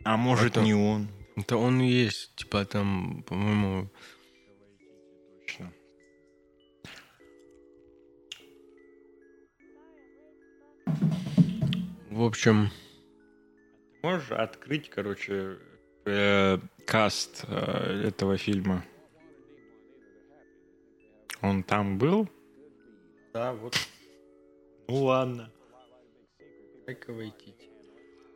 А 0.04 0.16
может, 0.16 0.52
Это- 0.56 0.62
не 0.62 0.74
он. 0.74 1.08
Это 1.36 1.56
он 1.56 1.80
и 1.80 1.88
есть, 1.88 2.34
типа 2.36 2.64
там, 2.64 3.22
по-моему... 3.26 3.90
Точно. 5.46 5.72
В 12.10 12.22
общем, 12.24 12.70
Можешь 14.02 14.30
открыть, 14.30 14.88
короче, 14.88 15.58
э, 16.04 16.58
каст 16.86 17.44
э, 17.48 18.02
этого 18.08 18.36
фильма? 18.36 18.84
Он 21.42 21.62
там 21.62 21.98
был? 21.98 22.28
да, 23.32 23.52
вот 23.52 23.76
Ну 24.88 25.04
ладно. 25.04 25.50
Как 26.86 27.08
войти? 27.08 27.54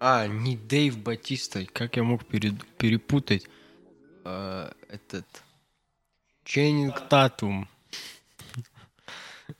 А, 0.00 0.26
не 0.26 0.56
Дэйв 0.56 0.98
Батиста. 0.98 1.66
Как 1.66 1.96
я 1.96 2.04
мог 2.04 2.24
перед- 2.26 2.64
перепутать? 2.76 3.48
А, 4.24 4.72
этот... 4.88 5.26
Ченнинг 6.44 7.08
Татум. 7.08 7.68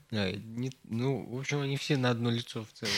Да, 0.09 0.29
ну, 0.83 1.25
в 1.25 1.37
общем, 1.39 1.61
они 1.61 1.77
все 1.77 1.97
на 1.97 2.09
одно 2.11 2.31
лицо 2.31 2.63
в 2.63 2.71
целом. 2.71 2.93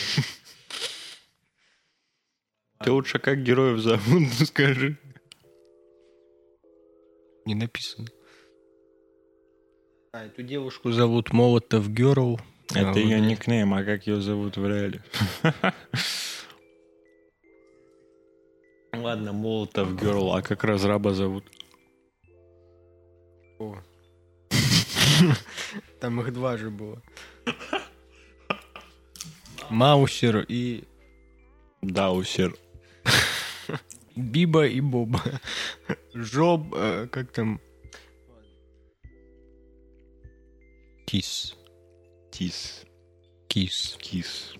Ты 2.80 2.92
лучше 2.92 3.18
как 3.18 3.42
героев 3.42 3.80
зовут, 3.80 4.28
скажи. 4.46 4.96
Не 7.44 7.54
написано. 7.54 8.06
А, 10.12 10.26
эту 10.26 10.42
девушку 10.42 10.92
зовут 10.92 11.32
Молотов 11.32 11.90
Герл. 11.90 12.40
Это 12.74 12.90
А, 12.90 12.98
ее 12.98 13.18
вот 13.18 13.26
никнейм, 13.26 13.74
а 13.74 13.82
как 13.82 14.06
ее 14.06 14.20
зовут 14.20 14.56
в 14.56 14.66
реале? 14.66 15.02
Ладно, 18.92 19.32
Молотов 19.32 20.00
Герл, 20.00 20.32
а 20.34 20.42
как 20.42 20.64
разраба 20.64 21.14
зовут? 21.14 21.44
О. 23.58 23.76
Там 26.00 26.20
их 26.20 26.32
два 26.32 26.56
же 26.56 26.70
было. 26.70 27.02
Маусер 29.70 30.44
и 30.48 30.84
Даусер. 31.82 32.56
Биба 34.16 34.66
и 34.66 34.80
Боба. 34.80 35.22
Жоб, 36.14 36.74
э, 36.74 37.06
как 37.10 37.32
там? 37.32 37.60
Кис. 41.06 41.56
Кис, 42.32 42.84
Кис. 43.48 43.96
Кис. 43.98 44.54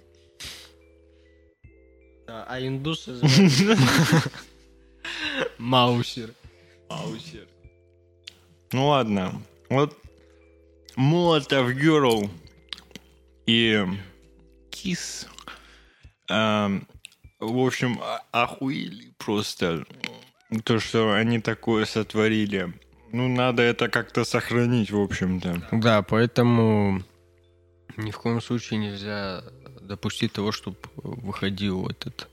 А 2.27 2.59
индусы 2.61 3.21
Маусер. 5.59 6.35
Маусер. 6.89 7.49
Ну 8.73 8.89
ладно. 8.89 9.43
Вот 9.71 9.97
Молотов 10.97 11.71
Герл 11.75 12.31
и 13.47 13.85
Кис. 14.71 15.27
Эм, 16.29 16.87
в 17.41 17.59
общем, 17.59 18.01
а- 18.03 18.23
охуели 18.33 19.13
просто. 19.19 19.85
То, 20.65 20.79
что 20.81 21.13
они 21.13 21.41
такое 21.41 21.85
сотворили. 21.85 22.73
Ну, 23.13 23.29
надо 23.29 23.63
это 23.63 23.89
как-то 23.89 24.25
сохранить, 24.25 24.91
в 24.91 25.01
общем-то. 25.01 25.63
Да, 25.73 26.03
поэтому 26.03 27.03
ни 27.97 28.11
в 28.11 28.19
коем 28.19 28.41
случае 28.41 28.79
нельзя 28.81 29.43
допустить 29.81 30.33
того, 30.33 30.53
чтобы 30.53 30.77
выходил 30.97 31.89
этот... 31.89 32.29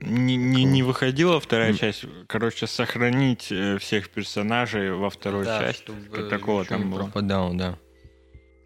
Не, 0.00 0.36
не, 0.36 0.62
не 0.64 0.84
выходила 0.84 1.40
вторая 1.40 1.72
часть. 1.74 2.04
Короче, 2.28 2.68
сохранить 2.68 3.50
э, 3.50 3.78
всех 3.78 4.10
персонажей 4.10 4.92
во 4.92 5.10
второй 5.10 5.44
части. 5.44 5.82
чтобы 5.82 6.28
Такого 6.28 6.60
ничего 6.62 6.76
там 6.78 6.90
было. 6.90 6.98
пропадало, 7.02 7.54
да. 7.54 7.78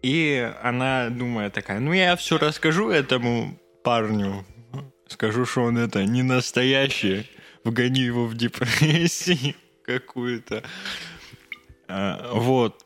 И 0.03 0.51
она 0.61 1.09
думает 1.09 1.53
такая, 1.53 1.79
ну 1.79 1.91
я 1.91 2.15
все 2.17 2.37
расскажу 2.37 2.91
этому 2.91 3.57
парню. 3.83 4.45
Скажу, 5.07 5.45
что 5.45 5.63
он 5.63 5.77
это 5.77 6.05
не 6.05 6.23
настоящий. 6.23 7.29
Вгоню 7.63 8.03
его 8.03 8.25
в 8.25 8.35
депрессию 8.35 9.55
какую-то. 9.85 10.63
А, 11.87 12.31
Вот. 12.33 12.85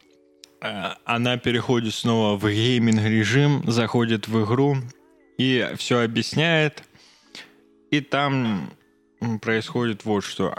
А, 0.62 0.98
Она 1.06 1.38
переходит 1.38 1.94
снова 1.94 2.38
в 2.38 2.50
гейминг 2.50 3.02
режим, 3.04 3.64
заходит 3.70 4.28
в 4.28 4.44
игру 4.44 4.78
и 5.38 5.68
все 5.78 6.02
объясняет. 6.02 6.84
И 7.92 8.02
там 8.02 8.74
происходит 9.42 10.04
вот 10.04 10.24
что. 10.24 10.54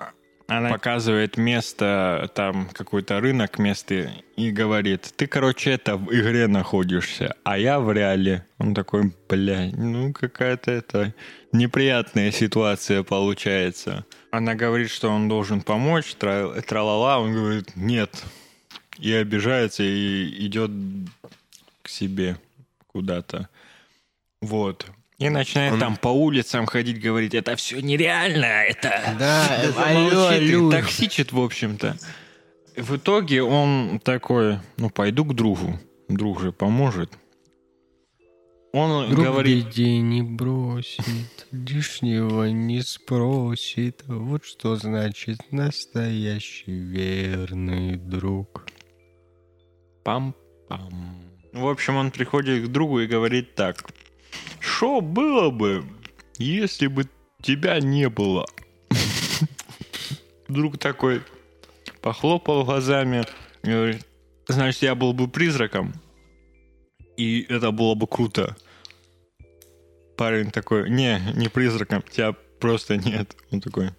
Она 0.51 0.71
показывает 0.71 1.37
место, 1.37 2.31
там 2.35 2.71
какой-то 2.73 3.21
рынок 3.21 3.59
место 3.59 4.11
и 4.35 4.51
говорит, 4.51 5.13
ты, 5.15 5.27
короче, 5.27 5.73
это 5.73 5.99
в 5.99 6.11
игре 6.11 6.47
находишься, 6.47 7.37
а 7.45 7.59
я 7.59 7.79
в 7.79 7.93
реале. 7.93 8.47
Он 8.57 8.75
такой, 8.75 9.13
бля, 9.29 9.69
ну 9.75 10.15
какая-то 10.15 10.71
это 10.71 11.13
неприятная 11.53 12.31
ситуация 12.31 13.03
получается. 13.03 14.05
Она 14.31 14.55
говорит, 14.55 14.91
что 14.91 15.09
он 15.09 15.29
должен 15.29 15.61
помочь, 15.61 16.15
тра- 16.15 16.61
тралала, 16.63 17.19
он 17.19 17.33
говорит, 17.33 17.77
нет. 17.77 18.25
И 18.99 19.13
обижается, 19.13 19.83
и 19.83 20.47
идет 20.47 20.71
к 21.83 21.89
себе 21.89 22.37
куда-то. 22.89 23.49
Вот. 24.41 24.87
И 25.19 25.29
начинает 25.31 25.81
там 25.81 25.97
по 25.97 26.09
улицам 26.09 26.67
ходить, 26.67 27.01
говорить, 27.01 27.35
это 27.35 27.57
все 27.57 27.81
нереально, 27.81 28.45
это... 28.45 29.17
Да, 29.19 29.63
алло, 29.85 30.29
алло. 30.29 30.71
Токсичит, 30.71 31.33
в 31.33 31.41
общем-то. 31.41 31.97
В 32.77 32.97
итоге 32.97 33.43
он 33.43 34.01
такой, 34.05 34.61
ну, 34.77 34.91
пойду 34.91 35.25
к 35.25 35.35
другу. 35.35 35.79
Друг 36.09 36.41
же 36.41 36.53
поможет. 36.53 37.13
Он 38.73 39.09
Друг 39.11 39.25
говорит, 39.25 39.67
беде 39.67 39.99
не 40.01 40.23
бросит, 40.23 41.47
лишнего 41.53 42.45
не 42.45 42.83
спросит. 42.83 44.03
Вот 44.07 44.45
что 44.45 44.77
значит 44.77 45.41
настоящий 45.51 46.73
верный 46.73 47.97
друг. 47.97 48.67
пам-пам. 50.05 50.93
В 51.53 51.67
общем, 51.67 51.97
он 51.97 52.11
приходит 52.11 52.67
к 52.67 52.69
другу 52.69 53.01
и 53.01 53.07
говорит 53.07 53.55
так. 53.55 53.91
Что 54.61 55.01
было 55.01 55.51
бы, 55.51 55.85
если 56.37 56.89
бы 56.89 57.09
тебя 57.43 57.81
не 57.81 58.09
было? 58.09 58.47
Друг 60.49 60.79
такой 60.79 61.23
похлопал 62.03 62.65
глазами. 62.65 63.25
и 63.63 63.71
говорит, 63.71 64.07
Значит, 64.49 64.83
я 64.83 64.95
был 64.95 65.13
бы 65.13 65.29
призраком. 65.29 65.93
И 67.19 67.45
это 67.49 67.73
было 67.73 67.95
бы 67.95 68.07
круто. 68.07 68.57
Парень 70.17 70.51
такой, 70.51 70.89
не, 70.89 71.21
не 71.35 71.49
призраком, 71.49 72.03
тебя 72.03 72.33
просто 72.61 72.97
нет. 72.97 73.37
Он 73.51 73.61
такой, 73.61 73.91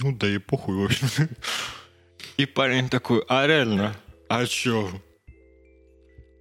ну 0.00 0.12
да 0.12 0.28
и 0.28 0.38
похуй, 0.38 0.76
в 0.76 0.84
общем. 0.84 1.28
И 2.36 2.44
парень 2.44 2.88
такой, 2.88 3.24
а 3.28 3.46
реально? 3.46 3.96
А 4.28 4.44
чё? 4.46 4.90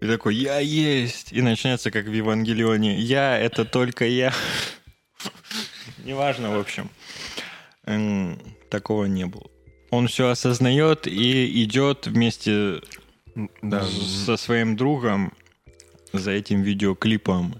И 0.01 0.07
такой, 0.07 0.35
я 0.35 0.59
есть. 0.59 1.31
И 1.31 1.41
начинается, 1.41 1.91
как 1.91 2.05
в 2.05 2.11
Евангелионе. 2.11 2.99
Я— 2.99 3.37
это 3.39 3.65
только 3.65 4.05
я. 4.05 4.33
Неважно, 6.03 6.55
в 6.55 6.59
общем. 6.59 6.89
М, 7.85 8.37
Такого 8.69 9.05
не 9.05 9.25
было. 9.25 9.45
Он 9.91 10.07
все 10.07 10.29
осознает 10.29 11.07
и 11.07 11.63
идет 11.63 12.07
вместе 12.07 12.81
Да, 13.61 13.83
со 13.85 14.37
своим 14.37 14.75
другом 14.75 15.33
за 16.13 16.31
этим 16.31 16.61
видеоклипом. 16.61 17.59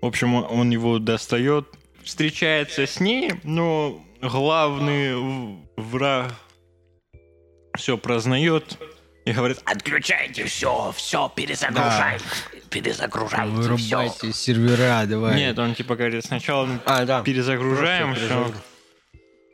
В 0.00 0.06
общем, 0.06 0.34
он, 0.34 0.70
его 0.70 0.98
достает, 0.98 1.66
встречается 2.02 2.86
с 2.86 2.98
ней, 2.98 3.34
но 3.44 4.04
главный 4.20 5.56
враг 5.76 6.34
все 7.76 7.96
прознает 7.96 8.78
и 9.24 9.32
говорит, 9.32 9.58
Отключайте 9.64 10.44
все, 10.46 10.92
все, 10.96 11.30
перезагружайте. 11.34 12.24
Перезагружайте 12.70 13.52
все. 13.52 13.96
вырубайте 13.96 14.32
сервера, 14.32 15.04
давай. 15.06 15.36
нет, 15.36 15.58
он 15.58 15.74
типа 15.76 15.94
говорит, 15.94 16.24
сначала 16.24 16.68
А, 16.86 17.04
да. 17.04 17.22
перезагружаем 17.22 18.14
Просто 18.14 18.26
все. 18.26 18.34
перезагруз- 18.34 18.54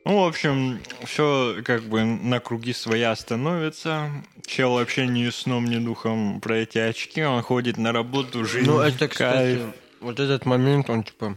Ну, 0.08 0.22
в 0.22 0.26
общем, 0.26 0.80
все 1.04 1.56
как 1.62 1.82
бы 1.82 2.02
на 2.02 2.40
круги 2.40 2.72
своя 2.72 3.14
становится. 3.14 4.10
Чел 4.46 4.72
вообще 4.72 5.06
ни 5.06 5.28
сном, 5.28 5.66
ни 5.66 5.76
духом 5.76 6.40
про 6.40 6.56
эти 6.56 6.78
очки. 6.78 7.22
Он 7.22 7.42
ходит 7.42 7.76
на 7.76 7.92
работу, 7.92 8.42
жизнь, 8.46 8.66
Ну, 8.70 8.80
это, 8.80 9.06
кстати, 9.06 9.58
кайф. 9.58 9.74
вот 10.00 10.18
этот 10.18 10.46
момент, 10.46 10.88
он, 10.88 11.02
типа, 11.02 11.36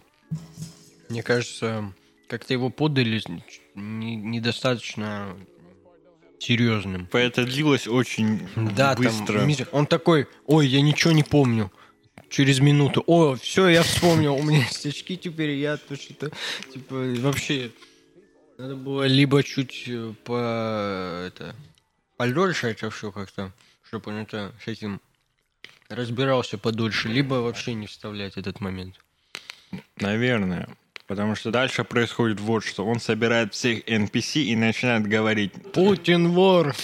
мне 1.10 1.22
кажется, 1.22 1.92
как-то 2.30 2.54
его 2.54 2.70
подали 2.70 3.22
не- 3.76 4.16
недостаточно 4.16 5.36
серьезным. 6.40 7.10
Это 7.12 7.44
длилось 7.44 7.88
очень 7.90 8.48
Да, 8.56 8.96
быстро. 8.96 9.40
там, 9.46 9.68
он 9.74 9.86
такой, 9.86 10.28
ой, 10.46 10.66
я 10.66 10.80
ничего 10.82 11.12
не 11.12 11.24
помню. 11.24 11.70
Через 12.30 12.62
минуту, 12.62 13.04
о, 13.06 13.36
все, 13.36 13.68
я 13.68 13.84
вспомнил, 13.84 14.34
у 14.36 14.42
меня 14.44 14.60
есть 14.72 14.86
очки 14.86 15.18
теперь, 15.18 15.50
я 15.58 15.76
то 15.76 15.98
что-то, 15.98 16.32
типа, 16.72 16.96
вообще, 17.20 17.72
надо 18.62 18.76
было 18.76 19.08
либо 19.08 19.44
чуть 19.44 19.86
э, 19.88 20.14
по, 20.24 21.26
это, 21.26 21.56
подольше 22.16 22.68
это 22.68 22.92
все 22.92 23.12
как-то, 23.12 23.52
чтобы 23.84 24.12
он 24.12 24.18
это, 24.18 24.54
с 24.64 24.68
этим 24.68 25.02
разбирался 25.90 26.60
подольше, 26.60 27.08
либо 27.08 27.36
вообще 27.36 27.74
не 27.74 27.88
вставлять 27.88 28.38
этот 28.38 28.60
момент. 28.60 28.96
Наверное. 29.98 30.70
Потому 31.08 31.36
что 31.36 31.52
дальше 31.52 31.84
происходит 31.84 32.40
вот 32.40 32.64
что. 32.64 32.86
Он 32.86 33.00
собирает 33.00 33.54
всех 33.54 33.84
NPC 33.86 34.44
и 34.44 34.56
начинает 34.56 35.08
говорить. 35.08 35.52
Путин 35.74 36.30
вор! 36.30 36.76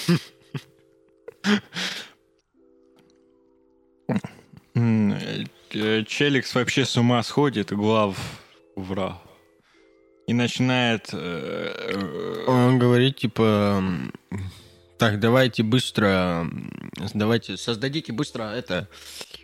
«М, 4.74 5.14
э, 5.72 6.04
Челикс 6.06 6.56
вообще 6.56 6.86
с 6.86 6.98
ума 6.98 7.24
сходит, 7.24 7.72
глав 7.72 8.18
враг. 8.76 9.27
И 10.28 10.34
начинает... 10.34 11.10
э, 11.14 11.94
э, 11.94 12.44
Он 12.48 12.78
говорит, 12.78 13.16
типа, 13.16 13.82
так, 14.98 15.20
давайте 15.22 15.64
быстро, 15.64 16.46
давайте, 17.14 17.56
создадите 17.56 18.12
быстро 18.12 18.44
это... 18.44 18.90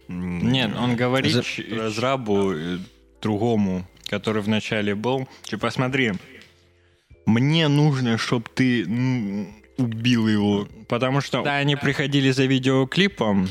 Нет, 0.10 0.72
он 0.78 0.98
говорит 0.98 1.32
за- 1.32 1.44
разрабу 1.76 2.52
э, 2.54 2.78
другому, 3.22 3.88
который 4.08 4.42
вначале 4.42 4.94
был, 4.94 5.30
типа, 5.44 5.70
смотри, 5.70 6.14
мне 7.26 7.70
нужно, 7.70 8.18
чтобы 8.18 8.46
ты 8.54 8.84
убил 9.78 10.28
его. 10.28 10.68
Потому 10.90 11.22
что 11.22 11.38
когда 11.38 11.56
они 11.56 11.78
приходили 11.78 12.32
за 12.32 12.44
видеоклипом, 12.44 13.48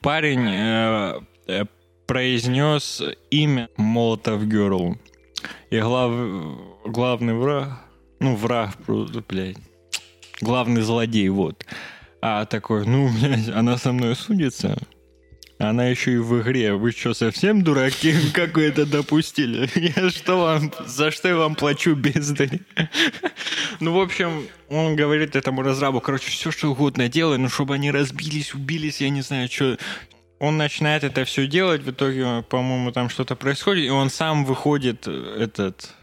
парень 0.00 0.48
э, 0.48 1.20
э, 1.48 1.64
произнес 2.06 3.02
имя 3.32 3.68
Молотов 3.76 4.46
Герл. 4.46 4.96
И 5.70 5.80
глав, 5.80 6.12
главный 6.84 7.34
враг, 7.34 7.80
ну, 8.20 8.36
враг, 8.36 8.76
просто, 8.84 9.22
блядь, 9.28 9.58
главный 10.40 10.82
злодей, 10.82 11.28
вот. 11.28 11.64
А 12.20 12.46
такой, 12.46 12.86
ну, 12.86 13.10
блядь, 13.20 13.48
она 13.48 13.76
со 13.76 13.92
мной 13.92 14.16
судится, 14.16 14.78
Она 15.58 15.86
еще 15.88 16.14
и 16.14 16.16
в 16.16 16.40
игре. 16.40 16.74
Вы 16.74 16.92
что, 16.92 17.12
совсем 17.12 17.62
дураки? 17.62 18.14
Как 18.32 18.56
вы 18.56 18.62
это 18.62 18.86
допустили? 18.86 19.68
Я 19.96 20.10
что 20.10 20.40
вам... 20.40 20.72
За 20.86 21.10
что 21.10 21.28
я 21.28 21.36
вам 21.36 21.54
плачу, 21.54 21.94
бездари? 21.94 22.62
Ну, 23.80 23.92
в 23.92 24.00
общем, 24.00 24.46
он 24.70 24.96
говорит 24.96 25.36
этому 25.36 25.62
разрабу, 25.62 26.00
короче, 26.00 26.30
все 26.30 26.50
что 26.50 26.70
угодно 26.70 27.08
делай, 27.08 27.38
но 27.38 27.48
чтобы 27.48 27.74
они 27.74 27.90
разбились, 27.90 28.54
убились, 28.54 29.00
я 29.00 29.10
не 29.10 29.20
знаю, 29.20 29.48
что... 29.50 29.76
Он 30.44 30.58
начинает 30.58 31.04
это 31.04 31.24
все 31.24 31.46
делать, 31.46 31.82
в 31.82 31.90
итоге, 31.90 32.42
по-моему, 32.42 32.92
там 32.92 33.08
что-то 33.08 33.34
происходит, 33.34 33.86
и 33.86 33.90
он 33.90 34.10
сам 34.10 34.44
выходит, 34.44 35.08
э, 35.08 35.36
этот... 35.40 35.94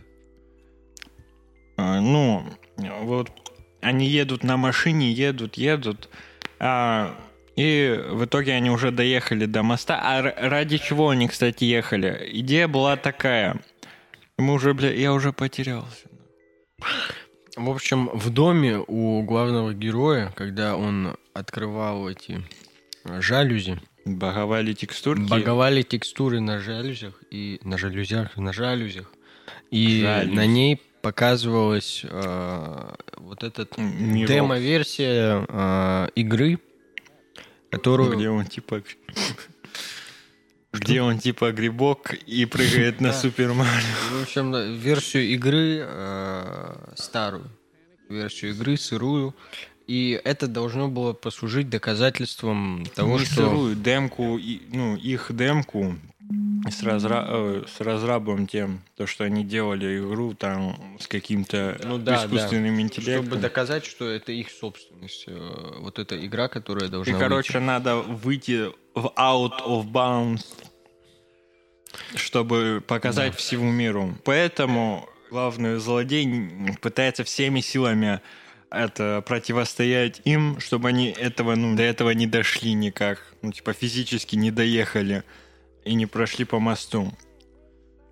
а, 1.77 2.01
Ну, 2.01 2.43
вот 3.01 3.29
они 3.81 4.07
едут 4.07 4.43
на 4.43 4.57
машине, 4.57 5.11
едут, 5.11 5.57
едут, 5.57 6.09
а, 6.59 7.15
и 7.55 8.03
в 8.09 8.25
итоге 8.25 8.53
они 8.53 8.71
уже 8.71 8.89
доехали 8.89 9.45
до 9.45 9.61
моста. 9.61 9.99
А 10.01 10.23
ради 10.23 10.79
чего 10.79 11.09
они, 11.09 11.27
кстати, 11.27 11.65
ехали? 11.65 12.27
Идея 12.33 12.67
была 12.67 12.95
такая. 12.97 13.61
Мы 14.39 14.53
уже, 14.55 14.73
бля, 14.73 14.91
я 14.91 15.13
уже 15.13 15.33
потерялся. 15.33 16.07
В 17.55 17.69
общем, 17.69 18.09
в 18.11 18.31
доме 18.31 18.83
у 18.87 19.21
главного 19.21 19.71
героя, 19.75 20.33
когда 20.35 20.75
он 20.75 21.15
открывал 21.35 22.09
эти 22.09 22.43
э, 23.05 23.21
жалюзи, 23.21 23.79
Боговали 24.05 24.73
текстурки. 24.73 25.29
боговали 25.29 25.83
текстуры 25.83 26.39
на 26.39 26.59
жалюзях 26.59 27.13
и 27.29 27.59
на 27.63 27.77
жалюзях, 27.77 28.35
на 28.37 28.51
жалюзях, 28.51 29.11
и 29.69 30.01
Жалюзи. 30.01 30.35
на 30.35 30.45
ней 30.45 30.81
показывалась 31.01 32.01
э, 32.03 32.93
вот 33.17 33.43
этот 33.43 33.73
демо-версия 33.77 35.45
э, 35.47 36.07
игры, 36.15 36.59
которую 37.69 38.17
Где 38.17 38.29
он 38.29 38.45
типа... 38.45 38.83
Где 40.73 41.01
он 41.01 41.19
типа 41.19 41.51
грибок 41.51 42.13
и 42.13 42.45
прыгает 42.45 43.01
на 43.01 43.11
Супер 43.11 43.53
Марио. 43.53 44.19
В 44.19 44.23
общем, 44.23 44.77
версию 44.77 45.23
игры 45.33 45.81
э, 45.83 46.93
старую, 46.95 47.49
версию 48.07 48.51
игры 48.51 48.77
сырую, 48.77 49.35
и 49.87 50.19
это 50.23 50.47
должно 50.47 50.87
было 50.87 51.13
послужить 51.13 51.69
доказательством 51.69 52.85
того, 52.95 53.19
Не 53.19 53.25
что 53.25 53.35
сырую 53.35 53.75
демку, 53.75 54.37
и- 54.37 54.61
ну, 54.71 54.95
их 54.95 55.27
демку 55.35 55.95
с, 56.69 56.83
разра- 56.83 57.25
э, 57.27 57.63
с 57.67 57.81
разрабом 57.81 58.47
тем, 58.47 58.81
то, 58.95 59.05
что 59.07 59.23
они 59.25 59.43
делали 59.43 59.99
игру 59.99 60.33
там 60.33 60.97
с 60.99 61.07
каким-то 61.07 61.77
Ну 61.83 61.97
да, 61.97 62.23
искусственным 62.25 62.75
чтобы 62.75 62.81
интеллектом. 62.81 63.41
доказать, 63.41 63.85
что 63.85 64.07
это 64.09 64.31
их 64.31 64.49
собственность, 64.49 65.25
э, 65.27 65.77
вот 65.79 65.99
эта 65.99 66.23
игра, 66.25 66.47
которая 66.47 66.87
И, 66.87 66.91
должна 66.91 67.17
короче, 67.19 67.59
надо 67.59 67.97
выйти 67.97 68.67
в 68.95 69.07
out 69.17 69.59
of 69.65 69.91
bounds, 69.91 70.45
чтобы 72.15 72.83
показать 72.85 73.35
всему 73.35 73.71
миру. 73.71 74.15
Поэтому 74.23 75.07
главный 75.29 75.77
злодей 75.79 76.49
пытается 76.81 77.23
всеми 77.23 77.59
силами 77.61 78.21
это 78.71 79.21
противостоять 79.25 80.21
им, 80.23 80.59
чтобы 80.59 80.89
они 80.89 81.07
этого, 81.09 81.55
ну, 81.55 81.75
до 81.75 81.83
этого 81.83 82.11
не 82.11 82.25
дошли 82.25 82.73
никак. 82.73 83.19
Ну, 83.41 83.51
типа, 83.51 83.73
физически 83.73 84.35
не 84.35 84.51
доехали 84.51 85.23
и 85.83 85.93
не 85.93 86.05
прошли 86.05 86.45
по 86.45 86.59
мосту. 86.59 87.13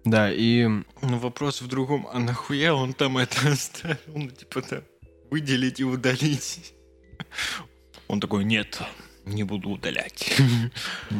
Да, 0.06 0.32
и 0.32 0.66
Но 0.66 1.20
вопрос 1.20 1.62
в 1.62 1.68
другом, 1.68 2.08
а 2.12 2.20
нахуя 2.20 2.74
он 2.74 2.94
там 2.94 3.18
это 3.18 3.50
оставил? 3.52 3.98
Ну, 4.08 4.30
типа, 4.30 4.62
там, 4.62 4.84
выделить 5.32 5.80
и 5.80 5.84
удалить. 5.84 6.74
Он 8.08 8.20
такой, 8.20 8.44
нет, 8.44 8.82
не 9.26 9.44
буду 9.44 9.70
удалять. 9.70 10.36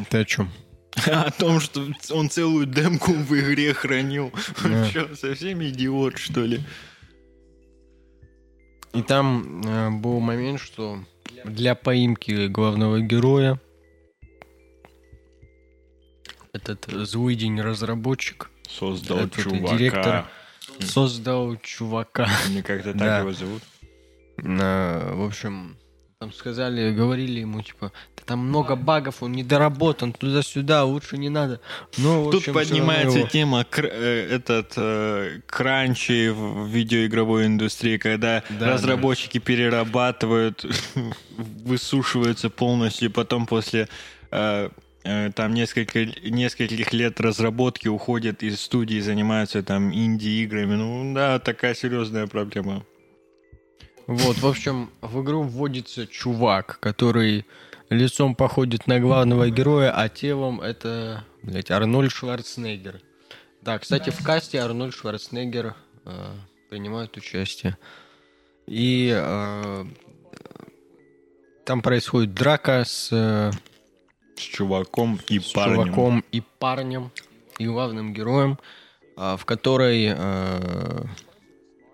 ты 0.10 0.18
о 0.18 0.26
чем? 0.26 0.52
О 1.06 1.30
том, 1.32 1.60
что 1.60 1.88
он 2.10 2.30
целую 2.30 2.66
демку 2.66 3.14
в 3.14 3.40
игре 3.40 3.74
хранил. 3.74 4.34
Он 4.66 4.86
что, 4.86 5.16
совсем 5.16 5.64
идиот, 5.64 6.18
что 6.18 6.42
ли? 6.42 6.62
И 8.94 9.02
там 9.04 9.62
э, 9.66 9.90
был 9.92 10.20
момент, 10.20 10.60
что 10.60 11.00
для 11.46 11.76
поимки 11.76 12.48
главного 12.48 13.00
героя 13.02 13.60
этот 16.54 16.86
злый 16.88 17.36
день 17.36 17.60
разработчик 17.62 18.50
Создал 18.68 19.20
Этот 19.20 19.44
чувака. 19.44 19.78
директор 19.78 20.26
создал 20.80 21.56
чувака. 21.58 22.28
Мне 22.50 22.62
как-то 22.64 22.90
так 22.94 22.98
Да. 23.00 23.20
его 23.20 23.34
зовут. 23.34 23.64
На- 24.38 25.10
в 25.14 25.24
общем, 25.26 25.78
там 26.20 26.32
сказали, 26.32 26.94
говорили 26.94 27.40
ему, 27.42 27.62
типа, 27.62 27.92
«Да 28.16 28.19
там 28.30 28.40
много 28.42 28.76
багов, 28.76 29.24
он 29.24 29.32
недоработан, 29.32 30.14
туда-сюда, 30.14 30.86
лучше 30.86 31.18
не 31.18 31.30
надо. 31.30 31.60
Но, 31.98 32.26
Тут 32.26 32.42
общем, 32.42 32.54
поднимается 32.54 33.24
тема 33.24 33.64
кр- 33.64 33.90
э, 33.92 34.36
этот 34.36 34.74
э, 34.78 35.40
кранчи 35.48 36.30
в 36.30 36.68
видеоигровой 36.68 37.48
индустрии, 37.48 37.98
когда 37.98 38.44
Да, 38.50 38.74
разработчики 38.74 39.40
перерабатывают, 39.40 40.64
высушиваются 41.66 42.52
полностью, 42.52 43.10
потом 43.10 43.48
после 43.48 43.88
э, 44.30 44.70
э, 45.04 45.32
там 45.32 45.56
несколько, 45.56 46.06
нескольких 46.06 46.94
лет 46.94 47.20
разработки 47.20 47.88
уходят 47.88 48.44
из 48.44 48.62
студии, 48.62 49.00
занимаются 49.00 49.64
там 49.64 49.92
инди-играми. 49.92 50.76
Ну 50.76 51.14
да, 51.16 51.40
такая 51.40 51.74
серьезная 51.74 52.28
проблема. 52.28 52.84
Вот, 54.06 54.38
в 54.38 54.46
общем, 54.46 54.90
в 55.02 55.24
игру 55.24 55.42
вводится 55.42 56.06
чувак, 56.06 56.78
который 56.80 57.46
лицом 57.90 58.36
походит 58.36 58.88
на 58.88 59.00
главного 59.00 59.50
героя, 59.50 59.92
а 59.92 60.10
телом 60.10 60.62
это, 60.62 61.24
блядь, 61.44 61.72
Арнольд 61.72 62.12
Шварценеггер. 62.12 63.02
Да, 63.62 63.78
кстати, 63.80 64.10
в 64.10 64.24
касте 64.24 64.60
Арнольд 64.62 64.94
Шварценеггер 64.94 65.76
э, 66.06 66.26
принимает 66.70 67.18
участие. 67.18 67.78
И 68.68 69.12
э, 69.14 69.86
там 71.66 71.82
происходит 71.82 72.34
драка 72.34 72.84
с, 72.86 73.10
э, 73.12 73.52
С 74.36 74.42
чуваком 74.42 75.20
и 75.28 75.40
с 75.40 75.52
парнем. 75.52 75.86
чуваком 75.86 76.26
и 76.32 76.42
парнем, 76.60 77.12
и 77.58 77.66
главным 77.66 78.14
героем, 78.14 78.58
а, 79.18 79.36
в 79.36 79.46
которой 79.46 80.14
э, 80.16 81.04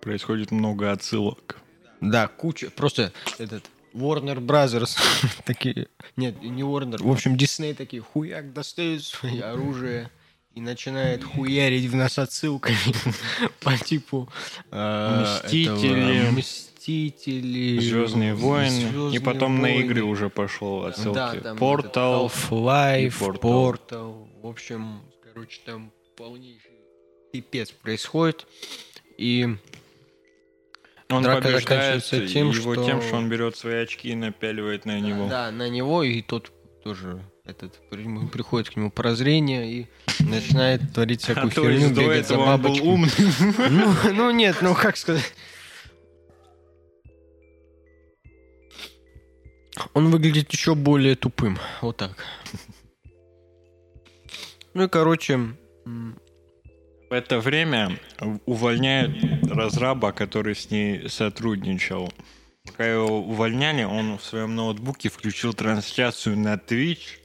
Происходит 0.06 0.52
много 0.52 0.92
отсылок. 0.92 1.56
Да, 2.00 2.28
куча. 2.28 2.70
Просто 2.70 3.12
этот 3.38 3.64
Warner 3.96 4.38
Brothers 4.38 4.96
такие... 5.44 5.88
Нет, 6.16 6.42
не 6.42 6.62
Warner. 6.62 7.02
В 7.02 7.10
общем, 7.10 7.34
Disney 7.34 7.74
такие 7.74 8.02
хуяк 8.02 8.52
достает 8.52 9.02
свое 9.02 9.42
оружие 9.42 10.10
и 10.54 10.60
начинает 10.60 11.24
хуярить 11.24 11.86
в 11.86 11.94
нас 11.94 12.18
отсылками 12.18 12.76
по 13.60 13.76
типу 13.76 14.28
э, 14.70 15.42
Мстители. 15.44 16.30
Мстители, 16.30 17.80
Звездные 17.80 18.34
войны. 18.34 19.14
и 19.14 19.18
потом 19.18 19.60
на 19.60 19.66
игры 19.76 20.02
уже 20.02 20.30
пошел 20.30 20.84
отсылки. 20.84 21.56
Портал. 21.58 22.26
этот 22.26 22.50
Half-Life, 22.50 23.18
Portal. 23.18 23.40
Portal. 23.40 24.28
В 24.42 24.46
общем, 24.46 25.00
короче, 25.24 25.60
там 25.64 25.92
полнейший 26.16 26.70
пипец 27.32 27.70
происходит. 27.70 28.46
И 29.18 29.56
Он 31.08 31.22
Драка 31.22 31.42
побеждает 31.42 31.62
заканчивается 32.04 32.26
тем, 32.32 32.50
его 32.50 32.74
что- 32.74 32.84
тем, 32.84 33.00
что 33.02 33.16
он 33.16 33.28
берет 33.28 33.56
свои 33.56 33.76
очки 33.82 34.08
и 34.08 34.14
напяливает 34.16 34.84
на 34.86 34.98
него. 35.00 35.28
Да, 35.28 35.50
на 35.52 35.68
него, 35.68 36.02
и 36.02 36.20
тот 36.20 36.50
тоже 36.82 37.22
этот 37.44 37.78
при- 37.90 38.26
приходит 38.26 38.70
к 38.70 38.76
нему 38.76 38.90
прозрение 38.90 39.70
и 39.72 39.86
начинает 40.18 40.92
творить 40.92 41.22
всякую 41.22 41.46
А 41.52 41.54
то 41.54 41.62
херню, 41.62 41.94
до 41.94 42.00
бегать 42.00 42.26
за 42.26 42.34
этого 42.34 42.54
он 42.54 42.60
был 42.62 42.88
умный. 42.88 43.10
Ну, 43.70 43.94
ну 44.14 44.30
нет, 44.32 44.56
ну 44.62 44.74
как 44.74 44.96
сказать. 44.96 45.32
Он 49.94 50.10
выглядит 50.10 50.50
еще 50.52 50.74
более 50.74 51.16
тупым. 51.16 51.58
Вот 51.82 51.98
так. 51.98 52.12
Ну 54.74 54.84
и 54.84 54.88
короче, 54.88 55.38
В 57.08 57.12
это 57.12 57.38
время 57.38 57.98
увольняют 58.46 59.16
разраба, 59.48 60.10
который 60.10 60.56
с 60.56 60.70
ней 60.70 61.08
сотрудничал. 61.08 62.12
Пока 62.64 62.84
его 62.84 63.20
увольняли, 63.20 63.84
он 63.84 64.18
в 64.18 64.24
своем 64.24 64.56
ноутбуке 64.56 65.08
включил 65.08 65.54
трансляцию 65.54 66.36
на 66.36 66.54
Twitch 66.54 67.18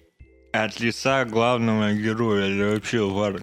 от 0.54 0.80
лица 0.80 1.26
главного 1.26 1.94
героя, 1.94 2.48
или 2.48 2.76
вообще 2.76 3.04
вар. 3.10 3.42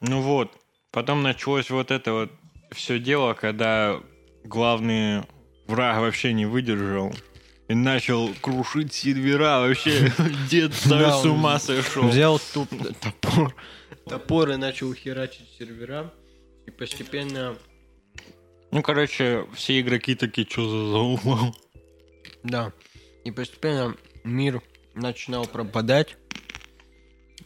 Ну 0.00 0.22
вот, 0.22 0.52
потом 0.90 1.22
началось 1.22 1.68
вот 1.68 1.90
это 1.90 2.12
вот 2.12 2.32
все 2.72 2.98
дело, 2.98 3.34
когда 3.34 4.00
главный 4.44 5.22
враг 5.66 5.98
вообще 5.98 6.32
не 6.32 6.46
выдержал 6.46 7.12
и 7.68 7.74
начал 7.74 8.32
крушить 8.40 8.92
сервера, 8.92 9.60
вообще 9.60 10.12
дед 10.50 10.72
Да, 10.86 11.20
с 11.20 11.24
ума 11.24 11.58
сошел. 11.58 12.08
взял 12.08 12.38
туп, 12.38 12.68
топор, 13.00 13.54
топор 14.08 14.50
и 14.50 14.56
начал 14.56 14.92
херачить 14.94 15.48
сервера. 15.58 16.12
И 16.66 16.70
постепенно, 16.70 17.56
Ну, 18.72 18.82
короче, 18.82 19.46
все 19.54 19.80
игроки 19.80 20.14
такие, 20.14 20.46
что 20.48 20.68
за 20.68 20.90
заумал? 20.92 21.56
да, 22.42 22.72
и 23.24 23.30
постепенно 23.30 23.96
мир 24.24 24.62
начинал 24.94 25.46
пропадать. 25.46 26.16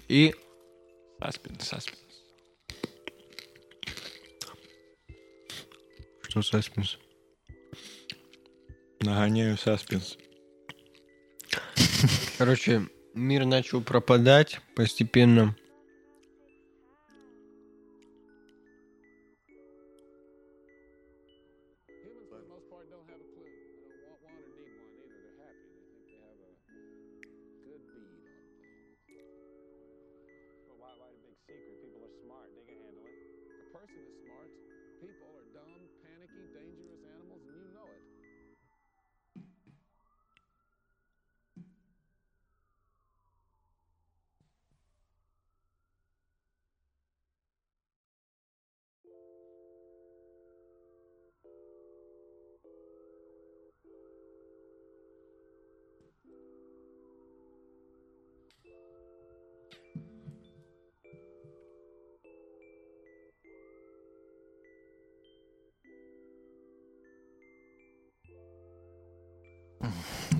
И 0.08 0.34
Саспенс, 1.20 1.64
саспенс. 1.68 1.98
что 6.28 6.42
саспенс? 6.42 6.98
Нагоняю 9.02 9.56
саспенс. 9.56 10.18
Короче, 12.36 12.82
мир 13.14 13.46
начал 13.46 13.80
пропадать 13.80 14.60
постепенно. 14.76 15.56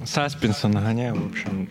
Саспенса 0.05 0.69
нагоняю, 0.69 1.15
в 1.15 1.27
общем. 1.27 1.69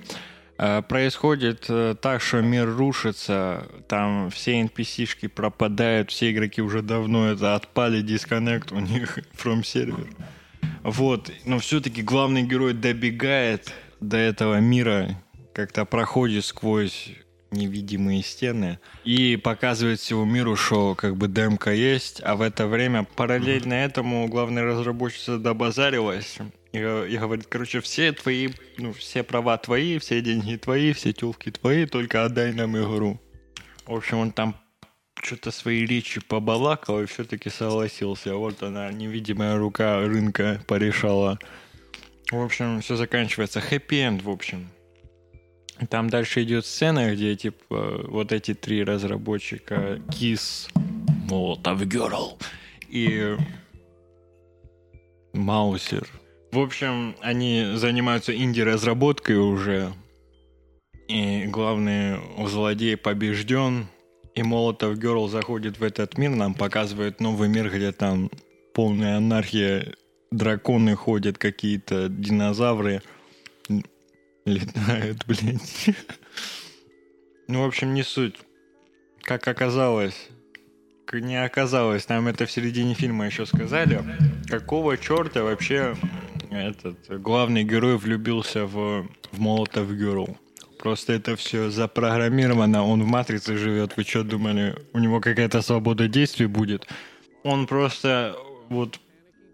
Э, 0.58 0.82
Происходит 0.82 1.66
э, 1.70 1.96
так, 2.00 2.22
что 2.22 2.42
мир 2.42 2.70
рушится, 2.70 3.68
там 3.88 4.30
все 4.30 4.62
NPC-шки 4.62 5.30
пропадают, 5.30 6.12
все 6.12 6.32
игроки 6.32 6.62
уже 6.62 6.82
давно 6.82 7.30
это 7.32 7.56
отпали, 7.56 8.02
дисконнект 8.02 8.72
у 8.72 8.80
них 8.80 9.20
from 9.34 9.64
сервер. 9.64 10.08
Вот, 10.84 11.32
но 11.46 11.60
все-таки 11.60 12.02
главный 12.02 12.44
герой 12.44 12.74
добегает 12.74 13.74
до 14.00 14.18
этого 14.18 14.60
мира, 14.60 15.16
как-то 15.54 15.86
проходит 15.86 16.46
сквозь 16.46 17.12
невидимые 17.52 18.22
стены 18.22 18.80
и 19.04 19.36
показывает 19.36 20.00
всему 20.00 20.26
миру, 20.26 20.56
что 20.56 20.94
как 20.96 21.16
бы 21.16 21.28
демка 21.28 21.74
есть, 21.74 22.22
а 22.24 22.36
в 22.36 22.42
это 22.42 22.68
время 22.68 23.06
параллельно 23.16 23.74
этому 23.74 24.28
главная 24.28 24.64
разработчица 24.64 25.38
добазарилась 25.38 26.38
и, 26.72 26.78
и 26.78 27.18
говорит, 27.18 27.48
короче, 27.48 27.82
все 27.82 28.12
твои, 28.12 28.50
ну, 28.78 28.94
все 28.94 29.24
права 29.24 29.58
твои, 29.58 29.98
все 29.98 30.22
деньги 30.22 30.56
твои, 30.56 30.94
все 30.94 31.14
тюлки 31.14 31.52
твои, 31.52 31.86
только 31.86 32.26
отдай 32.26 32.54
нам 32.54 32.78
игру. 32.78 33.20
В 33.86 33.96
общем, 33.96 34.20
он 34.20 34.32
там 34.32 34.56
что-то 35.22 35.52
свои 35.52 35.86
речи 35.86 36.22
побалакал 36.22 37.02
и 37.02 37.06
все-таки 37.06 37.50
согласился. 37.50 38.36
Вот 38.36 38.62
она, 38.64 38.92
невидимая 38.92 39.58
рука 39.58 40.00
рынка 40.00 40.62
порешала. 40.68 41.40
В 42.32 42.42
общем, 42.42 42.82
все 42.82 42.96
заканчивается. 42.96 43.60
Хэппи-энд, 43.60 44.22
в 44.22 44.30
общем. 44.30 44.70
Там 45.90 46.10
дальше 46.10 46.44
идет 46.44 46.66
сцена, 46.66 47.14
где 47.14 47.36
типа 47.36 48.06
вот 48.08 48.32
эти 48.32 48.54
три 48.54 48.84
разработчика 48.84 50.02
Кис, 50.12 50.68
Молотов 51.30 51.86
Герл 51.86 52.38
и 52.90 53.38
Маусер. 55.34 56.08
В 56.52 56.60
общем, 56.60 57.16
они 57.22 57.74
занимаются 57.76 58.36
инди-разработкой 58.36 59.38
уже. 59.38 59.94
И 61.08 61.46
главный 61.46 62.20
злодей 62.48 62.98
побежден. 62.98 63.88
И 64.36 64.44
Молотов 64.44 64.98
Герл 64.98 65.28
заходит 65.28 65.80
в 65.80 65.84
этот 65.84 66.18
мир, 66.18 66.30
нам 66.32 66.54
показывает 66.54 67.20
новый 67.20 67.50
мир, 67.50 67.70
где 67.70 67.92
там 67.92 68.32
полная 68.74 69.18
анархия, 69.18 69.94
драконы 70.32 70.96
ходят, 70.96 71.38
какие-то 71.38 72.08
динозавры 72.10 73.02
летают, 74.46 75.24
блядь. 75.28 75.90
Ну, 77.48 77.64
в 77.64 77.68
общем, 77.68 77.94
не 77.94 78.04
суть. 78.04 78.36
Как 79.24 79.48
оказалось, 79.48 80.30
не 81.12 81.44
оказалось, 81.44 82.08
нам 82.08 82.28
это 82.28 82.46
в 82.46 82.52
середине 82.52 82.94
фильма 82.94 83.26
еще 83.26 83.46
сказали, 83.46 84.04
какого 84.48 84.98
черта 84.98 85.44
вообще 85.44 85.96
этот 86.50 87.22
главный 87.22 87.64
герой 87.64 87.98
влюбился 87.98 88.66
в, 88.66 89.08
в 89.32 89.40
Молотов 89.40 89.92
Герл. 89.92 90.38
Просто 90.80 91.14
это 91.14 91.36
все 91.36 91.70
запрограммировано, 91.70 92.86
он 92.86 93.04
в 93.04 93.06
матрице 93.06 93.58
живет, 93.58 93.98
вы 93.98 94.04
что 94.04 94.24
думали, 94.24 94.78
у 94.94 95.00
него 95.00 95.20
какая-то 95.20 95.62
свобода 95.62 96.08
действий 96.08 96.46
будет? 96.46 96.88
Он 97.44 97.68
просто 97.68 98.36
вот 98.70 99.00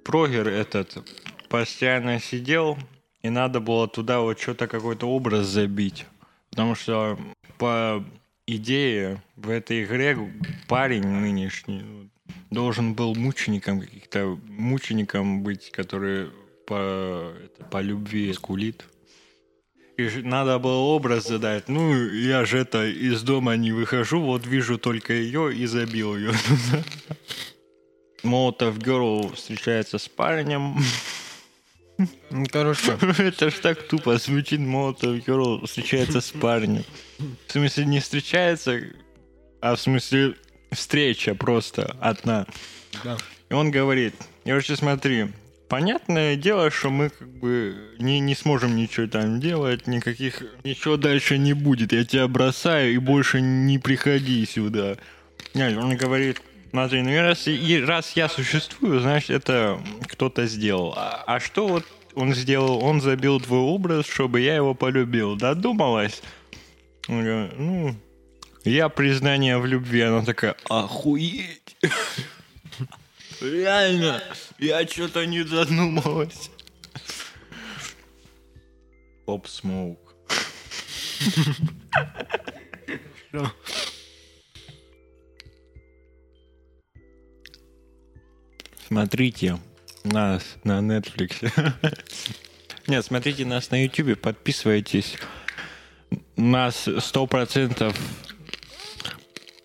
прогер 0.03 0.47
этот 0.47 1.03
постоянно 1.49 2.19
сидел, 2.19 2.77
и 3.23 3.29
надо 3.29 3.59
было 3.59 3.87
туда 3.87 4.19
вот 4.19 4.39
что-то 4.39 4.67
какой-то 4.67 5.07
образ 5.07 5.47
забить. 5.47 6.05
Потому 6.51 6.75
что 6.75 7.17
по 7.57 8.03
идее 8.45 9.23
в 9.35 9.49
этой 9.49 9.83
игре 9.83 10.17
парень 10.67 11.07
нынешний 11.07 11.81
ну, 11.81 12.09
должен 12.51 12.93
был 12.93 13.15
мучеником 13.15 13.81
каких-то 13.81 14.37
мучеником 14.47 15.41
быть, 15.41 15.71
который 15.71 16.29
по, 16.65 17.33
это, 17.43 17.63
по 17.65 17.81
любви 17.81 18.33
скулит. 18.33 18.85
И 19.97 20.09
надо 20.23 20.59
было 20.59 20.77
образ 20.77 21.27
задать. 21.27 21.69
Ну, 21.69 21.95
я 22.11 22.45
же 22.45 22.57
это 22.57 22.85
из 22.85 23.21
дома 23.21 23.55
не 23.55 23.71
выхожу, 23.71 24.21
вот 24.21 24.45
вижу 24.45 24.77
только 24.77 25.13
ее 25.13 25.55
и 25.55 25.65
забил 25.65 26.17
ее. 26.17 26.33
Молотов 28.23 28.77
Герл 28.77 29.31
встречается 29.33 29.97
с 29.97 30.09
парнем. 30.09 30.77
Ну, 32.29 32.45
короче, 32.51 32.97
Это 33.19 33.49
ж 33.49 33.53
так 33.53 33.87
тупо 33.87 34.17
звучит, 34.17 34.59
Молотов 34.59 35.25
Герл 35.25 35.65
встречается 35.65 36.19
с 36.19 36.31
парнем. 36.31 36.83
В 37.47 37.51
смысле, 37.51 37.85
не 37.85 37.99
встречается, 38.01 38.81
а 39.61 39.75
в 39.75 39.79
смысле 39.79 40.35
встреча 40.71 41.35
просто 41.35 41.95
одна. 42.01 42.45
да. 43.03 43.17
И 43.49 43.53
он 43.53 43.71
говорит, 43.71 44.15
короче, 44.43 44.75
смотри, 44.75 45.27
понятное 45.67 46.35
дело, 46.35 46.69
что 46.71 46.89
мы 46.89 47.09
как 47.09 47.27
бы 47.27 47.75
не, 47.99 48.19
не 48.19 48.35
сможем 48.35 48.75
ничего 48.75 49.07
там 49.07 49.39
делать, 49.39 49.87
никаких, 49.87 50.43
ничего 50.63 50.97
дальше 50.97 51.37
не 51.37 51.53
будет. 51.53 51.93
Я 51.93 52.05
тебя 52.05 52.27
бросаю 52.27 52.93
и 52.93 52.97
больше 52.97 53.41
не 53.41 53.79
приходи 53.79 54.45
сюда. 54.45 54.97
Не, 55.53 55.77
Он 55.77 55.95
говорит, 55.95 56.41
смотри, 56.71 57.01
ну 57.01 57.09
и 57.09 57.17
раз, 57.17 57.47
и 57.47 57.83
раз 57.85 58.13
я 58.15 58.29
существую, 58.29 58.99
значит, 58.99 59.29
это 59.29 59.79
кто-то 60.07 60.45
сделал. 60.47 60.93
А, 60.95 61.23
а 61.25 61.39
что 61.39 61.67
вот 61.67 61.85
он 62.15 62.33
сделал? 62.33 62.83
Он 62.83 63.01
забил 63.01 63.39
твой 63.39 63.59
образ, 63.59 64.05
чтобы 64.07 64.41
я 64.41 64.55
его 64.55 64.73
полюбил. 64.73 65.35
Додумалась? 65.35 66.21
Ну, 67.07 67.95
я 68.63 68.89
признание 68.89 69.57
в 69.57 69.65
любви. 69.65 70.01
Она 70.01 70.23
такая, 70.23 70.55
охуеть. 70.69 71.77
Реально, 73.41 74.21
я 74.59 74.87
что-то 74.87 75.25
не 75.25 75.43
задумалась. 75.43 76.49
Поп 79.25 79.47
смоук. 79.47 80.15
Смотрите 88.87 89.59
нас 90.03 90.43
на 90.63 90.79
Netflix. 90.79 91.51
Нет, 92.87 93.03
смотрите 93.03 93.45
нас 93.45 93.71
на 93.71 93.83
YouTube, 93.83 94.19
подписывайтесь. 94.19 95.17
Нас 96.35 96.87
сто 96.99 97.25
процентов 97.25 97.97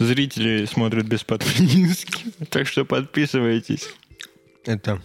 зрители 0.01 0.65
смотрят 0.65 1.07
без 1.07 1.23
подписки. 1.23 2.33
Так 2.51 2.67
что 2.67 2.85
подписывайтесь. 2.85 3.89
Это... 4.65 5.01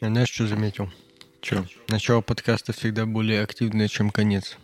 Я 0.00 0.08
знаешь, 0.08 0.28
что 0.28 0.46
заметил? 0.46 0.92
Че? 1.40 1.64
Начало 1.88 2.20
подкаста 2.20 2.72
всегда 2.72 3.06
более 3.06 3.42
активное, 3.42 3.88
чем 3.88 4.10
конец. 4.10 4.58